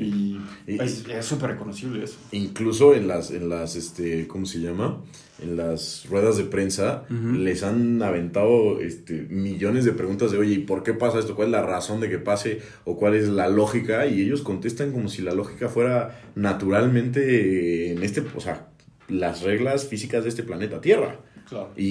Y 0.67 0.71
Y- 0.71 0.79
es 0.79 1.03
es 1.09 1.25
súper 1.25 1.49
reconocible 1.51 2.03
eso. 2.03 2.17
Incluso 2.31 2.93
en 2.93 3.07
las, 3.07 3.31
en 3.31 3.49
las, 3.49 3.75
este, 3.75 4.27
¿cómo 4.27 4.45
se 4.45 4.59
llama? 4.59 5.01
En 5.41 5.57
las 5.57 6.05
ruedas 6.09 6.37
de 6.37 6.45
prensa 6.45 7.03
les 7.09 7.63
han 7.63 8.01
aventado 8.01 8.79
este, 8.79 9.27
millones 9.29 9.83
de 9.83 9.91
preguntas 9.91 10.31
de, 10.31 10.37
oye, 10.37 10.53
¿y 10.53 10.59
por 10.59 10.81
qué 10.83 10.93
pasa 10.93 11.19
esto? 11.19 11.35
¿Cuál 11.35 11.49
es 11.49 11.51
la 11.51 11.61
razón 11.61 11.99
de 11.99 12.09
que 12.09 12.19
pase? 12.19 12.61
¿O 12.85 12.95
cuál 12.95 13.15
es 13.15 13.27
la 13.27 13.49
lógica? 13.49 14.07
Y 14.07 14.21
ellos 14.21 14.41
contestan 14.41 14.93
como 14.93 15.09
si 15.09 15.21
la 15.21 15.33
lógica 15.33 15.67
fuera 15.67 16.21
naturalmente 16.35 17.91
en 17.91 18.01
este, 18.01 18.23
o 18.33 18.39
sea, 18.39 18.69
las 19.09 19.41
reglas 19.41 19.87
físicas 19.87 20.23
de 20.23 20.29
este 20.29 20.43
planeta 20.43 20.79
Tierra. 20.79 21.19
Claro. 21.49 21.71
Y, 21.75 21.83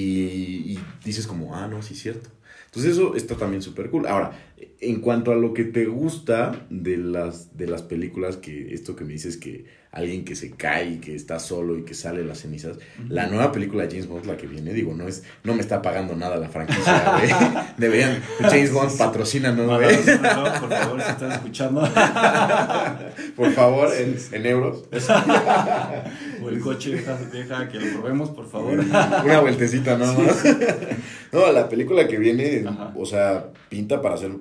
y 0.73 0.79
dices 1.05 1.27
como, 1.27 1.55
ah, 1.55 1.69
no, 1.69 1.83
sí 1.83 1.95
es 1.95 2.01
cierto. 2.01 2.31
Entonces 2.75 2.93
eso 2.95 3.15
está 3.15 3.37
también 3.37 3.63
súper 3.63 3.89
cool. 3.89 4.07
Ahora, 4.09 4.33
en 4.81 5.01
cuanto 5.01 5.31
a 5.31 5.37
lo 5.37 5.55
que 5.55 5.63
te 5.63 5.87
gusta 5.87 6.67
de 6.71 6.97
las, 6.97 7.57
de 7.57 7.69
las 7.69 7.83
películas, 7.83 8.37
que 8.37 8.75
esto 8.75 8.97
que 8.97 9.05
me 9.05 9.13
dices 9.13 9.37
que 9.37 9.67
alguien 9.95 10.25
que 10.25 10.35
se 10.35 10.51
cae 10.51 10.91
y 10.91 10.97
que 10.99 11.15
está 11.15 11.39
solo 11.39 11.79
y 11.79 11.85
que 11.85 11.95
sale 11.95 12.21
de 12.21 12.25
las 12.27 12.39
cenizas, 12.41 12.79
la 13.09 13.29
nueva 13.29 13.53
película 13.53 13.85
de 13.85 13.91
James 13.91 14.09
Bond, 14.09 14.27
la 14.27 14.37
que 14.37 14.47
viene, 14.49 14.73
digo, 14.73 14.93
no 14.93 15.07
es, 15.07 15.23
no 15.45 15.55
me 15.55 15.61
está 15.61 15.81
pagando 15.83 16.17
nada 16.17 16.37
la 16.37 16.49
franquicia, 16.49 17.17
güey. 17.17 17.31
Deberían, 17.79 18.21
James 18.41 18.73
Bond, 18.73 18.99
patrocínanos, 18.99 19.67
güey. 19.67 19.97
Mándanos, 20.05 20.59
por 20.59 20.69
favor, 20.71 21.03
si 21.03 21.11
estás 21.11 21.35
escuchando. 21.35 21.89
Por 23.37 23.53
favor, 23.53 23.89
en, 23.95 24.17
en 24.33 24.47
euros. 24.47 24.85
o 26.43 26.49
el 26.49 26.61
coche, 26.61 26.93
deja, 26.93 27.17
deja 27.33 27.69
que 27.69 27.81
lo 27.81 28.01
probemos, 28.01 28.31
por 28.31 28.49
favor. 28.49 28.79
Una 29.25 29.41
vueltecita 29.41 29.97
nada 29.97 30.13
más. 30.13 30.45
No, 31.33 31.51
la 31.53 31.69
película 31.69 32.07
que 32.07 32.19
viene, 32.19 32.65
Ajá. 32.67 32.93
o 32.97 33.07
sea, 33.07 33.47
pinta 33.69 34.01
para 34.01 34.17
ser 34.17 34.33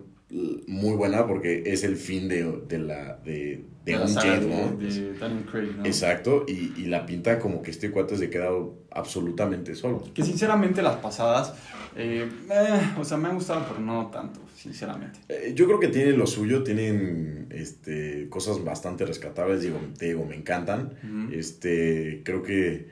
muy 0.67 0.95
buena 0.95 1.27
porque 1.27 1.63
es 1.65 1.83
el 1.83 1.95
fin 1.95 2.27
de, 2.27 2.61
de 2.67 2.79
la 2.79 3.17
de, 3.23 3.63
de 3.85 3.91
la 3.91 4.01
un 4.01 4.07
saga 4.09 4.33
James 4.35 4.41
de- 4.47 4.55
Bond. 4.55 4.79
de 4.81 5.13
Daniel 5.19 5.45
Craig, 5.45 5.69
¿no? 5.77 5.85
Exacto, 5.85 6.45
y, 6.47 6.73
y 6.81 6.85
la 6.85 7.05
pinta 7.05 7.37
como 7.39 7.61
que 7.61 7.69
este 7.71 7.91
cuate 7.91 8.17
se 8.17 8.29
queda 8.29 8.49
absolutamente 8.91 9.75
solo. 9.75 10.03
Que 10.13 10.23
sinceramente 10.23 10.81
las 10.81 10.95
pasadas, 10.97 11.53
eh, 11.95 12.27
eh, 12.49 12.79
o 12.99 13.03
sea, 13.03 13.17
me 13.17 13.27
han 13.29 13.35
gustado, 13.35 13.65
pero 13.67 13.79
no 13.79 14.07
tanto, 14.07 14.39
sinceramente. 14.55 15.19
Eh, 15.29 15.53
Yo 15.55 15.65
creo 15.67 15.79
que 15.79 15.89
tienen 15.89 16.17
lo 16.17 16.25
suyo, 16.25 16.63
tienen 16.63 17.47
este, 17.51 18.27
cosas 18.29 18.63
bastante 18.63 19.05
rescatables, 19.05 19.61
digo, 19.61 19.79
te 19.97 20.07
digo, 20.07 20.25
me 20.25 20.35
encantan. 20.35 20.93
Este, 21.31 22.21
creo 22.23 22.41
que 22.41 22.87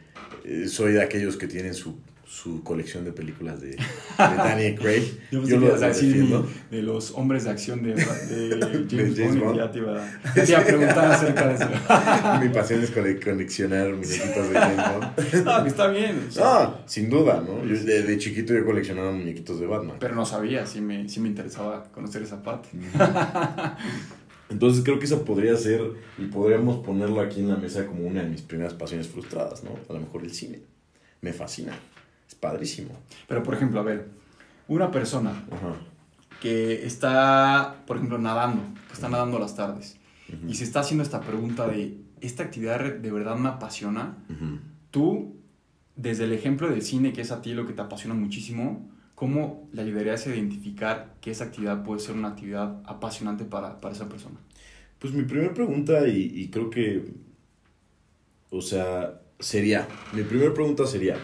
soy 0.68 0.94
de 0.94 1.02
aquellos 1.02 1.38
que 1.38 1.48
tienen 1.48 1.74
su, 1.74 1.98
su 2.32 2.64
colección 2.64 3.04
de 3.04 3.12
películas 3.12 3.60
de, 3.60 3.72
de 3.76 3.78
Daniel 4.18 4.80
Craig. 4.80 5.04
Yo, 5.32 5.44
Yo 5.44 5.60
lo 5.60 5.78
defiendo. 5.78 6.48
de 6.72 6.82
los 6.82 7.12
hombres 7.12 7.44
de 7.44 7.50
acción 7.50 7.84
de, 7.84 7.94
de 7.94 8.88
James, 8.90 9.18
James 9.18 9.38
Bond, 9.40 9.58
ya 9.58 9.70
te 9.70 9.80
iba, 9.80 10.02
te 10.34 10.50
iba 10.50 10.60
a 10.60 10.64
preguntar 10.64 11.12
acerca 11.12 11.48
de 11.50 11.56
eso. 11.56 11.68
Mi 12.42 12.50
pasión 12.50 12.82
es 12.82 12.92
cole- 12.92 13.20
coleccionar 13.20 13.90
muñequitos 13.90 14.50
de 14.50 14.54
James 14.58 14.78
Bond. 14.78 15.46
No, 15.46 15.64
que 15.64 15.70
está 15.70 15.88
bien. 15.88 16.26
o 16.30 16.32
sea, 16.32 16.44
Ah, 16.46 16.80
sin 16.86 17.10
duda, 17.10 17.44
¿no? 17.46 17.66
Yo 17.66 17.78
de, 17.84 18.04
de 18.04 18.18
chiquito 18.18 18.54
yo 18.54 18.66
coleccionaba 18.66 19.12
muñequitos 19.12 19.60
de 19.60 19.66
Batman. 19.68 19.98
Pero 20.00 20.16
no 20.16 20.26
sabía, 20.26 20.66
sí 20.66 20.80
me, 20.80 21.10
sí 21.10 21.20
me 21.20 21.28
interesaba 21.28 21.84
conocer 21.92 22.22
esa 22.22 22.42
parte. 22.42 22.70
Entonces 24.50 24.84
creo 24.84 25.00
que 25.00 25.06
esa 25.06 25.24
podría 25.24 25.56
ser, 25.56 25.82
y 26.18 26.26
podríamos 26.26 26.78
ponerlo 26.86 27.22
aquí 27.22 27.40
en 27.40 27.50
la 27.50 27.56
mesa 27.56 27.86
como 27.86 28.06
una 28.06 28.22
de 28.24 28.30
mis 28.30 28.42
primeras 28.42 28.74
pasiones 28.74 29.08
frustradas, 29.08 29.64
¿no? 29.64 29.72
A 29.90 29.94
lo 29.94 30.00
mejor 30.00 30.24
el 30.24 30.34
cine. 30.34 30.60
Me 31.22 31.32
fascina. 31.34 31.74
Es 32.32 32.36
padrísimo. 32.36 32.98
Pero, 33.28 33.44
por 33.44 33.54
ejemplo, 33.56 33.82
a 33.82 33.84
ver, 33.84 34.08
una 34.70 34.90
persona 34.90 35.32
Ajá. 35.52 35.76
que 36.40 36.86
está, 36.86 37.84
por 37.86 37.98
ejemplo, 37.98 38.18
nadando, 38.18 38.62
que 38.88 38.94
está 38.94 39.10
nadando 39.10 39.38
las 39.38 39.54
tardes, 39.58 39.98
y 40.48 40.54
se 40.54 40.64
está 40.64 40.80
haciendo 40.80 41.04
esta 41.04 41.20
pregunta 41.20 41.68
de, 41.68 41.98
¿esta 42.22 42.44
actividad 42.44 42.80
de 42.80 43.12
verdad 43.12 43.36
me 43.36 43.50
apasiona? 43.50 44.16
Tú, 44.92 45.36
desde 45.98 46.24
el 46.24 46.32
ejemplo 46.32 46.70
del 46.70 46.84
cine, 46.84 47.12
que 47.12 47.20
es 47.20 47.32
a 47.32 47.42
ti 47.42 47.54
lo 47.54 47.68
que 47.68 47.74
te 47.74 47.82
apasiona 47.82 48.16
muchísimo, 48.16 48.90
¿cómo 49.14 49.68
le 49.74 49.82
ayudarías 49.82 50.26
a 50.26 50.30
identificar 50.30 51.16
que 51.20 51.32
esa 51.32 51.44
actividad 51.44 51.84
puede 51.84 52.00
ser 52.00 52.16
una 52.16 52.30
actividad 52.30 52.82
apasionante 52.86 53.44
para, 53.44 53.82
para 53.82 53.94
esa 53.94 54.08
persona? 54.08 54.38
Pues 55.00 55.14
mi 55.14 55.24
primera 55.24 55.54
pregunta, 55.54 56.08
y, 56.08 56.32
y 56.34 56.48
creo 56.48 56.70
que, 56.70 57.12
o 58.52 58.62
sea, 58.62 59.20
sería, 59.38 59.86
mi 60.14 60.24
primera 60.24 60.54
pregunta 60.54 60.88
sería, 60.88 61.18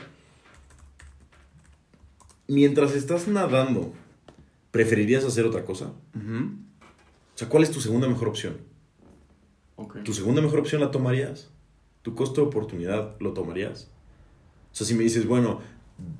mientras 2.47 2.93
estás 2.93 3.27
nadando, 3.27 3.93
¿preferirías 4.71 5.23
hacer 5.25 5.45
otra 5.45 5.65
cosa? 5.65 5.93
O 6.15 7.37
sea, 7.37 7.49
¿cuál 7.49 7.63
es 7.63 7.71
tu 7.71 7.81
segunda 7.81 8.07
mejor 8.07 8.27
opción? 8.27 8.57
¿Tu 10.03 10.13
segunda 10.13 10.41
mejor 10.41 10.59
opción 10.59 10.81
la 10.81 10.91
tomarías? 10.91 11.51
¿Tu 12.01 12.15
costo 12.15 12.41
de 12.41 12.47
oportunidad 12.47 13.15
lo 13.19 13.33
tomarías? 13.33 13.91
O 14.71 14.75
sea, 14.75 14.87
si 14.87 14.95
me 14.95 15.03
dices, 15.03 15.27
bueno, 15.27 15.61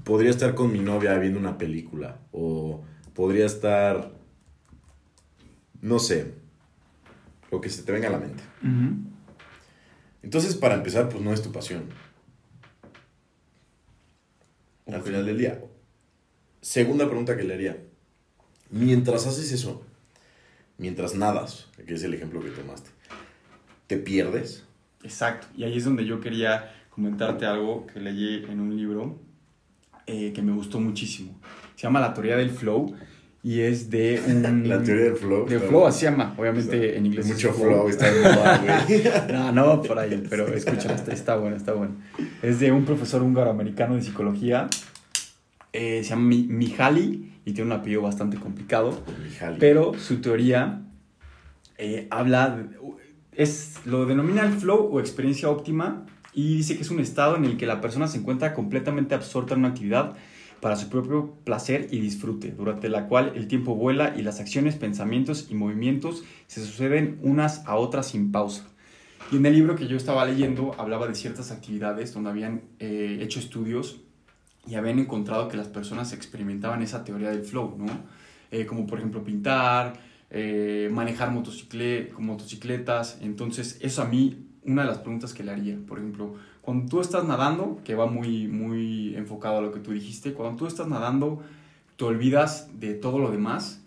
podría 0.03 0.29
estar 0.29 0.53
con 0.53 0.71
mi 0.71 0.79
novia 0.79 1.17
viendo 1.17 1.39
una 1.39 1.57
película, 1.57 2.19
o 2.31 2.83
podría 3.13 3.45
estar, 3.45 4.11
no 5.81 5.99
sé, 5.99 6.33
lo 7.51 7.61
que 7.61 7.69
se 7.69 7.83
te 7.83 7.91
venga 7.91 8.09
a 8.09 8.11
la 8.11 8.19
mente. 8.19 8.43
Entonces, 10.21 10.55
para 10.55 10.75
empezar, 10.75 11.09
pues 11.09 11.23
no 11.23 11.33
es 11.33 11.41
tu 11.41 11.51
pasión. 11.51 11.85
Al 14.87 15.01
final 15.01 15.25
del 15.25 15.37
día. 15.37 15.63
Segunda 16.67 17.05
pregunta 17.05 17.37
que 17.37 17.43
le 17.43 17.53
haría. 17.53 17.77
Mientras 18.71 19.25
haces 19.25 19.53
eso, 19.53 19.85
mientras 20.77 21.15
nadas, 21.15 21.69
que 21.87 21.93
es 21.93 22.03
el 22.03 22.13
ejemplo 22.13 22.43
que 22.43 22.49
tomaste, 22.49 22.89
¿te 23.87 23.95
pierdes? 23.95 24.65
Exacto. 25.01 25.47
Y 25.55 25.63
ahí 25.63 25.77
es 25.77 25.85
donde 25.85 26.05
yo 26.05 26.19
quería 26.19 26.75
comentarte 26.89 27.45
algo 27.45 27.87
que 27.87 28.01
leí 28.01 28.45
en 28.49 28.59
un 28.59 28.75
libro 28.75 29.17
eh, 30.07 30.33
que 30.33 30.41
me 30.41 30.51
gustó 30.51 30.81
muchísimo. 30.81 31.39
Se 31.77 31.83
llama 31.83 32.01
La 32.01 32.13
teoría 32.13 32.35
del 32.35 32.49
flow 32.49 32.93
y 33.41 33.61
es 33.61 33.89
de 33.89 34.21
un... 34.27 34.67
La 34.67 34.83
teoría 34.83 35.05
del 35.05 35.15
flow. 35.15 35.47
De 35.47 35.59
flow, 35.59 35.87
así 35.87 36.01
se 36.01 36.05
llama. 36.07 36.35
Obviamente 36.37 36.97
en 36.97 37.05
inglés. 37.05 37.27
Mucho 37.27 37.53
flow, 37.53 37.87
está 37.87 38.11
de 38.11 38.21
moda, 38.23 38.57
güey. 38.57 39.03
no, 39.31 39.51
no 39.53 39.81
por 39.83 39.99
ahí, 39.99 40.21
pero 40.29 40.53
escúchala, 40.53 40.95
está, 40.95 41.13
está 41.13 41.37
bueno, 41.37 41.55
está 41.55 41.71
bueno. 41.71 41.95
Es 42.41 42.59
de 42.59 42.73
un 42.73 42.83
profesor 42.83 43.23
húngaro-americano 43.23 43.95
de 43.95 44.01
psicología. 44.01 44.67
Eh, 45.79 46.03
se 46.03 46.09
llama 46.09 46.23
Mihaly 46.23 47.33
y 47.45 47.53
tiene 47.53 47.71
un 47.71 47.79
apellido 47.79 48.01
bastante 48.01 48.37
complicado. 48.37 48.99
Mihaly. 49.23 49.57
Pero 49.59 49.93
su 49.93 50.21
teoría 50.21 50.81
eh, 51.77 52.07
habla, 52.09 52.65
es, 53.31 53.75
lo 53.85 54.07
denomina 54.07 54.43
el 54.43 54.53
flow 54.53 54.89
o 54.91 54.99
experiencia 54.99 55.51
óptima 55.51 56.07
y 56.33 56.57
dice 56.57 56.77
que 56.77 56.81
es 56.81 56.89
un 56.89 56.99
estado 56.99 57.35
en 57.35 57.45
el 57.45 57.57
que 57.57 57.67
la 57.67 57.79
persona 57.79 58.07
se 58.07 58.17
encuentra 58.17 58.55
completamente 58.55 59.13
absorta 59.13 59.53
en 59.53 59.59
una 59.59 59.67
actividad 59.67 60.15
para 60.61 60.77
su 60.77 60.89
propio 60.89 61.35
placer 61.43 61.89
y 61.91 61.99
disfrute, 61.99 62.53
durante 62.53 62.89
la 62.89 63.05
cual 63.07 63.33
el 63.35 63.47
tiempo 63.47 63.75
vuela 63.75 64.15
y 64.17 64.23
las 64.23 64.39
acciones, 64.39 64.77
pensamientos 64.77 65.45
y 65.51 65.53
movimientos 65.53 66.23
se 66.47 66.65
suceden 66.65 67.19
unas 67.21 67.63
a 67.67 67.75
otras 67.75 68.07
sin 68.07 68.31
pausa. 68.31 68.67
Y 69.31 69.37
en 69.37 69.45
el 69.45 69.53
libro 69.53 69.75
que 69.75 69.85
yo 69.85 69.95
estaba 69.95 70.25
leyendo 70.25 70.73
hablaba 70.79 71.07
de 71.07 71.13
ciertas 71.13 71.51
actividades 71.51 72.15
donde 72.15 72.31
habían 72.31 72.63
eh, 72.79 73.19
hecho 73.21 73.39
estudios 73.39 74.01
y 74.67 74.75
habían 74.75 74.99
encontrado 74.99 75.47
que 75.47 75.57
las 75.57 75.67
personas 75.67 76.13
experimentaban 76.13 76.81
esa 76.81 77.03
teoría 77.03 77.29
del 77.29 77.43
flow, 77.43 77.75
¿no? 77.77 77.85
Eh, 78.51 78.65
como 78.65 78.85
por 78.85 78.99
ejemplo 78.99 79.23
pintar, 79.23 79.93
eh, 80.29 80.89
manejar 80.91 81.31
motocicle 81.31 82.11
motocicletas. 82.17 83.19
Entonces, 83.21 83.77
eso 83.81 84.01
a 84.01 84.05
mí, 84.05 84.45
una 84.63 84.81
de 84.83 84.89
las 84.89 84.99
preguntas 84.99 85.33
que 85.33 85.43
le 85.43 85.51
haría, 85.51 85.77
por 85.87 85.99
ejemplo, 85.99 86.35
cuando 86.61 86.89
tú 86.89 86.99
estás 86.99 87.25
nadando, 87.25 87.79
que 87.83 87.95
va 87.95 88.07
muy, 88.07 88.47
muy 88.47 89.15
enfocado 89.15 89.59
a 89.59 89.61
lo 89.61 89.71
que 89.71 89.79
tú 89.79 89.91
dijiste, 89.91 90.33
cuando 90.33 90.57
tú 90.57 90.67
estás 90.67 90.87
nadando, 90.87 91.41
te 91.95 92.03
olvidas 92.03 92.69
de 92.79 92.93
todo 92.93 93.19
lo 93.19 93.31
demás, 93.31 93.81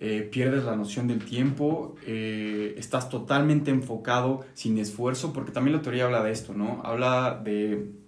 eh, 0.00 0.28
pierdes 0.30 0.64
la 0.64 0.76
noción 0.76 1.08
del 1.08 1.24
tiempo, 1.24 1.96
estás 2.06 3.08
totalmente 3.08 3.70
enfocado, 3.70 4.44
sin 4.54 4.78
esfuerzo, 4.78 5.32
porque 5.32 5.52
también 5.52 5.76
la 5.76 5.82
teoría 5.82 6.04
habla 6.04 6.22
de 6.22 6.32
esto, 6.32 6.54
¿no? 6.54 6.80
Habla 6.84 7.40
de... 7.42 8.07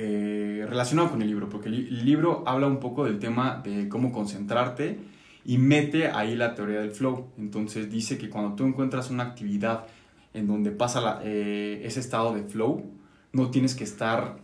Eh, 0.00 0.64
relacionado 0.68 1.10
con 1.10 1.22
el 1.22 1.28
libro, 1.28 1.48
porque 1.48 1.68
el 1.68 2.04
libro 2.04 2.44
habla 2.46 2.68
un 2.68 2.78
poco 2.78 3.04
del 3.04 3.18
tema 3.18 3.60
de 3.64 3.88
cómo 3.88 4.12
concentrarte 4.12 4.96
y 5.44 5.58
mete 5.58 6.06
ahí 6.06 6.36
la 6.36 6.54
teoría 6.54 6.78
del 6.80 6.92
flow. 6.92 7.32
Entonces 7.36 7.90
dice 7.90 8.16
que 8.16 8.30
cuando 8.30 8.54
tú 8.54 8.64
encuentras 8.64 9.10
una 9.10 9.24
actividad 9.24 9.86
en 10.34 10.46
donde 10.46 10.70
pasa 10.70 11.00
la, 11.00 11.20
ese 11.24 11.98
estado 11.98 12.32
de 12.32 12.44
flow, 12.44 12.92
no 13.32 13.50
tienes 13.50 13.74
que 13.74 13.82
estar 13.82 14.38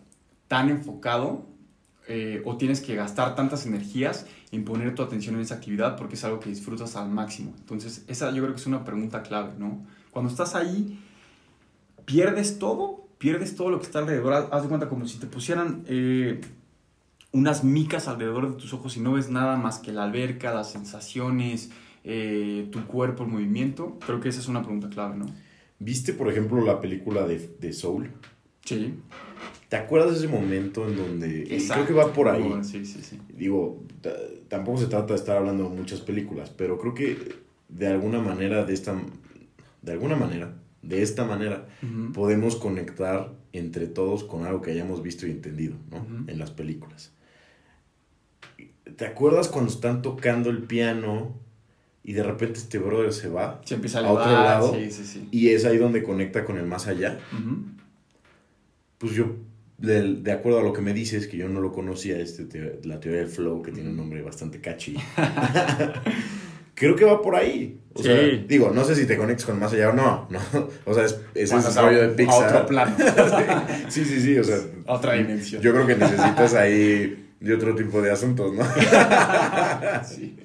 tan 0.48 0.70
enfocado 0.70 1.46
eh, 2.08 2.42
o 2.44 2.56
tienes 2.56 2.80
que 2.80 2.94
gastar 2.96 3.34
tantas 3.34 3.64
energías 3.64 4.26
en 4.52 4.64
poner 4.64 4.94
tu 4.94 5.02
atención 5.02 5.36
en 5.36 5.42
esa 5.42 5.54
actividad 5.54 5.96
porque 5.96 6.16
es 6.16 6.24
algo 6.24 6.40
que 6.40 6.50
disfrutas 6.50 6.96
al 6.96 7.10
máximo. 7.10 7.54
Entonces, 7.58 8.04
esa 8.08 8.30
yo 8.32 8.42
creo 8.42 8.54
que 8.54 8.60
es 8.60 8.66
una 8.66 8.84
pregunta 8.84 9.22
clave, 9.22 9.52
¿no? 9.58 9.86
Cuando 10.10 10.30
estás 10.30 10.54
ahí, 10.54 11.00
pierdes 12.04 12.58
todo, 12.58 13.03
pierdes 13.24 13.56
todo 13.56 13.70
lo 13.70 13.78
que 13.78 13.86
está 13.86 14.00
alrededor. 14.00 14.34
Haz 14.52 14.62
de 14.64 14.68
cuenta 14.68 14.86
como 14.90 15.08
si 15.08 15.18
te 15.18 15.26
pusieran 15.26 15.82
eh, 15.88 16.42
unas 17.32 17.64
micas 17.64 18.06
alrededor 18.06 18.50
de 18.50 18.60
tus 18.60 18.74
ojos 18.74 18.98
y 18.98 19.00
no 19.00 19.14
ves 19.14 19.30
nada 19.30 19.56
más 19.56 19.78
que 19.78 19.92
la 19.92 20.04
alberca, 20.04 20.52
las 20.52 20.70
sensaciones, 20.72 21.70
eh, 22.04 22.68
tu 22.70 22.86
cuerpo, 22.86 23.24
el 23.24 23.30
movimiento. 23.30 23.98
Creo 24.04 24.20
que 24.20 24.28
esa 24.28 24.40
es 24.40 24.48
una 24.48 24.60
pregunta 24.60 24.90
clave, 24.90 25.16
¿no? 25.16 25.24
¿Viste, 25.78 26.12
por 26.12 26.28
ejemplo, 26.30 26.62
la 26.66 26.82
película 26.82 27.26
de, 27.26 27.48
de 27.58 27.72
Soul? 27.72 28.10
Sí. 28.62 28.92
¿Te 29.70 29.76
acuerdas 29.76 30.10
de 30.10 30.18
ese 30.18 30.28
momento 30.28 30.86
en 30.86 30.94
donde... 30.94 31.44
Creo 31.66 31.86
que 31.86 31.94
va 31.94 32.12
por 32.12 32.28
ahí. 32.28 32.44
sí, 32.62 32.84
sí, 32.84 33.00
sí. 33.02 33.18
Digo, 33.34 33.84
tampoco 34.48 34.76
se 34.76 34.86
trata 34.86 35.14
de 35.14 35.18
estar 35.18 35.38
hablando 35.38 35.70
de 35.70 35.74
muchas 35.74 36.02
películas, 36.02 36.50
pero 36.50 36.76
creo 36.76 36.92
que 36.92 37.36
de 37.70 37.86
alguna 37.86 38.20
manera, 38.20 38.66
de 38.66 38.74
esta... 38.74 38.94
De 39.80 39.92
alguna 39.92 40.14
manera, 40.14 40.54
de 40.88 41.02
esta 41.02 41.24
manera, 41.24 41.66
podemos 42.12 42.56
conectar 42.56 43.32
entre 43.52 43.86
todos 43.86 44.24
con 44.24 44.44
algo 44.44 44.60
que 44.60 44.72
hayamos 44.72 45.02
visto 45.02 45.26
y 45.26 45.30
entendido, 45.30 45.76
¿no? 45.90 46.06
En 46.30 46.38
las 46.38 46.50
películas. 46.50 47.12
¿Te 48.96 49.06
acuerdas 49.06 49.48
cuando 49.48 49.70
están 49.70 50.02
tocando 50.02 50.50
el 50.50 50.62
piano 50.64 51.34
y 52.02 52.12
de 52.12 52.22
repente 52.22 52.58
este 52.58 52.78
brother 52.78 53.12
se 53.12 53.28
va 53.28 53.62
se 53.64 53.76
empieza 53.76 54.00
a, 54.00 54.06
a 54.06 54.12
otro 54.12 54.30
lado 54.30 54.74
sí, 54.74 54.90
sí, 54.90 55.04
sí. 55.04 55.28
y 55.30 55.48
es 55.48 55.64
ahí 55.64 55.78
donde 55.78 56.02
conecta 56.02 56.44
con 56.44 56.58
el 56.58 56.66
más 56.66 56.86
allá? 56.86 57.18
pues 58.98 59.12
yo, 59.12 59.36
de, 59.78 60.32
acuerdo 60.32 60.60
a 60.60 60.62
lo 60.62 60.72
que 60.72 60.80
me 60.80 60.94
dices, 60.94 61.26
que 61.26 61.36
yo 61.36 61.48
no 61.48 61.60
lo 61.60 61.72
conocía, 61.72 62.18
este, 62.18 62.80
la 62.84 63.00
teoría 63.00 63.20
del 63.20 63.28
flow, 63.28 63.62
que 63.62 63.70
tiene 63.72 63.90
un 63.90 63.96
nombre 63.96 64.22
bastante 64.22 64.60
catchy, 64.60 64.96
creo 66.74 66.96
que 66.96 67.04
va 67.04 67.22
por 67.22 67.36
ahí. 67.36 67.80
O 67.94 68.02
sea, 68.02 68.14
digo, 68.48 68.72
no 68.74 68.84
sé 68.84 68.96
si 68.96 69.06
te 69.06 69.16
conectas 69.16 69.46
con 69.46 69.58
más 69.58 69.72
allá 69.72 69.90
o 69.90 69.92
no, 69.92 70.26
no. 70.28 70.40
O 70.84 70.94
sea, 70.94 71.04
es, 71.04 71.20
es 71.34 71.52
ese 71.52 71.80
rollo 71.80 72.02
de 72.02 72.08
Pixar. 72.08 72.42
A 72.42 72.48
otro 72.48 72.66
plano. 72.66 72.96
sí, 73.88 74.04
sí, 74.04 74.20
sí, 74.20 74.38
o 74.38 74.44
sea. 74.44 74.58
Otra 74.86 75.14
dimensión. 75.14 75.62
Yo 75.62 75.72
creo 75.72 75.86
que 75.86 75.96
necesitas 75.96 76.54
ahí 76.54 77.30
de 77.38 77.54
otro 77.54 77.74
tipo 77.76 78.02
de 78.02 78.10
asuntos, 78.10 78.52
¿no? 78.52 78.64
sí. 80.04 80.36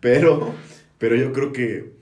Pero, 0.00 0.54
pero 0.98 1.16
yo 1.16 1.32
creo 1.32 1.52
que 1.52 1.96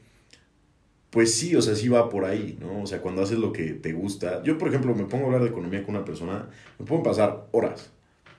pues 1.15 1.33
sí, 1.33 1.55
o 1.55 1.63
sea, 1.63 1.77
sí 1.77 1.89
va 1.89 2.09
por 2.09 2.25
ahí, 2.25 2.59
¿no? 2.61 2.83
O 2.83 2.89
sea, 2.89 3.01
cuando 3.01 3.23
haces 3.23 3.39
lo 3.39 3.53
que 3.53 3.75
te 3.75 3.93
gusta. 3.93 4.43
Yo, 4.43 4.59
por 4.59 4.67
ejemplo, 4.67 4.97
me 4.97 5.05
pongo 5.05 5.23
a 5.23 5.27
hablar 5.27 5.43
de 5.43 5.51
economía 5.51 5.85
con 5.85 5.95
una 5.95 6.05
persona, 6.05 6.49
me 6.77 6.85
pueden 6.85 7.05
pasar 7.05 7.47
horas, 7.53 7.93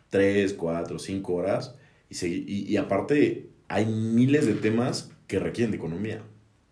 tres, 0.10 0.52
cuatro, 0.52 1.00
cinco 1.00 1.36
horas, 1.36 1.76
y, 2.10 2.74
y, 2.74 2.76
aparte 2.76 3.48
hay 3.68 3.86
miles 3.86 4.46
de 4.46 4.54
temas 4.54 5.12
que 5.28 5.40
requieren 5.40 5.72
de 5.72 5.78
economía. 5.78 6.22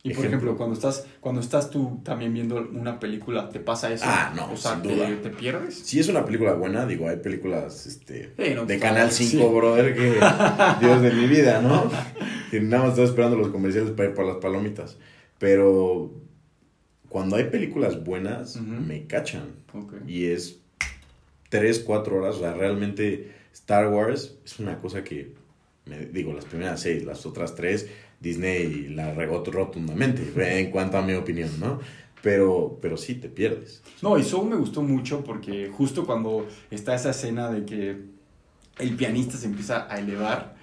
Y 0.06 0.14
por 0.14 0.26
ejemplo, 0.26 0.58
cuando 0.58 0.76
estás, 0.76 1.08
cuando 1.22 1.40
estás 1.40 1.70
tú 1.70 2.02
también 2.04 2.34
viendo 2.34 2.58
una 2.58 3.00
película, 3.00 3.48
¿te 3.48 3.62
pasa 3.62 3.94
eso? 3.94 4.04
Ah, 4.06 4.34
no, 4.36 4.52
o 4.52 4.58
sea, 4.58 4.74
sin 4.74 4.84
duda. 4.84 5.08
¿te, 5.22 5.30
pierdes? 5.30 5.76
Si 5.76 5.98
es 5.98 6.10
una 6.10 6.26
película 6.26 6.56
buena, 6.56 6.86
digo, 6.86 7.08
hay 7.08 7.18
películas 7.18 7.86
este, 7.86 8.34
de 8.36 8.80
Canal 8.80 9.12
5, 9.12 9.50
brother, 9.54 9.96
que 9.96 10.20
Dios 10.86 11.02
de 11.02 11.12
mi 11.12 11.28
vida, 11.28 11.62
¿no? 11.62 11.90
que 12.52 12.60
nada 12.60 12.84
más 12.84 12.90
estoy 12.92 13.06
esperando 13.06 13.36
los 13.38 13.48
comerciales 13.48 13.92
para 13.92 14.10
ir 14.10 14.16
por 14.16 14.26
las 14.26 14.38
palomitas. 14.38 14.98
Pero 15.40 16.12
cuando 17.10 17.36
hay 17.36 17.46
películas 17.46 18.04
buenas, 18.04 18.62
me 18.62 19.08
cachan. 19.08 19.56
Y 20.06 20.26
es 20.26 20.60
3, 21.50 21.80
4 21.80 22.16
horas. 22.16 22.36
O 22.36 22.40
sea, 22.40 22.54
realmente 22.54 23.32
Star 23.54 23.88
Wars 23.88 24.36
es 24.46 24.60
una 24.60 24.80
cosa 24.80 25.04
que, 25.04 25.34
me, 25.86 26.06
digo, 26.06 26.34
las 26.34 26.46
primeras 26.46 26.82
6, 26.82 27.06
las 27.06 27.26
otras 27.26 27.56
3, 27.56 27.88
Disney 28.20 28.88
la 28.90 29.14
regó 29.14 29.44
rotundamente, 29.44 30.32
en 30.60 30.72
cuanto 30.72 30.98
a 30.98 31.02
mi 31.02 31.14
opinión, 31.14 31.50
¿no? 31.60 31.80
Pero, 32.22 32.80
pero 32.82 32.96
sí, 32.96 33.16
te 33.16 33.28
pierdes. 33.28 33.82
No, 34.02 34.18
y 34.18 34.24
Soul 34.24 34.50
me 34.50 34.56
gustó 34.56 34.82
mucho 34.82 35.24
porque 35.24 35.70
justo 35.70 36.06
cuando 36.06 36.48
está 36.72 36.96
esa 36.96 37.10
escena 37.10 37.52
de 37.52 37.66
que 37.66 37.98
el 38.80 38.96
pianista 38.96 39.38
se 39.38 39.48
empieza 39.48 39.94
a 39.94 40.00
elevar, 40.00 40.56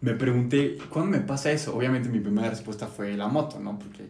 me 0.00 0.14
pregunté, 0.14 0.78
¿cuándo 0.88 1.16
me 1.16 1.22
pasa 1.22 1.52
eso? 1.52 1.76
Obviamente 1.76 2.08
mi 2.08 2.20
primera 2.20 2.48
respuesta 2.48 2.86
fue 2.86 3.14
la 3.14 3.28
moto, 3.28 3.60
¿no? 3.60 3.78
Porque 3.78 4.04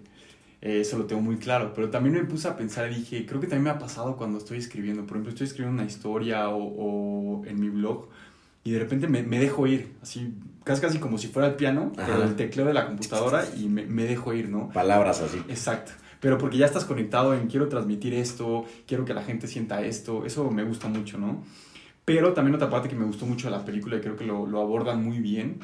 eh, 0.62 0.80
eso 0.80 0.96
lo 0.96 1.04
tengo 1.04 1.20
muy 1.20 1.36
claro, 1.36 1.72
pero 1.74 1.90
también 1.90 2.14
me 2.14 2.24
puse 2.24 2.48
a 2.48 2.56
pensar 2.56 2.90
y 2.90 2.96
dije, 2.96 3.26
creo 3.26 3.40
que 3.40 3.46
también 3.46 3.64
me 3.64 3.70
ha 3.70 3.78
pasado 3.78 4.16
cuando 4.16 4.38
estoy 4.38 4.58
escribiendo, 4.58 5.02
por 5.02 5.16
ejemplo, 5.16 5.30
estoy 5.30 5.46
escribiendo 5.46 5.82
una 5.82 5.90
historia 5.90 6.48
o, 6.48 7.44
en 7.46 7.60
mi 7.60 7.68
blog 7.68 8.08
y 8.66 8.72
de 8.72 8.78
repente 8.80 9.06
me, 9.08 9.22
dejo 9.38 9.66
ir, 9.66 9.94
así, 10.02 10.34
casi 10.64 10.80
casi 10.80 10.98
como 10.98 11.18
si 11.18 11.28
fuera 11.28 11.48
el 11.48 11.54
piano, 11.54 11.92
pero 11.94 12.22
el 12.22 12.36
tecleo 12.36 12.66
de 12.66 12.74
la 12.74 12.86
computadora 12.86 13.44
y 13.56 13.68
me, 13.68 13.86
me 13.86 14.04
dejo 14.04 14.34
ir, 14.34 14.48
¿no? 14.48 14.68
Palabras 14.70 15.20
así. 15.20 15.38
Exacto 15.48 15.92
pero 16.20 16.38
porque 16.38 16.56
ya 16.56 16.66
estás 16.66 16.84
conectado 16.84 17.34
en 17.34 17.46
quiero 17.46 17.68
transmitir 17.68 18.14
esto, 18.14 18.64
quiero 18.86 19.04
que 19.04 19.14
la 19.14 19.22
gente 19.22 19.46
sienta 19.46 19.82
esto, 19.82 20.24
eso 20.24 20.50
me 20.50 20.64
gusta 20.64 20.88
mucho, 20.88 21.18
¿no? 21.18 21.44
Pero 22.04 22.32
también 22.32 22.54
otra 22.54 22.70
parte 22.70 22.88
que 22.88 22.96
me 22.96 23.04
gustó 23.04 23.26
mucho 23.26 23.48
de 23.48 23.56
la 23.56 23.64
película 23.64 23.96
y 23.96 24.00
creo 24.00 24.16
que 24.16 24.24
lo, 24.24 24.46
lo 24.46 24.60
abordan 24.60 25.04
muy 25.04 25.18
bien 25.18 25.60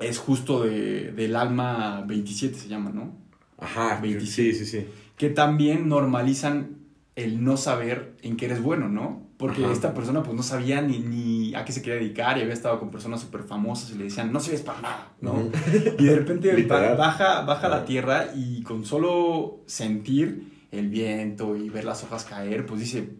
es 0.00 0.18
justo 0.18 0.62
de, 0.62 1.12
del 1.12 1.36
alma 1.36 2.02
27, 2.06 2.56
se 2.56 2.68
llama, 2.68 2.90
¿no? 2.90 3.14
Ajá, 3.58 3.98
27. 4.00 4.52
sí, 4.52 4.64
sí, 4.64 4.80
sí. 4.80 4.86
Que 5.16 5.30
también 5.30 5.88
normalizan 5.88 6.76
el 7.14 7.42
no 7.42 7.56
saber 7.56 8.14
en 8.22 8.36
qué 8.36 8.46
eres 8.46 8.62
bueno, 8.62 8.88
¿no? 8.88 9.25
Porque 9.36 9.70
esta 9.70 9.92
persona 9.92 10.22
pues 10.22 10.34
no 10.34 10.42
sabía 10.42 10.80
ni, 10.80 10.98
ni, 10.98 11.54
a 11.54 11.64
qué 11.64 11.72
se 11.72 11.82
quería 11.82 12.00
dedicar 12.00 12.38
y 12.38 12.40
había 12.40 12.54
estado 12.54 12.78
con 12.80 12.90
personas 12.90 13.20
súper 13.20 13.42
famosas 13.42 13.90
y 13.90 13.98
le 13.98 14.04
decían, 14.04 14.32
no 14.32 14.40
sirves 14.40 14.62
para 14.62 14.80
nada, 14.80 15.12
¿no? 15.20 15.50
Y 15.98 16.04
de 16.04 16.16
repente 16.16 16.66
baja, 16.96 17.42
baja 17.42 17.68
la 17.68 17.84
tierra 17.84 18.28
y 18.34 18.62
con 18.62 18.86
solo 18.86 19.60
sentir 19.66 20.66
el 20.70 20.88
viento 20.88 21.54
y 21.54 21.68
ver 21.68 21.84
las 21.84 22.02
hojas 22.02 22.24
caer, 22.24 22.64
pues 22.64 22.80
dice, 22.80 23.10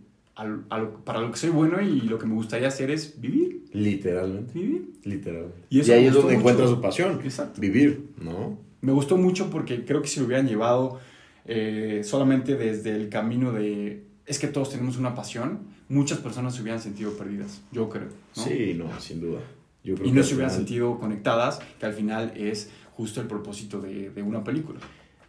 para 1.04 1.20
lo 1.20 1.30
que 1.30 1.36
soy 1.36 1.50
bueno 1.50 1.80
y 1.82 2.00
lo 2.02 2.18
que 2.18 2.26
me 2.26 2.34
gustaría 2.34 2.68
hacer 2.68 2.90
es 2.90 3.20
vivir. 3.20 3.64
Literalmente. 3.72 4.54
Vivir. 4.54 4.92
Literalmente. 5.04 5.58
Y, 5.68 5.90
ahí 5.90 6.06
es 6.06 6.14
donde 6.14 6.34
encuentra 6.34 6.66
su 6.66 6.80
pasión. 6.80 7.20
Exacto. 7.24 7.60
Vivir, 7.60 8.10
¿no? 8.22 8.58
Me 8.80 8.92
gustó 8.92 9.18
mucho 9.18 9.50
porque 9.50 9.84
creo 9.84 10.00
que 10.00 10.08
si 10.08 10.20
lo 10.20 10.26
hubieran 10.26 10.48
llevado 10.48 10.98
eh, 11.44 12.02
solamente 12.04 12.56
desde 12.56 12.94
el 12.96 13.08
camino 13.08 13.52
de 13.52 14.04
es 14.26 14.38
que 14.38 14.48
todos 14.48 14.70
tenemos 14.70 14.98
una 14.98 15.14
pasión, 15.14 15.60
muchas 15.88 16.18
personas 16.18 16.54
se 16.54 16.62
hubieran 16.62 16.80
sentido 16.80 17.12
perdidas, 17.16 17.60
yo 17.72 17.88
creo. 17.88 18.08
Sí, 18.32 18.74
no, 18.76 18.98
sin 19.00 19.20
duda. 19.20 19.40
Yo 19.84 19.94
creo 19.94 20.06
y 20.08 20.12
no 20.12 20.22
se 20.22 20.34
hubieran 20.34 20.50
final- 20.50 20.66
sentido 20.66 20.98
conectadas, 20.98 21.60
que 21.78 21.86
al 21.86 21.92
final 21.94 22.32
es 22.36 22.70
justo 22.92 23.20
el 23.20 23.26
propósito 23.26 23.80
de, 23.80 24.10
de 24.10 24.22
una 24.22 24.42
película. 24.42 24.80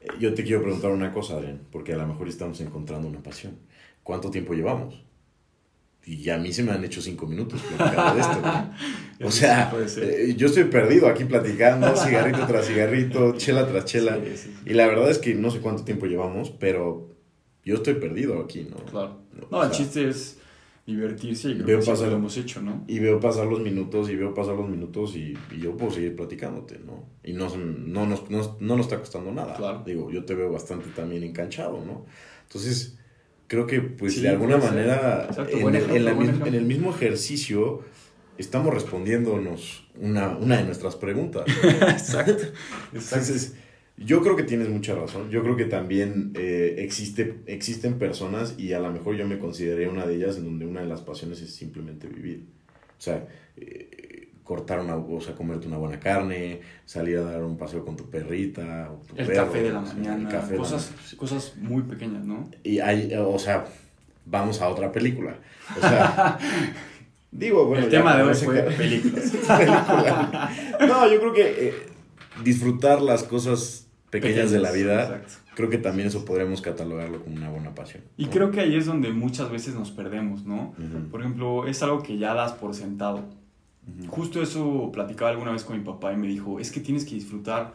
Eh, 0.02 0.08
Yo 0.20 0.34
te 0.34 0.44
quiero 0.44 0.62
preguntar 0.64 0.92
una 0.92 1.12
cosa, 1.12 1.36
Adrián, 1.38 1.62
porque 1.72 1.94
a 1.94 1.98
lo 1.98 2.08
mejor 2.08 2.28
estamos 2.28 2.60
encontrando 2.62 3.08
una 3.08 3.20
pasión. 3.22 3.54
¿Cuánto 4.04 4.32
tiempo 4.32 4.54
llevamos? 4.54 5.04
Y 6.06 6.30
a 6.30 6.38
mí 6.38 6.54
se 6.54 6.64
me 6.64 6.72
han 6.72 6.82
hecho 6.86 7.02
cinco 7.02 7.28
minutos 7.28 7.62
platicando 7.62 8.16
de 8.16 8.22
esto. 8.22 8.42
¿no? 8.42 8.72
O 9.28 9.32
sea, 9.32 9.74
eh, 9.98 10.36
yo 10.38 10.46
estoy 10.48 10.66
perdido 10.66 11.08
aquí 11.08 11.26
platicando, 11.26 11.94
cigarrito 11.98 12.46
tras 12.46 12.68
cigarrito, 12.68 13.36
chela 13.36 13.68
tras 13.68 13.84
chela. 13.86 14.16
Sí, 14.24 14.32
sí, 14.38 14.38
sí. 14.38 14.56
Y 14.68 14.74
la 14.74 14.86
verdad 14.88 15.10
es 15.10 15.18
que 15.18 15.34
no 15.34 15.50
sé 15.52 15.60
cuánto 15.60 15.84
tiempo 15.84 16.06
llevamos, 16.06 16.52
pero 16.52 17.10
yo 17.66 17.76
estoy 17.76 17.96
perdido 17.96 18.40
aquí, 18.40 18.68
¿no? 18.70 18.78
Claro. 18.86 19.18
O 19.42 19.48
No, 19.52 19.64
el 19.64 19.70
sea, 19.70 19.78
chiste 19.80 20.08
es 20.08 20.37
divertirse 20.88 21.50
y 21.52 21.54
creo 21.56 21.66
Veo 21.68 21.80
que 21.82 21.86
pasar- 21.86 22.10
lo 22.10 22.16
hemos 22.16 22.36
hecho, 22.38 22.62
¿no? 22.62 22.84
Y 22.88 23.00
veo 23.00 23.20
pasar 23.20 23.46
los 23.46 23.60
minutos 23.60 24.10
y 24.10 24.16
veo 24.16 24.34
pasar 24.34 24.56
los 24.56 24.68
minutos 24.70 25.16
y, 25.16 25.38
y 25.52 25.60
yo 25.60 25.78
puedo 25.78 25.92
seguir 25.92 26.16
platicándote, 26.16 26.80
¿no? 26.80 27.04
Y 27.24 27.34
no, 27.34 27.50
no, 27.58 28.06
nos, 28.06 28.30
no, 28.32 28.58
no 28.60 28.76
nos 28.78 28.86
está 28.88 28.98
costando 29.00 29.32
nada. 29.32 29.56
Claro. 29.56 29.84
Digo, 29.86 30.10
yo 30.10 30.26
te 30.26 30.34
veo 30.34 30.52
bastante 30.52 30.90
también 30.96 31.24
enganchado, 31.24 31.84
¿no? 31.86 32.06
Entonces, 32.44 32.98
creo 33.48 33.68
que 33.68 33.82
pues 33.82 34.14
Sí, 34.16 34.22
de 34.22 34.30
alguna 34.30 34.58
manera, 34.58 35.26
Exacto, 35.30 35.58
en, 35.58 35.76
ejemplo, 35.76 35.96
en 35.98 36.06
la 36.06 36.12
el 36.58 36.66
mismo 36.66 36.92
ejercicio, 36.92 37.82
estamos 38.38 38.74
respondiéndonos 38.74 39.88
una, 40.00 40.38
una 40.38 40.58
de 40.58 40.64
nuestras 40.64 40.96
preguntas. 40.96 41.44
Exacto. 41.64 42.32
Exacto. 42.32 42.54
Entonces, 42.94 43.56
yo 43.98 44.22
creo 44.22 44.36
que 44.36 44.44
tienes 44.44 44.70
mucha 44.70 44.94
razón. 44.94 45.30
Yo 45.32 45.42
creo 45.42 45.56
que 45.56 45.66
también 45.66 46.32
eh, 46.36 46.76
existe, 46.78 47.42
existen 47.48 47.98
personas, 47.98 48.56
y 48.58 48.74
a 48.74 48.80
lo 48.80 48.92
mejor 48.92 49.16
yo 49.16 49.28
me 49.28 49.40
consideraría 49.40 49.90
una 49.90 50.06
de 50.06 50.16
ellas, 50.16 50.38
en 50.38 50.46
donde 50.46 50.66
una 50.66 50.82
de 50.82 50.88
las 50.88 51.02
pasiones 51.02 51.42
es 51.42 51.54
simplemente 51.54 52.08
vivir. 52.08 52.46
O 52.98 53.02
sea, 53.02 53.28
eh, 53.56 54.30
cortar 54.44 54.80
una, 54.80 54.96
o 54.96 55.20
sea, 55.20 55.34
comerte 55.34 55.68
una 55.68 55.78
buena 55.78 56.00
carne, 56.00 56.62
salir 56.86 57.18
a 57.18 57.22
dar 57.22 57.44
un 57.44 57.58
paseo 57.58 57.84
con 57.84 57.98
tu 57.98 58.08
perrita, 58.10 58.92
o 58.92 59.06
tu 59.06 59.16
El 59.18 59.28
perro, 59.28 59.46
café 59.46 59.64
de 59.64 59.74
la 59.74 59.80
o 59.80 59.86
sea, 59.86 59.94
el 59.96 60.00
mañana, 60.00 60.30
café 60.30 60.52
de 60.52 60.54
la 60.54 60.64
cosas, 60.64 60.92
cosas 61.18 61.56
muy 61.58 61.82
pequeñas, 61.82 62.24
¿no? 62.24 62.50
Y 62.64 62.80
hay, 62.80 63.12
o 63.18 63.40
sea, 63.40 63.66
vamos 64.26 64.62
a 64.62 64.70
otra 64.70 64.92
película. 64.92 65.40
O 65.76 65.82
sea, 65.82 66.38
digo, 67.32 67.66
bueno. 67.66 67.86
el 67.86 67.92
ya 67.92 67.98
tema 67.98 68.16
de 68.16 68.24
hoy 68.24 68.36
fue 68.36 68.62
películas. 68.62 69.32
película. 69.32 70.52
No, 70.88 71.12
yo 71.12 71.20
creo 71.20 71.34
que 71.34 71.68
eh, 71.68 71.74
disfrutar 72.44 73.02
las 73.02 73.24
cosas 73.24 73.87
pequeñas 74.10 74.52
de 74.52 74.60
la 74.60 74.72
vida, 74.72 75.04
Exacto. 75.04 75.52
creo 75.56 75.70
que 75.70 75.78
también 75.78 76.08
eso 76.08 76.24
podríamos 76.26 76.62
catalogarlo 76.62 77.24
como 77.24 77.36
una 77.36 77.50
buena 77.50 77.76
pasión. 77.76 78.04
Y 78.18 78.26
¿no? 78.26 78.32
creo 78.32 78.52
que 78.52 78.62
ahí 78.62 78.76
es 78.76 78.86
donde 78.86 79.12
muchas 79.12 79.52
veces 79.52 79.76
nos 79.76 79.92
perdemos, 79.92 80.46
¿no? 80.46 80.74
Ujú, 80.78 81.10
Por 81.12 81.22
ejemplo, 81.22 81.68
es 81.68 81.82
algo 81.84 82.02
que 82.04 82.18
ya 82.18 82.34
das 82.34 82.54
por 82.54 82.74
sentado. 82.74 83.26
ujú. 83.88 84.08
Justo 84.10 84.42
eso 84.42 84.92
platicaba 84.94 85.32
alguna 85.32 85.52
vez 85.52 85.64
con 85.64 85.78
mi 85.78 85.84
papá 85.84 86.14
y 86.14 86.18
me 86.18 86.28
dijo, 86.28 86.60
es 86.60 86.72
que 86.72 86.80
tienes 86.80 87.06
que 87.06 87.16
disfrutar 87.16 87.74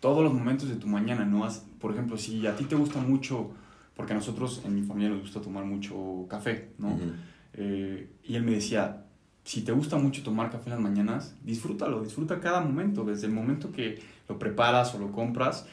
todos 0.00 0.22
los 0.22 0.32
momentos 0.32 0.68
de 0.68 0.76
tu 0.76 0.86
mañana, 0.86 1.24
¿no? 1.24 1.46
Por 1.80 1.92
ejemplo, 1.92 2.16
si 2.16 2.46
a 2.46 2.56
ti 2.56 2.64
te 2.64 2.76
gusta 2.76 3.00
mucho, 3.00 3.50
porque 3.96 4.12
a 4.12 4.16
nosotros 4.16 4.62
en 4.64 4.74
mi 4.74 4.82
familia 4.82 5.10
nos 5.10 5.20
gusta 5.20 5.40
tomar 5.40 5.64
mucho 5.64 6.26
café, 6.28 6.70
¿no? 6.78 6.88
Ujú. 6.88 7.12
Eh, 7.54 8.08
y 8.24 8.34
él 8.34 8.42
me 8.42 8.52
decía, 8.52 9.03
si 9.44 9.62
te 9.62 9.72
gusta 9.72 9.96
mucho 9.96 10.22
tomar 10.22 10.50
café 10.50 10.64
en 10.66 10.70
las 10.70 10.80
mañanas, 10.80 11.34
disfrútalo, 11.44 12.02
disfruta 12.02 12.40
cada 12.40 12.60
momento, 12.60 13.04
desde 13.04 13.26
el 13.26 13.32
momento 13.32 13.70
que 13.70 14.00
lo 14.28 14.38
preparas 14.38 14.94
o 14.94 14.98
lo 14.98 15.12
compras, 15.12 15.66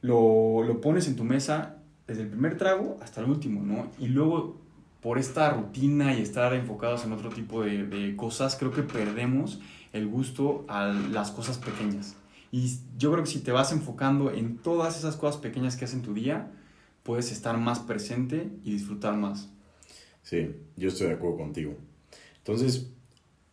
lo, 0.00 0.62
lo 0.62 0.80
pones 0.80 1.08
en 1.08 1.16
tu 1.16 1.24
mesa, 1.24 1.76
desde 2.06 2.22
el 2.22 2.28
primer 2.28 2.56
trago 2.56 2.98
hasta 3.02 3.20
el 3.20 3.28
último, 3.28 3.62
¿no? 3.62 3.90
Y 3.98 4.08
luego, 4.08 4.56
por 5.00 5.18
esta 5.18 5.50
rutina 5.50 6.14
y 6.14 6.22
estar 6.22 6.54
enfocados 6.54 7.04
en 7.04 7.12
otro 7.12 7.30
tipo 7.30 7.62
de, 7.62 7.84
de 7.84 8.14
cosas, 8.16 8.56
creo 8.56 8.70
que 8.70 8.82
perdemos 8.82 9.60
el 9.92 10.06
gusto 10.06 10.64
a 10.68 10.86
las 10.86 11.32
cosas 11.32 11.58
pequeñas. 11.58 12.16
Y 12.52 12.78
yo 12.96 13.12
creo 13.12 13.24
que 13.24 13.30
si 13.30 13.40
te 13.40 13.52
vas 13.52 13.72
enfocando 13.72 14.30
en 14.30 14.56
todas 14.56 14.96
esas 14.98 15.16
cosas 15.16 15.40
pequeñas 15.40 15.76
que 15.76 15.84
haces 15.84 15.96
en 15.96 16.02
tu 16.02 16.14
día, 16.14 16.50
puedes 17.02 17.32
estar 17.32 17.58
más 17.58 17.80
presente 17.80 18.50
y 18.64 18.72
disfrutar 18.72 19.16
más. 19.16 19.48
Sí, 20.22 20.54
yo 20.76 20.88
estoy 20.88 21.08
de 21.08 21.14
acuerdo 21.14 21.38
contigo. 21.38 21.74
Entonces, 22.38 22.90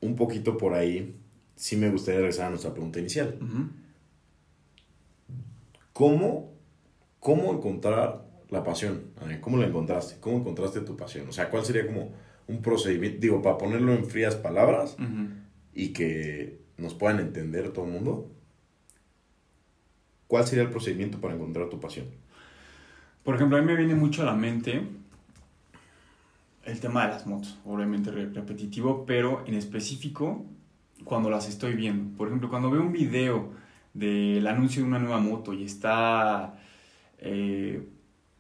un 0.02 0.16
poquito 0.16 0.58
por 0.58 0.74
ahí, 0.74 1.16
sí 1.56 1.76
me 1.76 1.90
gustaría 1.90 2.20
regresar 2.20 2.48
a 2.48 2.50
nuestra 2.52 2.72
pregunta 2.72 3.00
inicial. 3.00 3.38
¿Cómo, 5.94 6.54
cómo 7.20 7.54
encontrar 7.54 8.26
la 8.50 8.64
pasión? 8.64 9.12
¿Cómo 9.42 9.58
la 9.58 9.68
encontraste? 9.68 10.20
¿Cómo 10.20 10.38
encontraste 10.38 10.82
tu 10.82 10.96
pasión? 10.96 11.28
O 11.28 11.32
sea, 11.32 11.50
¿cuál 11.50 11.66
sería 11.66 11.86
como 11.86 12.12
un 12.48 12.62
procedimiento? 12.62 13.20
Digo, 13.20 13.42
para 13.42 13.58
ponerlo 13.58 13.94
en 13.94 14.06
frías 14.06 14.36
palabras 14.36 14.96
y 15.74 15.90
que 15.90 16.60
nos 16.78 16.94
puedan 16.94 17.20
entender 17.20 17.72
todo 17.72 17.86
el 17.86 17.92
mundo. 17.92 18.32
¿Cuál 20.28 20.46
sería 20.46 20.64
el 20.64 20.70
procedimiento 20.70 21.20
para 21.20 21.34
encontrar 21.34 21.70
tu 21.70 21.80
pasión? 21.80 22.08
Por 23.24 23.36
ejemplo, 23.36 23.58
a 23.58 23.62
mí 23.62 23.68
me 23.68 23.76
viene 23.76 23.96
mucho 23.96 24.22
a 24.22 24.26
la 24.26 24.36
mente 24.36 24.84
el 26.68 26.80
tema 26.80 27.06
de 27.06 27.14
las 27.14 27.26
motos, 27.26 27.58
obviamente 27.66 28.12
re- 28.12 28.30
repetitivo, 28.30 29.06
pero 29.06 29.44
en 29.48 29.54
específico 29.56 30.46
cuando 31.04 31.30
las 31.30 31.48
estoy 31.48 31.74
viendo. 31.74 32.16
Por 32.18 32.28
ejemplo, 32.28 32.50
cuando 32.50 32.70
veo 32.70 32.82
un 32.82 32.92
video 32.92 33.52
del 33.94 34.46
anuncio 34.46 34.82
de 34.82 34.88
una 34.88 35.00
nueva 35.00 35.20
moto 35.20 35.54
y 35.54 35.64
está 35.64 36.56
eh, 37.20 37.88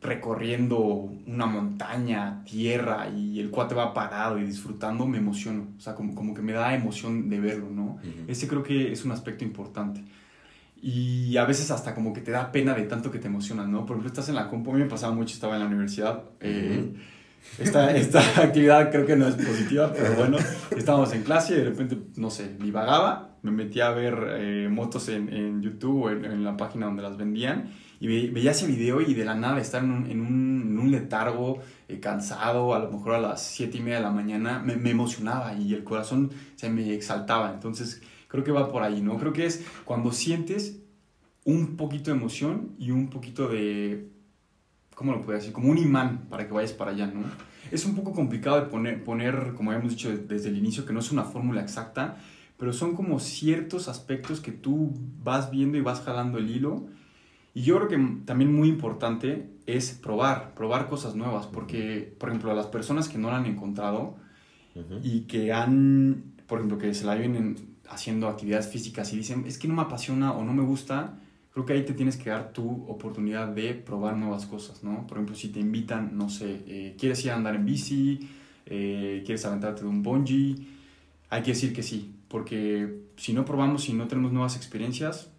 recorriendo 0.01 0.77
una 1.25 1.45
montaña, 1.45 2.43
tierra, 2.43 3.09
y 3.09 3.39
el 3.39 3.49
cuate 3.49 3.73
va 3.75 3.93
parado 3.93 4.37
y 4.39 4.43
disfrutando, 4.43 5.05
me 5.07 5.17
emociono. 5.17 5.67
O 5.77 5.79
sea, 5.81 5.95
como, 5.95 6.13
como 6.13 6.33
que 6.33 6.41
me 6.41 6.53
da 6.53 6.75
emoción 6.75 7.29
de 7.29 7.39
verlo, 7.39 7.69
¿no? 7.71 7.97
Ese 8.27 8.47
creo 8.47 8.61
que 8.63 8.91
es 8.91 9.05
un 9.05 9.11
aspecto 9.11 9.43
importante. 9.43 10.03
Y 10.79 11.35
a 11.37 11.45
veces 11.45 11.71
hasta 11.71 11.95
como 11.95 12.13
que 12.13 12.21
te 12.21 12.29
da 12.31 12.51
pena 12.51 12.75
de 12.75 12.83
tanto 12.83 13.09
que 13.09 13.17
te 13.17 13.27
emocionas, 13.27 13.67
¿no? 13.67 13.79
Por 13.85 13.95
ejemplo, 13.95 14.07
estás 14.09 14.29
en 14.29 14.35
la 14.35 14.47
compu, 14.49 14.71
a 14.71 14.73
mí 14.75 14.81
me 14.81 14.89
pasaba 14.89 15.13
mucho, 15.13 15.33
estaba 15.33 15.55
en 15.55 15.61
la 15.61 15.65
universidad. 15.67 16.23
eh, 16.41 16.93
esta, 17.59 17.95
esta 17.95 18.19
actividad 18.41 18.91
creo 18.91 19.05
que 19.05 19.15
no 19.15 19.27
es 19.27 19.35
positiva, 19.35 19.91
pero 19.93 20.13
bueno, 20.15 20.37
estábamos 20.75 21.13
en 21.13 21.23
clase 21.23 21.53
y 21.53 21.57
de 21.57 21.63
repente, 21.65 21.97
no 22.17 22.29
sé, 22.29 22.55
divagaba, 22.59 23.37
me 23.43 23.51
metía 23.51 23.87
a 23.87 23.91
ver 23.91 24.17
eh, 24.39 24.67
motos 24.69 25.09
en, 25.09 25.29
en 25.33 25.61
YouTube 25.61 26.03
o 26.03 26.09
en, 26.09 26.25
en 26.25 26.43
la 26.43 26.57
página 26.57 26.87
donde 26.87 27.01
las 27.03 27.17
vendían 27.17 27.71
y 27.99 28.07
ve- 28.07 28.29
veía 28.33 28.51
ese 28.51 28.67
video 28.67 29.01
y 29.01 29.13
de 29.13 29.25
la 29.25 29.35
nada 29.35 29.59
estar 29.59 29.83
en 29.83 29.91
un, 29.91 30.05
en 30.11 30.19
un, 30.21 30.61
en 30.69 30.79
un 30.79 30.91
letargo, 30.91 31.59
eh, 31.87 31.99
cansado, 31.99 32.75
a 32.75 32.79
lo 32.79 32.91
mejor 32.91 33.13
a 33.15 33.19
las 33.19 33.41
7 33.43 33.77
y 33.77 33.81
media 33.81 33.97
de 33.97 34.03
la 34.03 34.11
mañana, 34.11 34.59
me, 34.59 34.75
me 34.75 34.91
emocionaba 34.91 35.53
y 35.55 35.73
el 35.73 35.83
corazón 35.83 36.31
se 36.55 36.69
me 36.69 36.93
exaltaba. 36.93 37.51
Entonces, 37.53 38.01
creo 38.27 38.43
que 38.43 38.51
va 38.51 38.69
por 38.69 38.83
ahí, 38.83 39.01
¿no? 39.01 39.17
Creo 39.17 39.33
que 39.33 39.45
es 39.45 39.65
cuando 39.85 40.11
sientes 40.11 40.79
un 41.45 41.77
poquito 41.77 42.11
de 42.11 42.17
emoción 42.17 42.73
y 42.77 42.91
un 42.91 43.09
poquito 43.09 43.47
de, 43.47 44.09
¿cómo 44.97 45.11
lo 45.11 45.21
puedo 45.21 45.37
decir? 45.37 45.53
Como 45.53 45.69
un 45.69 45.77
imán 45.77 46.25
para 46.27 46.47
que 46.47 46.53
vayas 46.53 46.73
para 46.73 46.89
allá, 46.89 47.05
¿no? 47.05 47.21
Es 47.69 47.85
un 47.85 47.93
poco 47.93 48.13
complicado 48.13 48.59
de 48.59 48.63
poner, 48.63 49.03
poner 49.03 49.53
como 49.55 49.69
habíamos 49.69 49.91
dicho 49.91 50.09
desde 50.09 50.49
el 50.49 50.57
inicio, 50.57 50.85
que 50.87 50.93
no 50.93 51.01
es 51.01 51.11
una 51.11 51.23
fórmula 51.23 51.61
exacta, 51.61 52.17
pero 52.57 52.73
son 52.73 52.95
como 52.95 53.19
ciertos 53.19 53.89
aspectos 53.89 54.41
que 54.41 54.51
tú 54.51 54.97
vas 55.23 55.51
viendo 55.51 55.77
y 55.77 55.81
vas 55.81 56.01
jalando 56.01 56.39
el 56.39 56.49
hilo. 56.49 56.87
Y 57.53 57.61
yo 57.61 57.75
creo 57.75 57.87
que 57.87 58.23
también 58.25 58.51
muy 58.51 58.69
importante 58.69 59.51
es 59.67 59.91
probar, 59.91 60.55
probar 60.55 60.87
cosas 60.87 61.13
nuevas, 61.13 61.45
porque, 61.45 62.15
por 62.19 62.29
ejemplo, 62.29 62.49
a 62.51 62.55
las 62.55 62.65
personas 62.65 63.07
que 63.07 63.19
no 63.19 63.29
la 63.29 63.37
han 63.37 63.45
encontrado, 63.45 64.15
y 65.03 65.21
que 65.21 65.53
han, 65.53 66.33
por 66.47 66.57
ejemplo, 66.57 66.79
que 66.79 66.95
se 66.95 67.05
la 67.05 67.13
vienen 67.13 67.55
haciendo 67.87 68.27
actividades 68.27 68.67
físicas 68.67 69.13
y 69.13 69.17
dicen, 69.17 69.45
es 69.45 69.59
que 69.59 69.67
no 69.67 69.75
me 69.75 69.83
apasiona 69.83 70.33
o 70.33 70.43
no 70.43 70.53
me 70.53 70.63
gusta, 70.63 71.19
creo 71.57 71.65
que 71.65 71.73
ahí 71.73 71.81
te 71.85 71.93
tienes 71.93 72.17
que 72.17 72.29
dar 72.29 72.53
tu 72.53 72.85
oportunidad 72.87 73.47
de 73.47 73.73
probar 73.73 74.15
nuevas 74.15 74.45
cosas, 74.45 74.83
¿no? 74.83 75.07
Por 75.07 75.17
ejemplo, 75.17 75.35
si 75.35 75.47
te 75.47 75.59
invitan, 75.59 76.15
no 76.15 76.29
sé, 76.29 76.59
eh, 76.67 76.95
quieres 76.99 77.25
ir 77.25 77.31
a 77.31 77.35
andar 77.35 77.55
en 77.55 77.65
bici, 77.65 78.29
eh, 78.67 79.23
quieres 79.25 79.43
aventarte 79.43 79.81
de 79.81 79.87
un 79.87 80.03
bungee, 80.03 80.55
hay 81.31 81.41
que 81.41 81.53
decir 81.53 81.73
que 81.73 81.81
sí, 81.81 82.13
porque 82.27 82.99
si 83.15 83.33
no 83.33 83.43
probamos 83.43 83.89
y 83.89 83.93
no 83.93 84.07
tenemos 84.07 84.31
nuevas 84.31 84.55
experiencias, 84.55 85.31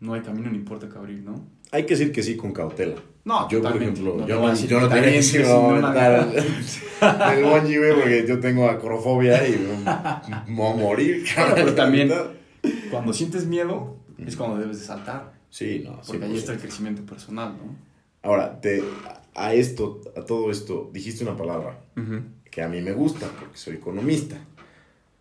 no 0.00 0.12
hay 0.12 0.20
camino 0.20 0.50
ni 0.50 0.58
puerta 0.58 0.86
que 0.90 0.98
abrir, 0.98 1.22
¿no? 1.22 1.46
Hay 1.72 1.84
que 1.86 1.94
decir 1.96 2.12
que 2.12 2.22
sí 2.22 2.36
con 2.36 2.52
cautela. 2.52 2.96
No, 3.24 3.48
Yo, 3.48 3.62
por 3.62 3.74
ejemplo, 3.74 4.16
No 4.18 4.26
yo, 4.26 4.42
no, 4.42 4.54
yo 4.54 4.80
no 4.80 4.88
tenía 4.90 5.04
que 5.04 5.16
decir, 5.16 5.46
si 5.46 5.50
"No, 5.50 5.70
no 5.70 5.80
la 5.80 5.88
aventar 5.88 7.38
el 7.38 7.44
bungee, 7.44 7.92
porque 7.94 8.26
yo 8.28 8.38
tengo 8.38 8.68
acrofobia 8.68 9.48
y 9.48 9.52
me 10.46 10.54
voy 10.54 10.72
a 10.72 10.76
morir. 10.76 11.24
Bueno, 11.38 11.54
pero 11.54 11.74
también-. 11.74 12.12
Cuando 12.90 13.14
sientes 13.14 13.46
miedo, 13.46 13.96
es 14.18 14.36
cuando 14.36 14.58
debes 14.58 14.80
de 14.80 14.84
saltar, 14.84 15.37
Sí, 15.50 15.82
no, 15.84 16.00
porque 16.06 16.24
ahí 16.24 16.36
está 16.36 16.52
el 16.52 16.58
100%. 16.58 16.62
crecimiento 16.62 17.06
personal, 17.06 17.56
¿no? 17.56 17.76
Ahora, 18.22 18.60
te, 18.60 18.82
a 19.34 19.54
esto, 19.54 20.00
a 20.16 20.22
todo 20.22 20.50
esto, 20.50 20.90
dijiste 20.92 21.24
una 21.24 21.36
palabra 21.36 21.80
que 22.50 22.62
a 22.62 22.68
mí 22.68 22.80
me 22.80 22.92
gusta 22.92 23.28
porque 23.38 23.56
soy 23.56 23.76
economista. 23.76 24.36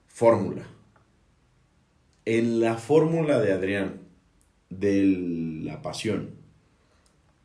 Fórmula. 0.07 0.63
En 2.25 2.59
la 2.59 2.75
fórmula 2.75 3.39
de 3.39 3.53
Adrián 3.53 4.01
de 4.69 5.61
la 5.63 5.81
pasión, 5.81 6.31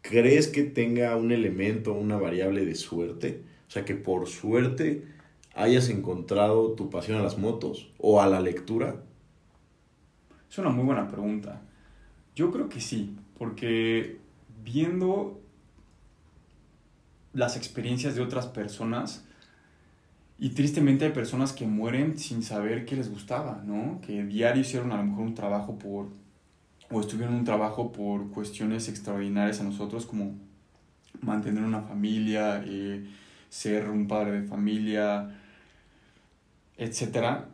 ¿crees 0.00 0.48
que 0.48 0.64
tenga 0.64 1.14
un 1.16 1.30
elemento, 1.30 1.92
una 1.92 2.16
variable 2.16 2.64
de 2.64 2.74
suerte? 2.74 3.44
O 3.68 3.70
sea, 3.70 3.84
que 3.84 3.94
por 3.94 4.26
suerte 4.26 5.04
hayas 5.54 5.88
encontrado 5.88 6.72
tu 6.72 6.90
pasión 6.90 7.18
a 7.18 7.22
las 7.22 7.38
motos 7.38 7.92
o 7.98 8.20
a 8.20 8.26
la 8.26 8.40
lectura. 8.40 9.02
Es 10.50 10.58
una 10.58 10.70
muy 10.70 10.84
buena 10.84 11.08
pregunta. 11.08 11.62
Yo 12.34 12.50
creo 12.50 12.68
que 12.68 12.80
sí, 12.80 13.16
porque 13.38 14.18
viendo 14.64 15.40
las 17.32 17.56
experiencias 17.56 18.14
de 18.14 18.22
otras 18.22 18.46
personas, 18.46 19.24
y 20.38 20.50
tristemente 20.50 21.04
hay 21.04 21.12
personas 21.12 21.52
que 21.52 21.66
mueren 21.66 22.18
sin 22.18 22.42
saber 22.42 22.84
qué 22.84 22.96
les 22.96 23.10
gustaba, 23.10 23.62
¿no? 23.64 24.00
Que 24.00 24.24
diario 24.24 24.62
hicieron 24.62 24.90
a 24.92 24.96
lo 24.96 25.04
mejor 25.04 25.26
un 25.26 25.34
trabajo 25.34 25.78
por, 25.78 26.08
o 26.90 27.00
estuvieron 27.00 27.34
un 27.34 27.44
trabajo 27.44 27.92
por 27.92 28.28
cuestiones 28.30 28.88
extraordinarias 28.88 29.60
a 29.60 29.64
nosotros, 29.64 30.04
como 30.04 30.34
mantener 31.20 31.62
una 31.62 31.82
familia, 31.82 32.62
eh, 32.66 33.06
ser 33.48 33.88
un 33.88 34.08
padre 34.08 34.40
de 34.40 34.48
familia, 34.48 35.30
etcétera, 36.76 37.48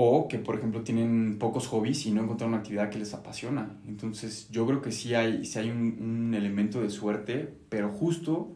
o 0.00 0.28
que 0.28 0.38
por 0.38 0.54
ejemplo 0.54 0.82
tienen 0.82 1.38
pocos 1.40 1.66
hobbies 1.66 2.06
y 2.06 2.12
no 2.12 2.22
encuentran 2.22 2.50
una 2.50 2.58
actividad 2.58 2.88
que 2.88 3.00
les 3.00 3.14
apasiona. 3.14 3.80
Entonces 3.88 4.46
yo 4.48 4.64
creo 4.64 4.80
que 4.80 4.92
sí 4.92 5.16
hay, 5.16 5.44
sí 5.44 5.58
hay 5.58 5.70
un, 5.70 5.98
un 6.00 6.34
elemento 6.34 6.80
de 6.80 6.88
suerte, 6.88 7.52
pero 7.68 7.88
justo 7.88 8.54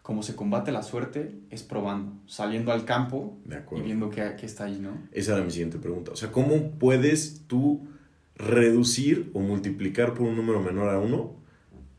como 0.00 0.22
se 0.22 0.34
combate 0.34 0.72
la 0.72 0.82
suerte 0.82 1.34
es 1.50 1.62
probando, 1.62 2.14
saliendo 2.26 2.72
al 2.72 2.86
campo 2.86 3.36
y 3.76 3.82
viendo 3.82 4.08
qué, 4.08 4.34
qué, 4.40 4.46
está 4.46 4.64
ahí, 4.64 4.78
¿no? 4.80 4.96
Esa 5.12 5.34
era 5.34 5.44
mi 5.44 5.50
siguiente 5.50 5.76
pregunta. 5.76 6.12
O 6.12 6.16
sea, 6.16 6.32
¿cómo 6.32 6.70
puedes 6.78 7.42
tú 7.46 7.86
reducir 8.36 9.30
o 9.34 9.40
multiplicar 9.40 10.14
por 10.14 10.26
un 10.26 10.36
número 10.36 10.62
menor 10.62 10.88
a 10.88 10.98
uno 10.98 11.34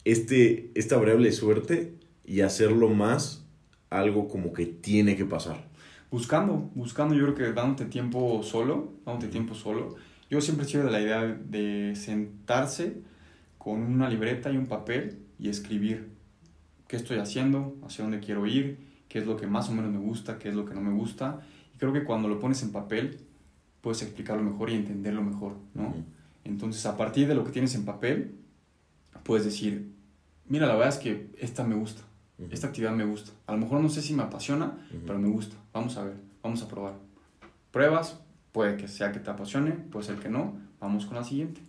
este, 0.03 0.72
esta 0.74 0.97
variable 0.97 1.28
de 1.28 1.34
suerte 1.36 1.93
y 2.26 2.41
hacerlo 2.41 2.89
más 2.89 3.45
algo 3.91 4.28
como 4.28 4.51
que 4.51 4.66
tiene 4.66 5.16
que 5.16 5.26
pasar? 5.26 5.66
Buscando, 6.10 6.72
buscando, 6.74 7.16
yo 7.16 7.24
creo 7.24 7.36
que 7.36 7.53
dándote 7.53 7.86
tiempo 7.86 8.41
solo, 8.43 8.93
dándote 9.05 9.28
tiempo 9.28 9.55
solo. 9.55 9.95
Yo 10.30 10.41
siempre 10.41 10.66
he 10.66 10.70
sido 10.70 10.86
de 10.86 10.91
la 10.91 11.01
idea 11.01 11.24
de 11.24 11.95
sentarse 11.95 13.01
con 13.58 13.82
una 13.82 14.10
libreta 14.10 14.49
y 14.51 14.58
un 14.58 14.68
papel 14.68 15.20
y 15.39 15.49
escribir 15.49 16.10
qué 16.88 16.95
estoy 16.95 17.18
haciendo, 17.18 17.76
hacia 17.86 18.03
dónde 18.03 18.20
quiero 18.20 18.45
ir, 18.45 18.80
qué 19.10 19.20
es 19.20 19.28
lo 19.28 19.38
que 19.38 19.47
más 19.47 19.70
o 19.70 19.74
menos 19.74 19.91
me 19.91 19.99
gusta, 19.99 20.38
qué 20.39 20.49
es 20.49 20.55
lo 20.55 20.66
que 20.66 20.74
no 20.74 20.82
me 20.82 20.91
gusta. 20.91 21.41
Y 21.76 21.78
creo 21.78 21.93
que 21.93 22.03
cuando 22.03 22.28
lo 22.28 22.39
pones 22.39 22.64
en 22.64 22.72
papel, 22.72 23.20
puedes 23.82 24.01
explicarlo 24.01 24.43
mejor 24.43 24.70
y 24.70 24.76
entenderlo 24.76 25.22
mejor, 25.22 25.58
¿no? 25.74 25.93
Entonces, 26.43 26.86
a 26.86 26.95
partir 26.95 27.28
de 27.28 27.36
lo 27.36 27.43
que 27.43 27.51
tienes 27.51 27.76
en 27.76 27.84
papel, 27.84 28.36
puedes 29.24 29.45
decir, 29.45 29.91
mira, 30.47 30.66
la 30.66 30.76
verdad 30.76 30.89
es 30.89 30.97
que 30.97 31.30
esta 31.38 31.66
me 31.66 31.76
gusta, 31.76 32.01
esta 32.51 32.68
actividad 32.68 32.93
me 32.93 33.05
gusta. 33.05 33.32
A 33.45 33.51
lo 33.53 33.58
mejor 33.60 33.82
no 33.82 33.89
sé 33.89 34.01
si 34.01 34.14
me 34.14 34.24
apasiona, 34.24 34.78
pero 35.05 35.20
me 35.20 35.28
gusta. 35.28 35.58
Vamos 35.78 35.95
a 35.95 36.05
ver, 36.05 36.15
vamos 36.41 36.63
a 36.63 36.67
probar. 36.67 36.95
Pruebas, 37.69 38.19
puede 38.51 38.78
que 38.78 38.88
sea 38.88 39.11
que 39.11 39.19
te 39.19 39.30
apasione, 39.30 39.73
puede 39.73 40.07
ser 40.07 40.15
que 40.15 40.28
no. 40.28 40.59
Vamos 40.80 41.05
con 41.05 41.17
la 41.17 41.23
siguiente, 41.23 41.61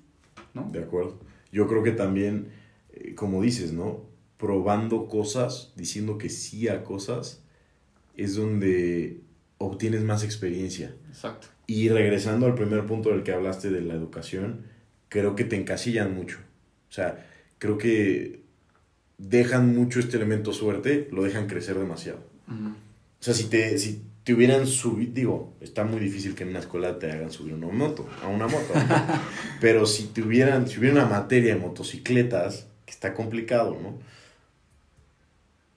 ¿no? 0.55 0.67
De 0.73 0.83
acuerdo. 0.83 1.19
Yo 1.53 1.69
creo 1.69 1.83
que 1.83 1.93
también, 1.93 2.49
eh, 2.95 3.15
como 3.15 3.43
dices, 3.43 3.75
¿no? 3.75 4.01
Probando 4.39 5.09
cosas, 5.09 5.75
diciendo 5.77 6.17
que 6.17 6.31
sí 6.31 6.69
a 6.69 6.85
cosas, 6.85 7.43
es 8.17 8.35
donde 8.35 9.21
obtienes 9.59 10.03
más 10.05 10.25
experiencia. 10.25 10.95
Exacto. 11.11 11.49
Y 11.67 11.91
regresando 11.91 12.47
al 12.47 12.55
primer 12.55 12.87
punto 12.87 13.11
del 13.11 13.23
que 13.23 13.33
hablaste 13.33 13.71
de 13.71 13.83
la 13.83 13.93
educación, 13.93 14.65
creo 15.11 15.37
que 15.37 15.45
te 15.45 15.57
encasillan 15.57 16.15
mucho. 16.15 16.39
O 16.89 16.93
sea, 16.95 17.27
creo 17.59 17.77
que 17.77 18.41
dejan 19.19 19.77
mucho 19.77 20.01
este 20.01 20.17
elemento 20.17 20.55
suerte, 20.55 21.09
lo 21.13 21.25
dejan 21.25 21.47
crecer 21.47 21.79
demasiado. 21.79 22.21
O 23.21 23.23
sea, 23.23 23.35
si 23.35 23.45
te, 23.45 23.79
si 23.79 24.03
te 24.25 24.35
hubieran 24.35 24.67
subido, 24.67 25.13
digo, 25.13 25.57
está 25.61 25.85
muy 25.85 26.01
difícil 26.01 26.35
que 26.35 26.45
en 26.45 26.51
una 26.51 26.61
escuela 26.61 26.99
te 26.99 27.11
hagan 27.11 27.31
subir 27.31 27.55
una 27.55 27.69
moto, 27.69 28.09
a 28.23 28.29
una 28.29 28.47
moto, 28.47 28.75
pero 29.61 29.87
si 29.87 30.05
te 30.09 30.23
hubieran, 30.23 30.69
si 30.69 30.79
hubiera 30.79 30.97
una 30.97 31.07
materia 31.07 31.55
de 31.55 31.61
motocicletas, 31.61 32.67
que 32.85 32.93
está 32.93 33.15
complicado, 33.15 33.79
¿no? 33.83 33.99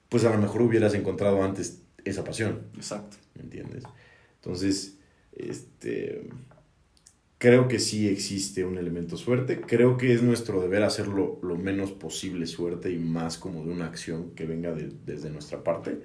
Pues 0.08 0.24
a 0.24 0.30
lo 0.30 0.38
mejor 0.38 0.62
hubieras 0.62 0.94
encontrado 0.94 1.42
antes 1.42 1.82
esa 2.04 2.24
pasión. 2.24 2.62
Exacto. 2.74 3.16
¿Me 3.34 3.42
entiendes? 3.42 3.84
Entonces, 4.36 4.98
este, 5.36 6.28
creo 7.38 7.68
que 7.68 7.78
sí 7.78 8.08
existe 8.08 8.64
un 8.64 8.78
elemento 8.78 9.16
suerte. 9.16 9.60
Creo 9.60 9.96
que 9.96 10.12
es 10.12 10.22
nuestro 10.22 10.60
deber 10.60 10.82
hacerlo 10.82 11.38
lo 11.42 11.56
menos 11.56 11.92
posible 11.92 12.46
suerte 12.46 12.90
y 12.90 12.98
más 12.98 13.38
como 13.38 13.64
de 13.64 13.70
una 13.70 13.86
acción 13.86 14.30
que 14.30 14.46
venga 14.46 14.72
de, 14.72 14.92
desde 15.04 15.30
nuestra 15.30 15.64
parte. 15.64 16.02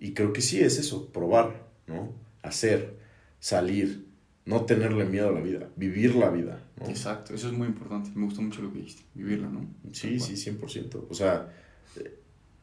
Y 0.00 0.12
creo 0.12 0.32
que 0.32 0.40
sí 0.40 0.60
es 0.60 0.78
eso, 0.78 1.10
probar, 1.12 1.66
¿no? 1.86 2.12
Hacer, 2.42 2.94
salir, 3.40 4.06
no 4.44 4.64
tenerle 4.64 5.04
miedo 5.04 5.28
a 5.28 5.32
la 5.32 5.40
vida, 5.40 5.68
vivir 5.76 6.14
la 6.14 6.30
vida. 6.30 6.64
¿no? 6.80 6.88
Exacto, 6.88 7.34
eso 7.34 7.48
es 7.48 7.52
muy 7.52 7.66
importante. 7.68 8.10
Me 8.14 8.24
gustó 8.24 8.42
mucho 8.42 8.62
lo 8.62 8.72
que 8.72 8.78
dijiste, 8.78 9.02
vivirla, 9.14 9.48
¿no? 9.48 9.66
Sí, 9.92 10.20
sí, 10.20 10.34
100%. 10.34 11.06
O 11.08 11.14
sea, 11.14 11.52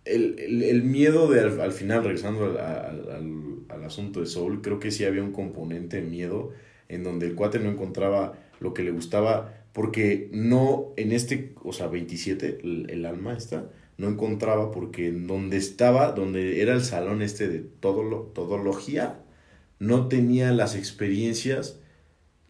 el, 0.06 0.40
el, 0.40 0.64
el 0.64 0.84
miedo 0.84 1.30
de 1.30 1.42
al, 1.42 1.60
al, 1.60 1.72
final, 1.72 2.04
regresando 2.04 2.46
al, 2.46 2.58
al, 2.58 3.66
al, 3.70 3.84
asunto 3.84 4.22
de 4.22 4.26
Soul, 4.26 4.62
creo 4.62 4.80
que 4.80 4.92
sí 4.92 5.04
había 5.06 5.24
un 5.24 5.32
componente 5.32 5.98
de 5.98 6.08
miedo 6.08 6.54
en 6.88 7.04
donde 7.04 7.28
el 7.28 7.36
cuate 7.36 7.60
no 7.60 7.70
encontraba 7.70 8.38
lo 8.60 8.74
que 8.74 8.84
le 8.84 8.92
gustaba, 8.92 9.54
porque 9.74 10.30
no 10.32 10.94
en 10.96 11.12
este, 11.12 11.54
o 11.64 11.74
sea, 11.74 11.88
27, 11.88 12.62
el, 12.64 12.90
el 12.90 13.06
alma 13.06 13.36
está 13.36 13.70
no 13.98 14.10
encontraba 14.10 14.72
porque 14.72 15.12
donde 15.12 15.58
estaba, 15.58 16.12
donde 16.12 16.62
era 16.62 16.74
el 16.74 16.84
salón 16.84 17.22
este 17.22 17.48
de 17.48 17.60
todo 17.60 18.32
todología, 18.34 19.20
no 19.80 20.08
tenía 20.08 20.52
las 20.52 20.76
experiencias 20.76 21.80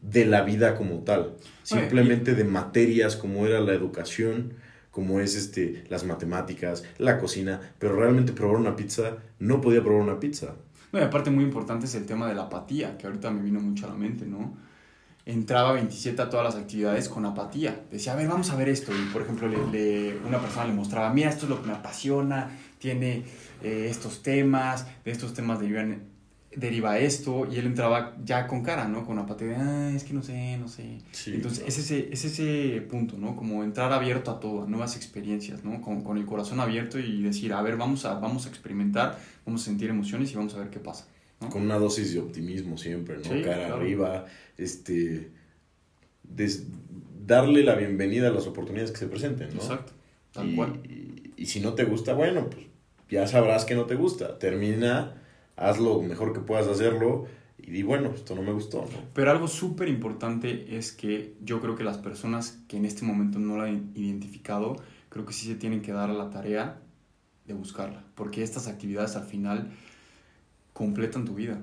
de 0.01 0.25
la 0.25 0.43
vida 0.43 0.75
como 0.75 0.99
tal, 0.99 1.35
simplemente 1.63 2.35
de 2.35 2.43
materias 2.43 3.15
como 3.15 3.47
era 3.47 3.59
la 3.59 3.73
educación, 3.73 4.53
como 4.91 5.19
es 5.19 5.35
este 5.35 5.83
las 5.89 6.05
matemáticas, 6.05 6.83
la 6.97 7.19
cocina, 7.19 7.73
pero 7.79 7.95
realmente 7.95 8.31
probar 8.31 8.57
una 8.57 8.75
pizza 8.75 9.17
no 9.39 9.61
podía 9.61 9.83
probar 9.83 10.03
una 10.03 10.19
pizza. 10.19 10.55
No, 10.93 10.99
y 10.99 11.03
aparte 11.03 11.31
muy 11.31 11.43
importante 11.43 11.85
es 11.85 11.95
el 11.95 12.05
tema 12.05 12.27
de 12.27 12.35
la 12.35 12.43
apatía, 12.43 12.97
que 12.97 13.07
ahorita 13.07 13.31
me 13.31 13.41
vino 13.41 13.59
mucho 13.59 13.87
a 13.87 13.89
la 13.89 13.95
mente, 13.95 14.25
¿no? 14.25 14.55
Entraba 15.26 15.73
27 15.73 16.21
a 16.21 16.30
todas 16.30 16.45
las 16.45 16.55
actividades 16.55 17.09
con 17.09 17.26
apatía. 17.26 17.84
Decía, 17.91 18.13
a 18.13 18.15
ver, 18.15 18.28
vamos 18.28 18.51
a 18.51 18.55
ver 18.55 18.69
esto. 18.69 18.91
Y, 18.93 19.11
por 19.11 19.23
ejemplo, 19.23 19.47
le, 19.47 19.57
le, 19.71 20.17
una 20.26 20.39
persona 20.39 20.65
le 20.67 20.73
mostraba, 20.73 21.11
mira, 21.11 21.30
esto 21.30 21.45
es 21.45 21.49
lo 21.49 21.61
que 21.61 21.67
me 21.67 21.73
apasiona, 21.73 22.51
tiene 22.78 23.23
eh, 23.63 23.88
estos 23.89 24.21
temas, 24.21 24.86
de 25.03 25.11
estos 25.11 25.34
temas 25.34 25.59
derivan, 25.59 26.03
deriva 26.55 26.99
esto. 26.99 27.47
Y 27.51 27.57
él 27.57 27.65
entraba 27.65 28.15
ya 28.23 28.45
con 28.45 28.61
cara, 28.61 28.88
¿no? 28.88 29.03
Con 29.03 29.17
apatía 29.17 29.47
de, 29.47 29.55
ah, 29.55 29.91
es 29.95 30.03
que 30.03 30.13
no 30.13 30.21
sé, 30.21 30.57
no 30.57 30.67
sé. 30.67 30.99
Sí, 31.11 31.34
Entonces, 31.34 31.59
claro. 31.59 31.69
es, 31.69 31.80
ese, 31.80 32.09
es 32.13 32.26
ese 32.26 32.82
punto, 32.82 33.17
¿no? 33.17 33.36
Como 33.36 33.63
entrar 33.63 33.91
abierto 33.93 34.30
a 34.30 34.39
todo, 34.39 34.63
a 34.63 34.67
nuevas 34.67 34.95
experiencias, 34.95 35.63
¿no? 35.63 35.82
Con, 35.82 36.03
con 36.03 36.17
el 36.17 36.26
corazón 36.28 36.59
abierto 36.59 36.99
y 36.99 37.23
decir, 37.23 37.51
a 37.53 37.63
ver, 37.63 37.78
vamos 37.78 38.05
a, 38.05 38.19
vamos 38.19 38.45
a 38.45 38.49
experimentar, 38.49 39.17
vamos 39.43 39.63
a 39.63 39.65
sentir 39.65 39.89
emociones 39.89 40.32
y 40.32 40.36
vamos 40.36 40.53
a 40.53 40.59
ver 40.59 40.69
qué 40.69 40.80
pasa. 40.80 41.07
¿No? 41.41 41.49
Con 41.49 41.63
una 41.63 41.77
dosis 41.77 42.13
de 42.13 42.19
optimismo 42.19 42.77
siempre, 42.77 43.17
¿no? 43.17 43.23
Sí, 43.23 43.41
cara 43.41 43.67
claro. 43.67 43.75
arriba 43.75 44.25
este, 44.57 45.31
des, 46.23 46.67
darle 47.25 47.63
la 47.63 47.75
bienvenida 47.75 48.29
a 48.29 48.31
las 48.31 48.47
oportunidades 48.47 48.91
que 48.91 48.97
se 48.97 49.07
presenten, 49.07 49.49
¿no? 49.49 49.61
Exacto, 49.61 49.93
tal 50.31 50.51
y, 50.51 50.55
cual. 50.55 50.79
Y, 50.83 51.33
y, 51.36 51.45
si 51.45 51.59
no 51.59 51.73
te 51.73 51.86
gusta, 51.86 52.13
bueno, 52.13 52.49
pues 52.49 52.65
ya 53.09 53.27
sabrás 53.27 53.65
que 53.65 53.75
no 53.75 53.86
te 53.86 53.95
gusta. 53.95 54.39
Termina, 54.39 55.21
haz 55.55 55.79
lo 55.79 56.01
mejor 56.01 56.33
que 56.33 56.39
puedas 56.39 56.67
hacerlo 56.67 57.27
y 57.57 57.71
di, 57.71 57.83
bueno, 57.83 58.11
esto 58.13 58.36
no 58.36 58.43
me 58.43 58.51
gustó, 58.51 58.81
¿no? 58.81 58.99
Pero 59.13 59.31
algo 59.31 59.47
súper 59.47 59.88
importante 59.88 60.77
es 60.77 60.91
que 60.91 61.36
yo 61.43 61.61
creo 61.61 61.75
que 61.75 61.83
las 61.83 61.97
personas 61.97 62.59
que 62.67 62.77
en 62.77 62.86
este 62.86 63.05
momento 63.05 63.39
no 63.39 63.57
la 63.57 63.65
han 63.65 63.91
identificado, 63.95 64.75
creo 65.09 65.25
que 65.25 65.33
sí 65.33 65.47
se 65.47 65.55
tienen 65.55 65.81
que 65.81 65.91
dar 65.91 66.09
a 66.09 66.13
la 66.13 66.29
tarea 66.29 66.81
de 67.45 67.53
buscarla, 67.53 68.03
porque 68.15 68.43
estas 68.43 68.67
actividades 68.67 69.15
al 69.15 69.25
final 69.25 69.71
completan 70.76 71.23
tu 71.23 71.36
vida. 71.36 71.57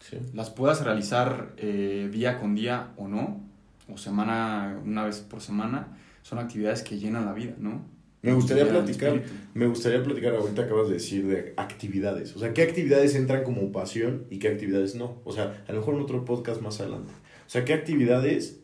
Sí. 0.00 0.18
Las 0.34 0.50
puedas 0.50 0.84
realizar 0.84 1.54
eh, 1.56 2.10
día 2.12 2.38
con 2.38 2.54
día 2.54 2.92
o 2.98 3.08
no, 3.08 3.40
o 3.88 3.96
semana, 3.96 4.78
una 4.84 5.06
vez 5.06 5.20
por 5.20 5.40
semana, 5.40 5.96
son 6.22 6.38
actividades 6.38 6.82
que 6.82 6.98
llenan 6.98 7.24
la 7.24 7.32
vida, 7.32 7.54
¿no? 7.58 7.82
Me 8.20 8.34
gustaría 8.34 8.68
platicar, 8.68 9.22
me 9.54 9.66
gustaría 9.66 10.04
platicar, 10.04 10.34
ahorita 10.34 10.62
acabas 10.62 10.88
de 10.88 10.94
decir 10.94 11.26
de 11.26 11.54
actividades, 11.56 12.36
o 12.36 12.38
sea, 12.38 12.52
¿qué 12.52 12.60
actividades 12.60 13.14
entran 13.14 13.44
como 13.44 13.72
pasión 13.72 14.26
y 14.28 14.38
qué 14.38 14.48
actividades 14.48 14.94
no? 14.94 15.16
O 15.24 15.32
sea, 15.32 15.64
a 15.66 15.72
lo 15.72 15.78
mejor 15.78 15.94
en 15.94 16.02
otro 16.02 16.26
podcast 16.26 16.60
más 16.60 16.80
adelante. 16.80 17.12
O 17.46 17.50
sea, 17.50 17.64
¿qué 17.64 17.72
actividades? 17.72 18.60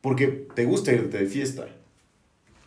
Porque 0.00 0.28
te 0.54 0.64
gusta 0.64 0.90
irte 0.92 1.18
de 1.18 1.26
fiesta. 1.26 1.66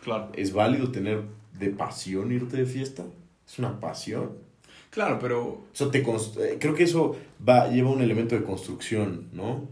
Claro. 0.03 0.31
¿Es 0.35 0.53
válido 0.53 0.91
tener 0.91 1.23
de 1.59 1.71
pasión 1.71 2.31
irte 2.31 2.57
de 2.57 2.65
fiesta? 2.67 3.03
Es 3.47 3.57
una 3.57 3.79
pasión. 3.79 4.46
Claro, 4.89 5.19
pero... 5.19 5.65
Eso 5.73 5.89
te 5.89 6.03
creo 6.03 6.73
que 6.73 6.83
eso 6.83 7.15
va, 7.47 7.67
lleva 7.69 7.89
un 7.91 8.01
elemento 8.01 8.35
de 8.35 8.43
construcción, 8.43 9.27
¿no? 9.33 9.67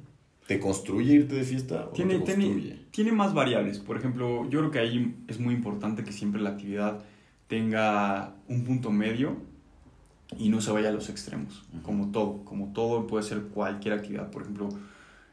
¿Te 0.47 0.59
construye 0.59 1.13
irte 1.13 1.36
de 1.36 1.43
fiesta? 1.43 1.88
O 1.88 1.89
tiene, 1.89 2.20
no 2.20 2.24
te 2.24 2.36
tiene, 2.36 2.80
tiene, 2.91 3.11
más 3.11 3.34
variables. 3.34 3.80
Por 3.80 3.97
ejemplo, 3.97 4.47
yo 4.49 4.59
creo 4.59 4.72
que 4.72 4.80
ahí 4.80 5.16
es 5.28 5.39
muy 5.39 5.55
importante 5.55 6.03
que 6.03 6.11
siempre 6.11 6.39
la 6.39 6.51
actividad 6.51 7.03
tenga 7.47 8.36
un 8.47 8.63
punto 8.63 8.91
medio 8.91 9.38
y 10.38 10.49
no 10.49 10.61
se 10.61 10.72
vaya 10.72 10.89
a 10.89 10.91
los 10.91 11.09
extremos, 11.09 11.63
uh 11.74 11.78
-huh. 11.78 11.82
como 11.82 12.11
todo. 12.11 12.45
Como 12.45 12.74
todo 12.74 13.07
puede 13.07 13.24
ser 13.24 13.41
cualquier 13.43 13.95
actividad. 13.95 14.30
Por 14.30 14.43
ejemplo, 14.43 14.70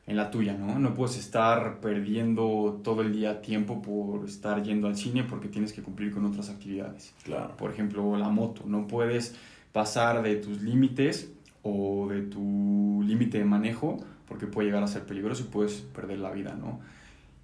en 0.07 0.17
la 0.17 0.31
tuya, 0.31 0.55
¿no? 0.55 0.79
No 0.79 0.95
puedes 0.95 1.17
estar 1.17 1.81
perdiendo 1.81 2.81
todo 2.83 3.03
el 3.03 3.13
día 3.13 3.41
tiempo 3.41 3.83
por 3.83 4.25
estar 4.27 4.63
yendo 4.63 4.89
al 4.89 4.97
cine 4.97 5.25
porque 5.25 5.49
tienes 5.49 5.73
que 5.73 5.83
cumplir 5.83 6.13
con 6.13 6.25
otras 6.25 6.51
actividades. 6.51 7.15
Claro. 7.23 7.57
Por 7.57 7.71
ejemplo, 7.71 8.17
la 8.17 8.29
moto. 8.29 8.63
No 8.67 8.87
puedes 8.87 9.37
pasar 9.73 10.23
de 10.23 10.37
tus 10.37 10.63
límites 10.63 11.33
o 11.63 12.09
de 12.09 12.23
tu 12.23 13.03
límite 13.07 13.39
de 13.39 13.45
manejo 13.45 13.99
porque 14.29 14.47
puede 14.47 14.69
llegar 14.69 14.83
a 14.83 14.87
ser 14.87 15.05
peligroso 15.05 15.43
y 15.43 15.53
puedes 15.53 15.75
perder 15.75 16.19
la 16.19 16.31
vida, 16.31 16.55
¿no? 16.55 16.81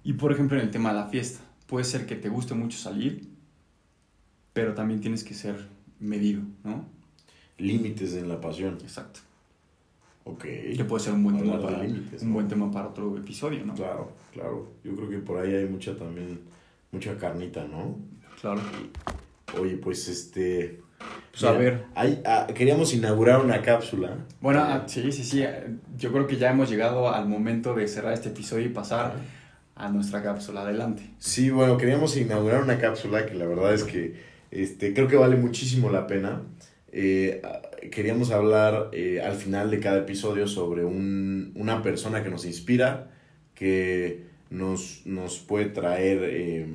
Y 0.03 0.13
por 0.13 0.31
ejemplo, 0.31 0.57
en 0.57 0.63
el 0.63 0.71
tema 0.71 0.89
de 0.89 0.95
la 0.95 1.07
fiesta, 1.07 1.39
puede 1.67 1.85
ser 1.85 2.05
que 2.05 2.15
te 2.15 2.29
guste 2.29 2.55
mucho 2.55 2.77
salir, 2.77 3.27
pero 4.53 4.73
también 4.73 4.99
tienes 4.99 5.23
que 5.23 5.33
ser 5.33 5.67
medido, 5.99 6.41
¿no? 6.63 6.85
Límites 7.57 8.15
en 8.15 8.27
la 8.27 8.41
pasión. 8.41 8.77
Exacto. 8.81 9.19
Ok. 10.23 10.41
Que 10.41 10.85
puede 10.87 11.03
ser 11.03 11.13
un 11.13 11.23
buen, 11.23 11.37
tema 11.37 11.61
para, 11.61 11.83
límites, 11.83 12.21
un 12.23 12.29
¿no? 12.29 12.33
buen 12.35 12.47
tema 12.47 12.71
para 12.71 12.87
otro 12.87 13.17
episodio, 13.17 13.65
¿no? 13.65 13.73
Claro, 13.75 14.11
claro. 14.33 14.71
Yo 14.83 14.95
creo 14.95 15.09
que 15.09 15.19
por 15.19 15.39
ahí 15.39 15.53
hay 15.53 15.67
mucha 15.67 15.95
también, 15.95 16.39
mucha 16.91 17.17
carnita, 17.17 17.65
¿no? 17.67 17.97
Claro. 18.41 18.61
Oye, 19.59 19.77
pues 19.77 20.07
este... 20.07 20.81
Pues 21.31 21.43
a 21.43 21.51
ver. 21.53 21.85
hay- 21.95 22.21
ah, 22.25 22.47
queríamos 22.53 22.93
inaugurar 22.93 23.39
una 23.43 23.61
cápsula. 23.61 24.17
Bueno, 24.41 24.59
ah, 24.61 24.83
sí, 24.87 25.11
sí, 25.11 25.23
sí. 25.23 25.43
Yo 25.97 26.11
creo 26.11 26.27
que 26.27 26.37
ya 26.37 26.51
hemos 26.51 26.69
llegado 26.69 27.13
al 27.13 27.27
momento 27.29 27.73
de 27.73 27.87
cerrar 27.87 28.13
este 28.13 28.29
episodio 28.29 28.65
y 28.65 28.69
pasar 28.69 29.13
a 29.75 29.89
nuestra 29.89 30.21
cápsula. 30.21 30.61
Adelante. 30.61 31.03
Sí, 31.19 31.49
bueno, 31.49 31.77
queríamos 31.77 32.17
inaugurar 32.17 32.61
una 32.63 32.77
cápsula 32.79 33.25
que 33.25 33.35
la 33.35 33.45
verdad 33.45 33.73
es 33.73 33.83
que 33.83 34.15
este, 34.51 34.93
creo 34.93 35.07
que 35.07 35.15
vale 35.15 35.35
muchísimo 35.37 35.89
la 35.89 36.07
pena. 36.07 36.41
Eh, 36.91 37.41
ah, 37.45 37.61
queríamos 37.91 38.31
hablar 38.31 38.89
eh, 38.91 39.21
al 39.21 39.35
final 39.35 39.69
de 39.71 39.79
cada 39.79 39.99
episodio 39.99 40.47
sobre 40.47 40.83
un- 40.83 41.51
una 41.55 41.81
persona 41.83 42.23
que 42.23 42.29
nos 42.29 42.45
inspira, 42.45 43.11
que 43.55 44.23
nos, 44.49 45.03
nos 45.05 45.37
puede 45.39 45.65
traer 45.67 46.19
eh, 46.23 46.65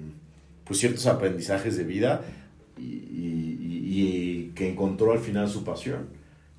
pues 0.64 0.78
ciertos 0.80 1.06
aprendizajes 1.06 1.76
de 1.76 1.84
vida 1.84 2.22
y, 2.78 2.82
y- 2.84 3.53
y- 4.00 4.52
que 4.54 4.68
encontró 4.70 5.12
al 5.12 5.18
final 5.20 5.48
su 5.48 5.64
pasión, 5.64 6.08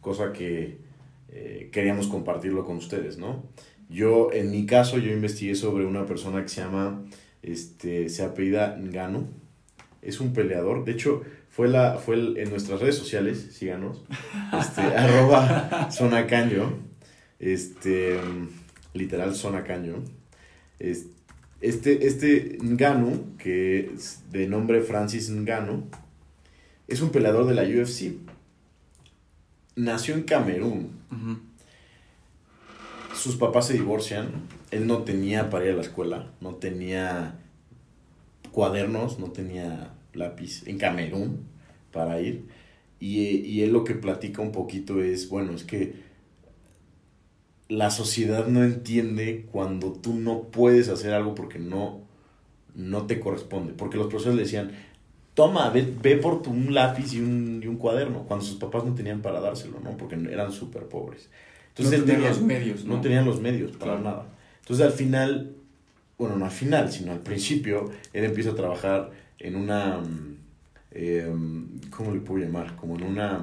cosa 0.01 0.31
que 0.33 0.77
eh, 1.29 1.69
queríamos 1.71 2.07
compartirlo 2.07 2.63
con 2.65 2.77
ustedes, 2.77 3.17
¿no? 3.17 3.43
Yo, 3.89 4.31
en 4.31 4.51
mi 4.51 4.65
caso, 4.65 4.97
yo 4.97 5.11
investigué 5.11 5.53
sobre 5.55 5.85
una 5.85 6.05
persona 6.05 6.41
que 6.41 6.49
se 6.49 6.61
llama, 6.61 7.03
este, 7.43 8.09
se 8.09 8.23
apellida 8.23 8.77
Ngano, 8.77 9.27
es 10.01 10.19
un 10.21 10.33
peleador, 10.33 10.85
de 10.85 10.93
hecho, 10.93 11.23
fue, 11.49 11.67
la, 11.67 11.97
fue 11.97 12.15
el- 12.15 12.37
en 12.37 12.49
nuestras 12.49 12.79
redes 12.79 12.95
sociales, 12.95 13.49
síganos, 13.51 14.03
este, 14.57 14.81
arroba 14.97 15.89
Sonacanyo, 15.91 16.71
este, 17.39 18.17
literal 18.93 19.35
Sonacanyo, 19.35 19.95
es- 20.79 21.07
este, 21.61 22.05
este 22.07 22.57
Ngannou, 22.61 23.35
que 23.37 23.91
es 23.95 24.23
de 24.31 24.47
nombre 24.47 24.81
Francis 24.81 25.29
Ngannou, 25.29 25.83
es 26.87 27.01
un 27.01 27.09
peleador 27.09 27.45
de 27.47 27.55
la 27.55 27.63
UFC. 27.63 28.17
Nació 29.75 30.15
en 30.15 30.23
Camerún. 30.23 30.91
Sus 33.13 33.35
papás 33.35 33.67
se 33.67 33.73
divorcian. 33.73 34.31
Él 34.71 34.87
no 34.87 35.03
tenía 35.03 35.49
para 35.49 35.65
ir 35.65 35.71
a 35.71 35.75
la 35.75 35.81
escuela. 35.81 36.31
No 36.41 36.55
tenía 36.55 37.39
cuadernos, 38.51 39.19
no 39.19 39.31
tenía 39.31 39.93
lápiz 40.13 40.65
en 40.67 40.77
Camerún 40.77 41.45
para 41.91 42.21
ir. 42.21 42.45
Y, 42.99 43.19
y 43.19 43.61
él 43.63 43.73
lo 43.73 43.83
que 43.83 43.95
platica 43.95 44.41
un 44.41 44.51
poquito 44.51 45.01
es, 45.01 45.29
bueno, 45.29 45.53
es 45.53 45.63
que 45.63 46.05
la 47.67 47.89
sociedad 47.89 48.47
no 48.47 48.63
entiende 48.63 49.47
cuando 49.51 49.91
tú 49.91 50.13
no 50.13 50.43
puedes 50.43 50.87
hacer 50.89 51.13
algo 51.13 51.33
porque 51.35 51.59
no, 51.59 52.01
no 52.75 53.07
te 53.07 53.19
corresponde. 53.19 53.73
Porque 53.73 53.97
los 53.97 54.07
profesores 54.07 54.35
le 54.37 54.43
decían, 54.43 54.71
toma, 55.35 55.69
ve, 55.69 55.87
ve 56.01 56.15
por 56.17 56.41
tu, 56.41 56.49
un 56.49 56.73
lápiz 56.73 57.13
y 57.13 57.19
un, 57.19 57.61
y 57.63 57.67
un 57.67 57.75
cuaderno, 57.77 58.23
cuando 58.23 58.43
sus 58.43 58.57
papás 58.57 58.83
no 58.85 58.95
tenían 58.95 59.21
para 59.21 59.39
dárselo, 59.41 59.79
¿no? 59.83 59.91
Porque 59.97 60.15
eran 60.15 60.51
súper 60.51 60.83
pobres. 60.87 61.29
no 61.77 61.85
él 61.85 61.89
tenían 61.91 62.05
tenía- 62.05 62.29
los 62.29 62.41
medios, 62.41 62.85
¿no? 62.85 62.95
no 62.95 63.01
tenían 63.01 63.25
los 63.25 63.39
medios 63.41 63.71
para 63.73 63.97
Claro. 63.97 64.01
nada. 64.03 64.25
Entonces 64.61 64.85
al 64.85 64.93
final, 64.93 65.51
bueno, 66.17 66.37
no 66.37 66.45
al 66.45 66.51
final, 66.51 66.91
sino 66.91 67.11
al 67.11 67.19
principio, 67.19 67.91
él 68.13 68.23
empieza 68.23 68.51
a 68.51 68.55
trabajar 68.55 69.11
en 69.39 69.55
una, 69.57 69.97
mm, 69.99 70.35
em, 70.91 71.67
¿cómo 71.91 72.13
le 72.13 72.21
puedo 72.21 72.43
llamar? 72.43 72.75
Como 72.77 72.95
en 72.97 73.03
una 73.03 73.41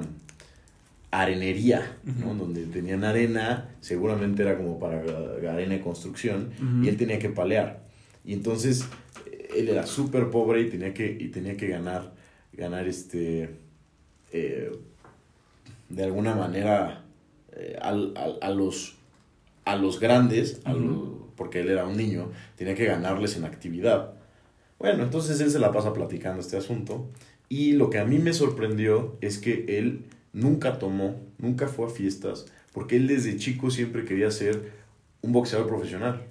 arenería, 1.11 1.97
¿no? 2.03 2.33
Donde 2.33 2.65
tenían 2.65 3.03
arena, 3.03 3.69
seguramente 3.81 4.41
era 4.41 4.57
como 4.57 4.79
para 4.79 5.03
eh, 5.05 5.47
arena 5.47 5.75
de 5.75 5.81
construcción, 5.81 6.49
y 6.83 6.87
él 6.87 6.97
tenía 6.97 7.19
que 7.19 7.29
palear. 7.29 7.83
Y 8.25 8.33
entonces 8.33 8.85
él 9.55 9.69
era 9.69 9.85
súper 9.87 10.29
pobre 10.29 10.61
y 10.61 10.69
tenía 10.69 10.93
que, 10.93 11.17
y 11.19 11.29
tenía 11.29 11.57
que 11.57 11.67
ganar, 11.67 12.13
ganar 12.53 12.87
este, 12.87 13.49
eh, 14.31 14.71
de 15.89 16.03
alguna 16.03 16.35
manera, 16.35 17.03
eh, 17.51 17.77
al- 17.81 18.13
a, 18.41 18.49
los, 18.49 18.95
a 19.65 19.75
los 19.75 19.99
grandes, 19.99 20.61
a 20.65 20.73
porque 21.35 21.61
él 21.61 21.69
era 21.69 21.85
un 21.87 21.97
niño, 21.97 22.31
tenía 22.57 22.75
que 22.75 22.85
ganarles 22.85 23.37
en 23.37 23.45
actividad. 23.45 24.13
Bueno, 24.79 25.03
entonces 25.03 25.39
él 25.41 25.51
se 25.51 25.59
la 25.59 25.71
pasa 25.71 25.93
platicando 25.93 26.41
este 26.41 26.57
asunto. 26.57 27.09
Y 27.49 27.73
lo 27.73 27.89
que 27.89 27.99
a 27.99 28.05
mí 28.05 28.19
me 28.19 28.33
sorprendió 28.33 29.17
es 29.21 29.39
que 29.39 29.65
él 29.79 30.05
nunca 30.33 30.79
tomó, 30.79 31.21
nunca 31.39 31.67
fue 31.67 31.87
a 31.87 31.89
fiestas, 31.89 32.47
porque 32.73 32.97
él 32.97 33.07
desde 33.07 33.37
chico 33.37 33.71
siempre 33.71 34.05
quería 34.05 34.31
ser 34.31 34.71
un 35.21 35.33
boxeador 35.33 35.67
profesional. 35.67 36.23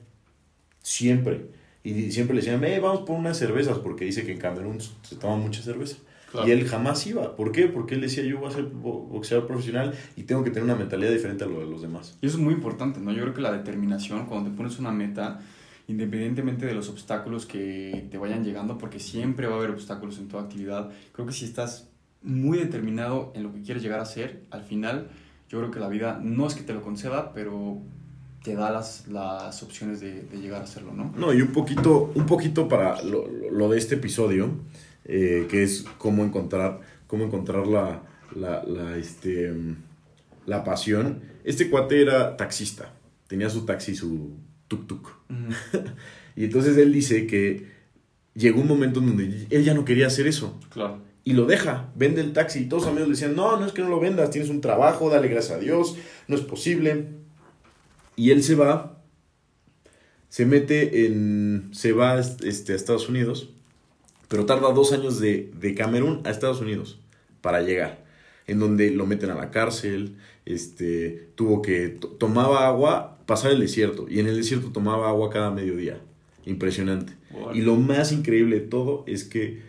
Siempre. 0.83 1.47
Y 1.85 2.13
siempre 2.13 2.35
le 2.37 2.43
decían, 2.43 2.63
eh, 2.65 2.79
vamos 2.81 3.01
por 3.01 3.19
unas 3.19 3.37
cervezas, 3.39 3.79
porque 3.79 4.05
dice 4.05 4.25
que 4.25 4.33
en 4.33 4.39
Camerún 4.39 4.79
se 4.81 5.17
toma 5.17 5.37
mucha 5.37 5.63
cerveza. 5.63 5.97
Claro. 6.31 6.49
Y 6.49 6.53
él 6.53 6.67
jamás 6.67 7.07
iba. 7.07 7.37
¿Por 7.37 7.53
qué? 7.53 7.67
Porque 7.67 7.95
él 7.95 8.01
decía, 8.01 8.23
yo 8.25 8.39
voy 8.39 8.49
a 8.49 8.53
ser 8.53 8.65
bo- 8.65 9.03
boxeador 9.03 9.47
profesional 9.47 9.93
y 10.17 10.23
tengo 10.23 10.43
que 10.45 10.51
tener 10.51 10.65
una 10.65 10.77
mentalidad 10.77 11.11
diferente 11.11 11.45
a 11.45 11.47
lo 11.47 11.61
de 11.61 11.67
los 11.67 11.83
demás. 11.83 12.17
Y 12.23 12.27
eso 12.27 12.39
es 12.39 12.43
muy 12.43 12.55
importante, 12.55 13.01
¿no? 13.01 13.13
Yo 13.13 13.23
creo 13.23 13.35
que 13.35 13.43
la 13.43 13.53
determinación, 13.53 14.25
cuando 14.27 14.51
te 14.51 14.57
pones 14.57 14.79
una 14.79 14.93
meta, 14.93 15.41
independientemente 15.89 16.65
de 16.65 16.75
los 16.75 16.89
obstáculos 16.89 17.45
que 17.45 18.07
te 18.11 18.17
vayan 18.17 18.45
llegando, 18.45 18.79
porque 18.79 18.99
siempre 18.99 19.47
va 19.47 19.55
a 19.55 19.59
haber 19.59 19.71
obstáculos 19.71 20.19
en 20.19 20.29
toda 20.29 20.45
actividad, 20.45 20.91
creo 21.13 21.27
que 21.27 21.33
si 21.33 21.45
estás 21.45 21.89
muy 22.23 22.57
determinado 22.57 23.33
en 23.35 23.43
lo 23.43 23.53
que 23.53 23.61
quieres 23.63 23.83
llegar 23.83 24.01
a 24.01 24.05
ser, 24.07 24.43
al 24.51 24.63
final 24.63 25.09
yo 25.51 25.59
creo 25.59 25.71
que 25.71 25.81
la 25.81 25.89
vida 25.89 26.19
no 26.23 26.47
es 26.47 26.55
que 26.55 26.63
te 26.63 26.73
lo 26.73 26.81
conceda, 26.81 27.33
pero 27.35 27.79
te 28.45 28.55
da 28.55 28.71
las, 28.71 29.07
las 29.09 29.63
opciones 29.63 30.01
de, 30.01 30.23
de 30.23 30.39
llegar 30.39 30.61
a 30.61 30.65
hacerlo, 30.65 30.93
¿no? 30.93 31.13
No, 31.17 31.33
y 31.33 31.41
un 31.43 31.53
poquito, 31.53 32.11
un 32.15 32.27
poquito 32.27 32.69
para 32.69 33.01
lo, 33.03 33.27
lo- 33.51 33.69
de 33.71 33.79
este 33.79 33.95
episodio, 33.97 34.51
eh, 35.05 35.47
que 35.49 35.63
es 35.63 35.85
cómo 35.99 36.25
encontrar, 36.25 36.81
cómo 37.07 37.25
encontrar 37.25 37.67
la, 37.67 38.03
la, 38.35 38.65
la, 38.65 38.97
este, 38.97 39.53
la 40.47 40.65
pasión. 40.65 41.21
Este 41.45 41.71
cuate 41.71 42.03
era 42.03 42.37
taxista, 42.37 42.93
tenía 43.29 43.49
su 43.51 43.65
taxi, 43.65 43.95
su 43.95 44.37
tuk-tuk. 44.69 45.09
Y 46.35 46.45
entonces 46.45 46.79
él 46.79 46.93
dice 46.95 47.27
que 47.27 47.67
llegó 48.35 48.63
un 48.63 48.67
momento 48.67 49.01
en 49.01 49.07
donde 49.07 49.47
él 49.51 49.65
ya 49.65 49.75
no 49.75 49.85
quería 49.85 50.07
hacer 50.07 50.27
eso. 50.27 50.59
Claro. 50.71 51.03
Y 51.25 51.35
lo 51.35 51.45
deja, 51.45 51.91
vende 51.95 52.23
el 52.23 52.33
taxi. 52.33 52.61
Y 52.61 52.65
todos 52.71 52.85
sus 52.85 52.91
amigos 52.91 53.09
le 53.09 53.15
decían, 53.15 53.37
no, 53.37 53.59
no 53.61 53.67
es 53.67 53.73
que 53.73 53.83
no 53.83 53.91
lo 53.91 54.01
vendas, 54.01 54.31
tienes 54.31 54.49
un 54.51 54.63
trabajo, 54.63 55.11
dale 55.11 55.29
gracias 55.29 55.59
a 55.59 55.61
Dios, 55.61 55.97
no 56.29 56.35
es 56.35 56.41
posible. 56.41 57.09
Y 58.17 58.31
él 58.31 58.43
se 58.43 58.55
va, 58.55 59.03
se 60.29 60.47
mete 60.47 61.07
en, 61.07 61.71
se 61.73 61.93
va 61.93 62.19
este, 62.19 62.73
a 62.73 62.77
Estados 62.77 63.09
Unidos, 63.09 63.51
pero 64.29 64.47
tarda 64.47 64.73
dos 64.73 64.93
años 64.93 65.21
de, 65.21 65.53
de 65.59 65.75
Camerún 65.75 66.21
a 66.25 66.31
Estados 66.31 66.61
Unidos 66.61 66.99
para 67.41 67.63
llegar. 67.63 68.03
En 68.47 68.59
donde 68.59 68.91
lo 68.91 69.07
meten 69.07 69.31
a 69.31 69.35
la 69.35 69.51
cárcel, 69.51 70.17
este, 70.45 71.29
tuvo 71.37 71.63
que, 71.63 71.89
to- 71.89 72.09
tomaba 72.09 72.67
agua, 72.67 73.19
pasar 73.27 73.53
el 73.53 73.61
desierto, 73.61 74.07
y 74.09 74.19
en 74.19 74.27
el 74.27 74.37
desierto 74.37 74.73
tomaba 74.73 75.09
agua 75.09 75.31
cada 75.31 75.51
mediodía. 75.51 76.01
Impresionante. 76.45 77.13
Y 77.55 77.61
lo 77.61 77.77
más 77.77 78.11
increíble 78.11 78.61
de 78.61 78.67
todo 78.67 79.05
es 79.07 79.25
que 79.25 79.63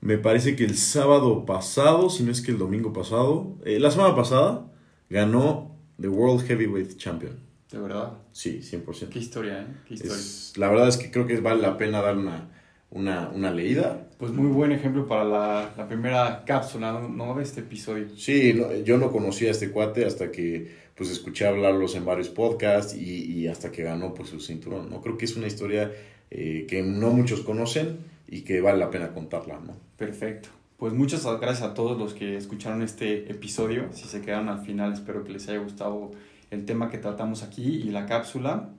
me 0.00 0.16
parece 0.16 0.54
que 0.54 0.64
el 0.64 0.76
sábado 0.76 1.44
pasado, 1.44 2.08
si 2.08 2.22
no 2.22 2.30
es 2.30 2.40
que 2.40 2.52
el 2.52 2.58
domingo 2.58 2.92
pasado, 2.92 3.56
eh, 3.64 3.80
la 3.80 3.90
semana 3.90 4.14
pasada, 4.14 4.70
ganó 5.10 5.74
The 6.00 6.08
World 6.08 6.46
Heavyweight 6.46 6.96
Champion. 6.96 7.38
De 7.74 7.80
verdad. 7.80 8.12
Sí, 8.30 8.60
100%. 8.62 9.08
Qué 9.10 9.18
historia, 9.18 9.62
¿eh? 9.62 9.66
Qué 9.88 9.94
historia. 9.94 10.14
Es- 10.16 10.52
la 10.56 10.68
verdad 10.68 10.86
es 10.88 10.96
que 10.96 11.10
creo 11.10 11.26
que 11.26 11.40
vale 11.40 11.60
la 11.60 11.76
pena 11.76 12.00
dar 12.00 12.16
una, 12.16 12.48
una, 12.90 13.28
una 13.30 13.50
leída. 13.50 14.06
Pues 14.16 14.30
muy 14.30 14.46
buen 14.46 14.70
ejemplo 14.70 15.06
para 15.08 15.24
la, 15.24 15.74
la 15.76 15.88
primera 15.88 16.44
cápsula, 16.46 16.92
¿no? 16.92 17.34
De 17.34 17.42
este 17.42 17.60
episodio. 17.60 18.06
Sí, 18.16 18.54
no, 18.54 18.72
yo 18.84 18.96
no 18.98 19.10
conocía 19.10 19.48
a 19.48 19.50
este 19.50 19.70
cuate 19.70 20.04
hasta 20.04 20.30
que 20.30 20.84
pues 20.94 21.10
escuché 21.10 21.48
hablarlos 21.48 21.96
en 21.96 22.04
varios 22.04 22.28
podcasts 22.28 22.94
y, 22.94 23.24
y 23.32 23.48
hasta 23.48 23.72
que 23.72 23.82
ganó 23.82 24.14
pues 24.14 24.28
su 24.28 24.38
cinturón, 24.38 24.88
¿no? 24.88 25.00
Creo 25.02 25.18
que 25.18 25.24
es 25.24 25.34
una 25.36 25.48
historia 25.48 25.90
eh, 26.30 26.66
que 26.68 26.82
no 26.84 27.10
muchos 27.10 27.40
conocen 27.40 27.98
y 28.28 28.42
que 28.42 28.60
vale 28.60 28.78
la 28.78 28.90
pena 28.90 29.12
contarla, 29.12 29.58
¿no? 29.58 29.76
Perfecto. 29.96 30.50
Pues 30.76 30.92
muchas 30.92 31.24
gracias 31.40 31.62
a 31.62 31.74
todos 31.74 31.98
los 31.98 32.14
que 32.14 32.36
escucharon 32.36 32.82
este 32.82 33.28
episodio. 33.30 33.88
Si 33.92 34.04
se 34.04 34.20
quedaron 34.20 34.48
al 34.48 34.60
final, 34.64 34.92
espero 34.92 35.24
que 35.24 35.32
les 35.32 35.48
haya 35.48 35.58
gustado 35.58 36.12
el 36.54 36.64
tema 36.64 36.90
que 36.90 36.98
tratamos 36.98 37.42
aquí 37.42 37.62
y 37.62 37.90
la 37.90 38.06
cápsula. 38.06 38.70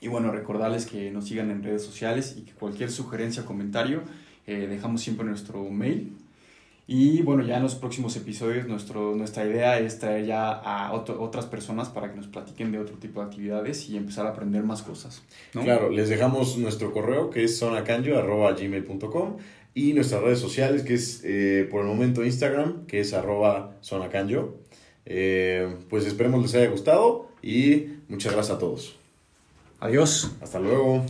Y 0.00 0.08
bueno, 0.08 0.30
recordarles 0.30 0.86
que 0.86 1.10
nos 1.10 1.26
sigan 1.26 1.50
en 1.50 1.62
redes 1.62 1.84
sociales 1.84 2.36
y 2.38 2.42
que 2.42 2.52
cualquier 2.52 2.90
sugerencia 2.90 3.42
o 3.42 3.46
comentario 3.46 4.02
eh, 4.46 4.66
dejamos 4.68 5.02
siempre 5.02 5.26
nuestro 5.26 5.68
mail. 5.68 6.16
Y 6.90 7.20
bueno, 7.20 7.44
ya 7.44 7.58
en 7.58 7.62
los 7.62 7.74
próximos 7.74 8.16
episodios 8.16 8.66
nuestro, 8.66 9.14
nuestra 9.14 9.44
idea 9.44 9.78
es 9.78 9.98
traer 9.98 10.24
ya 10.24 10.50
a 10.52 10.90
otras 10.92 11.44
personas 11.44 11.90
para 11.90 12.10
que 12.10 12.16
nos 12.16 12.28
platiquen 12.28 12.72
de 12.72 12.78
otro 12.78 12.96
tipo 12.96 13.20
de 13.20 13.26
actividades 13.26 13.90
y 13.90 13.98
empezar 13.98 14.26
a 14.26 14.30
aprender 14.30 14.62
más 14.62 14.80
cosas. 14.80 15.22
Claro, 15.52 15.90
les 15.90 16.08
dejamos 16.08 16.56
nuestro 16.56 16.90
correo 16.90 17.28
que 17.28 17.44
es 17.44 17.58
sonacanyo.gmail.com 17.58 19.36
y 19.74 19.92
nuestras 19.92 20.22
redes 20.22 20.38
sociales 20.38 20.82
que 20.82 20.94
es 20.94 21.20
eh, 21.24 21.68
por 21.70 21.82
el 21.82 21.88
momento 21.88 22.24
Instagram 22.24 22.86
que 22.86 23.00
es 23.00 23.12
arroba 23.12 23.76
sonacanyo. 23.82 24.54
Eh, 25.10 25.74
pues 25.88 26.04
esperemos 26.04 26.42
les 26.42 26.54
haya 26.54 26.68
gustado 26.68 27.28
y 27.42 27.86
muchas 28.08 28.34
gracias 28.34 28.56
a 28.56 28.60
todos. 28.60 28.96
Adiós. 29.80 30.30
Hasta 30.42 30.60
luego. 30.60 31.04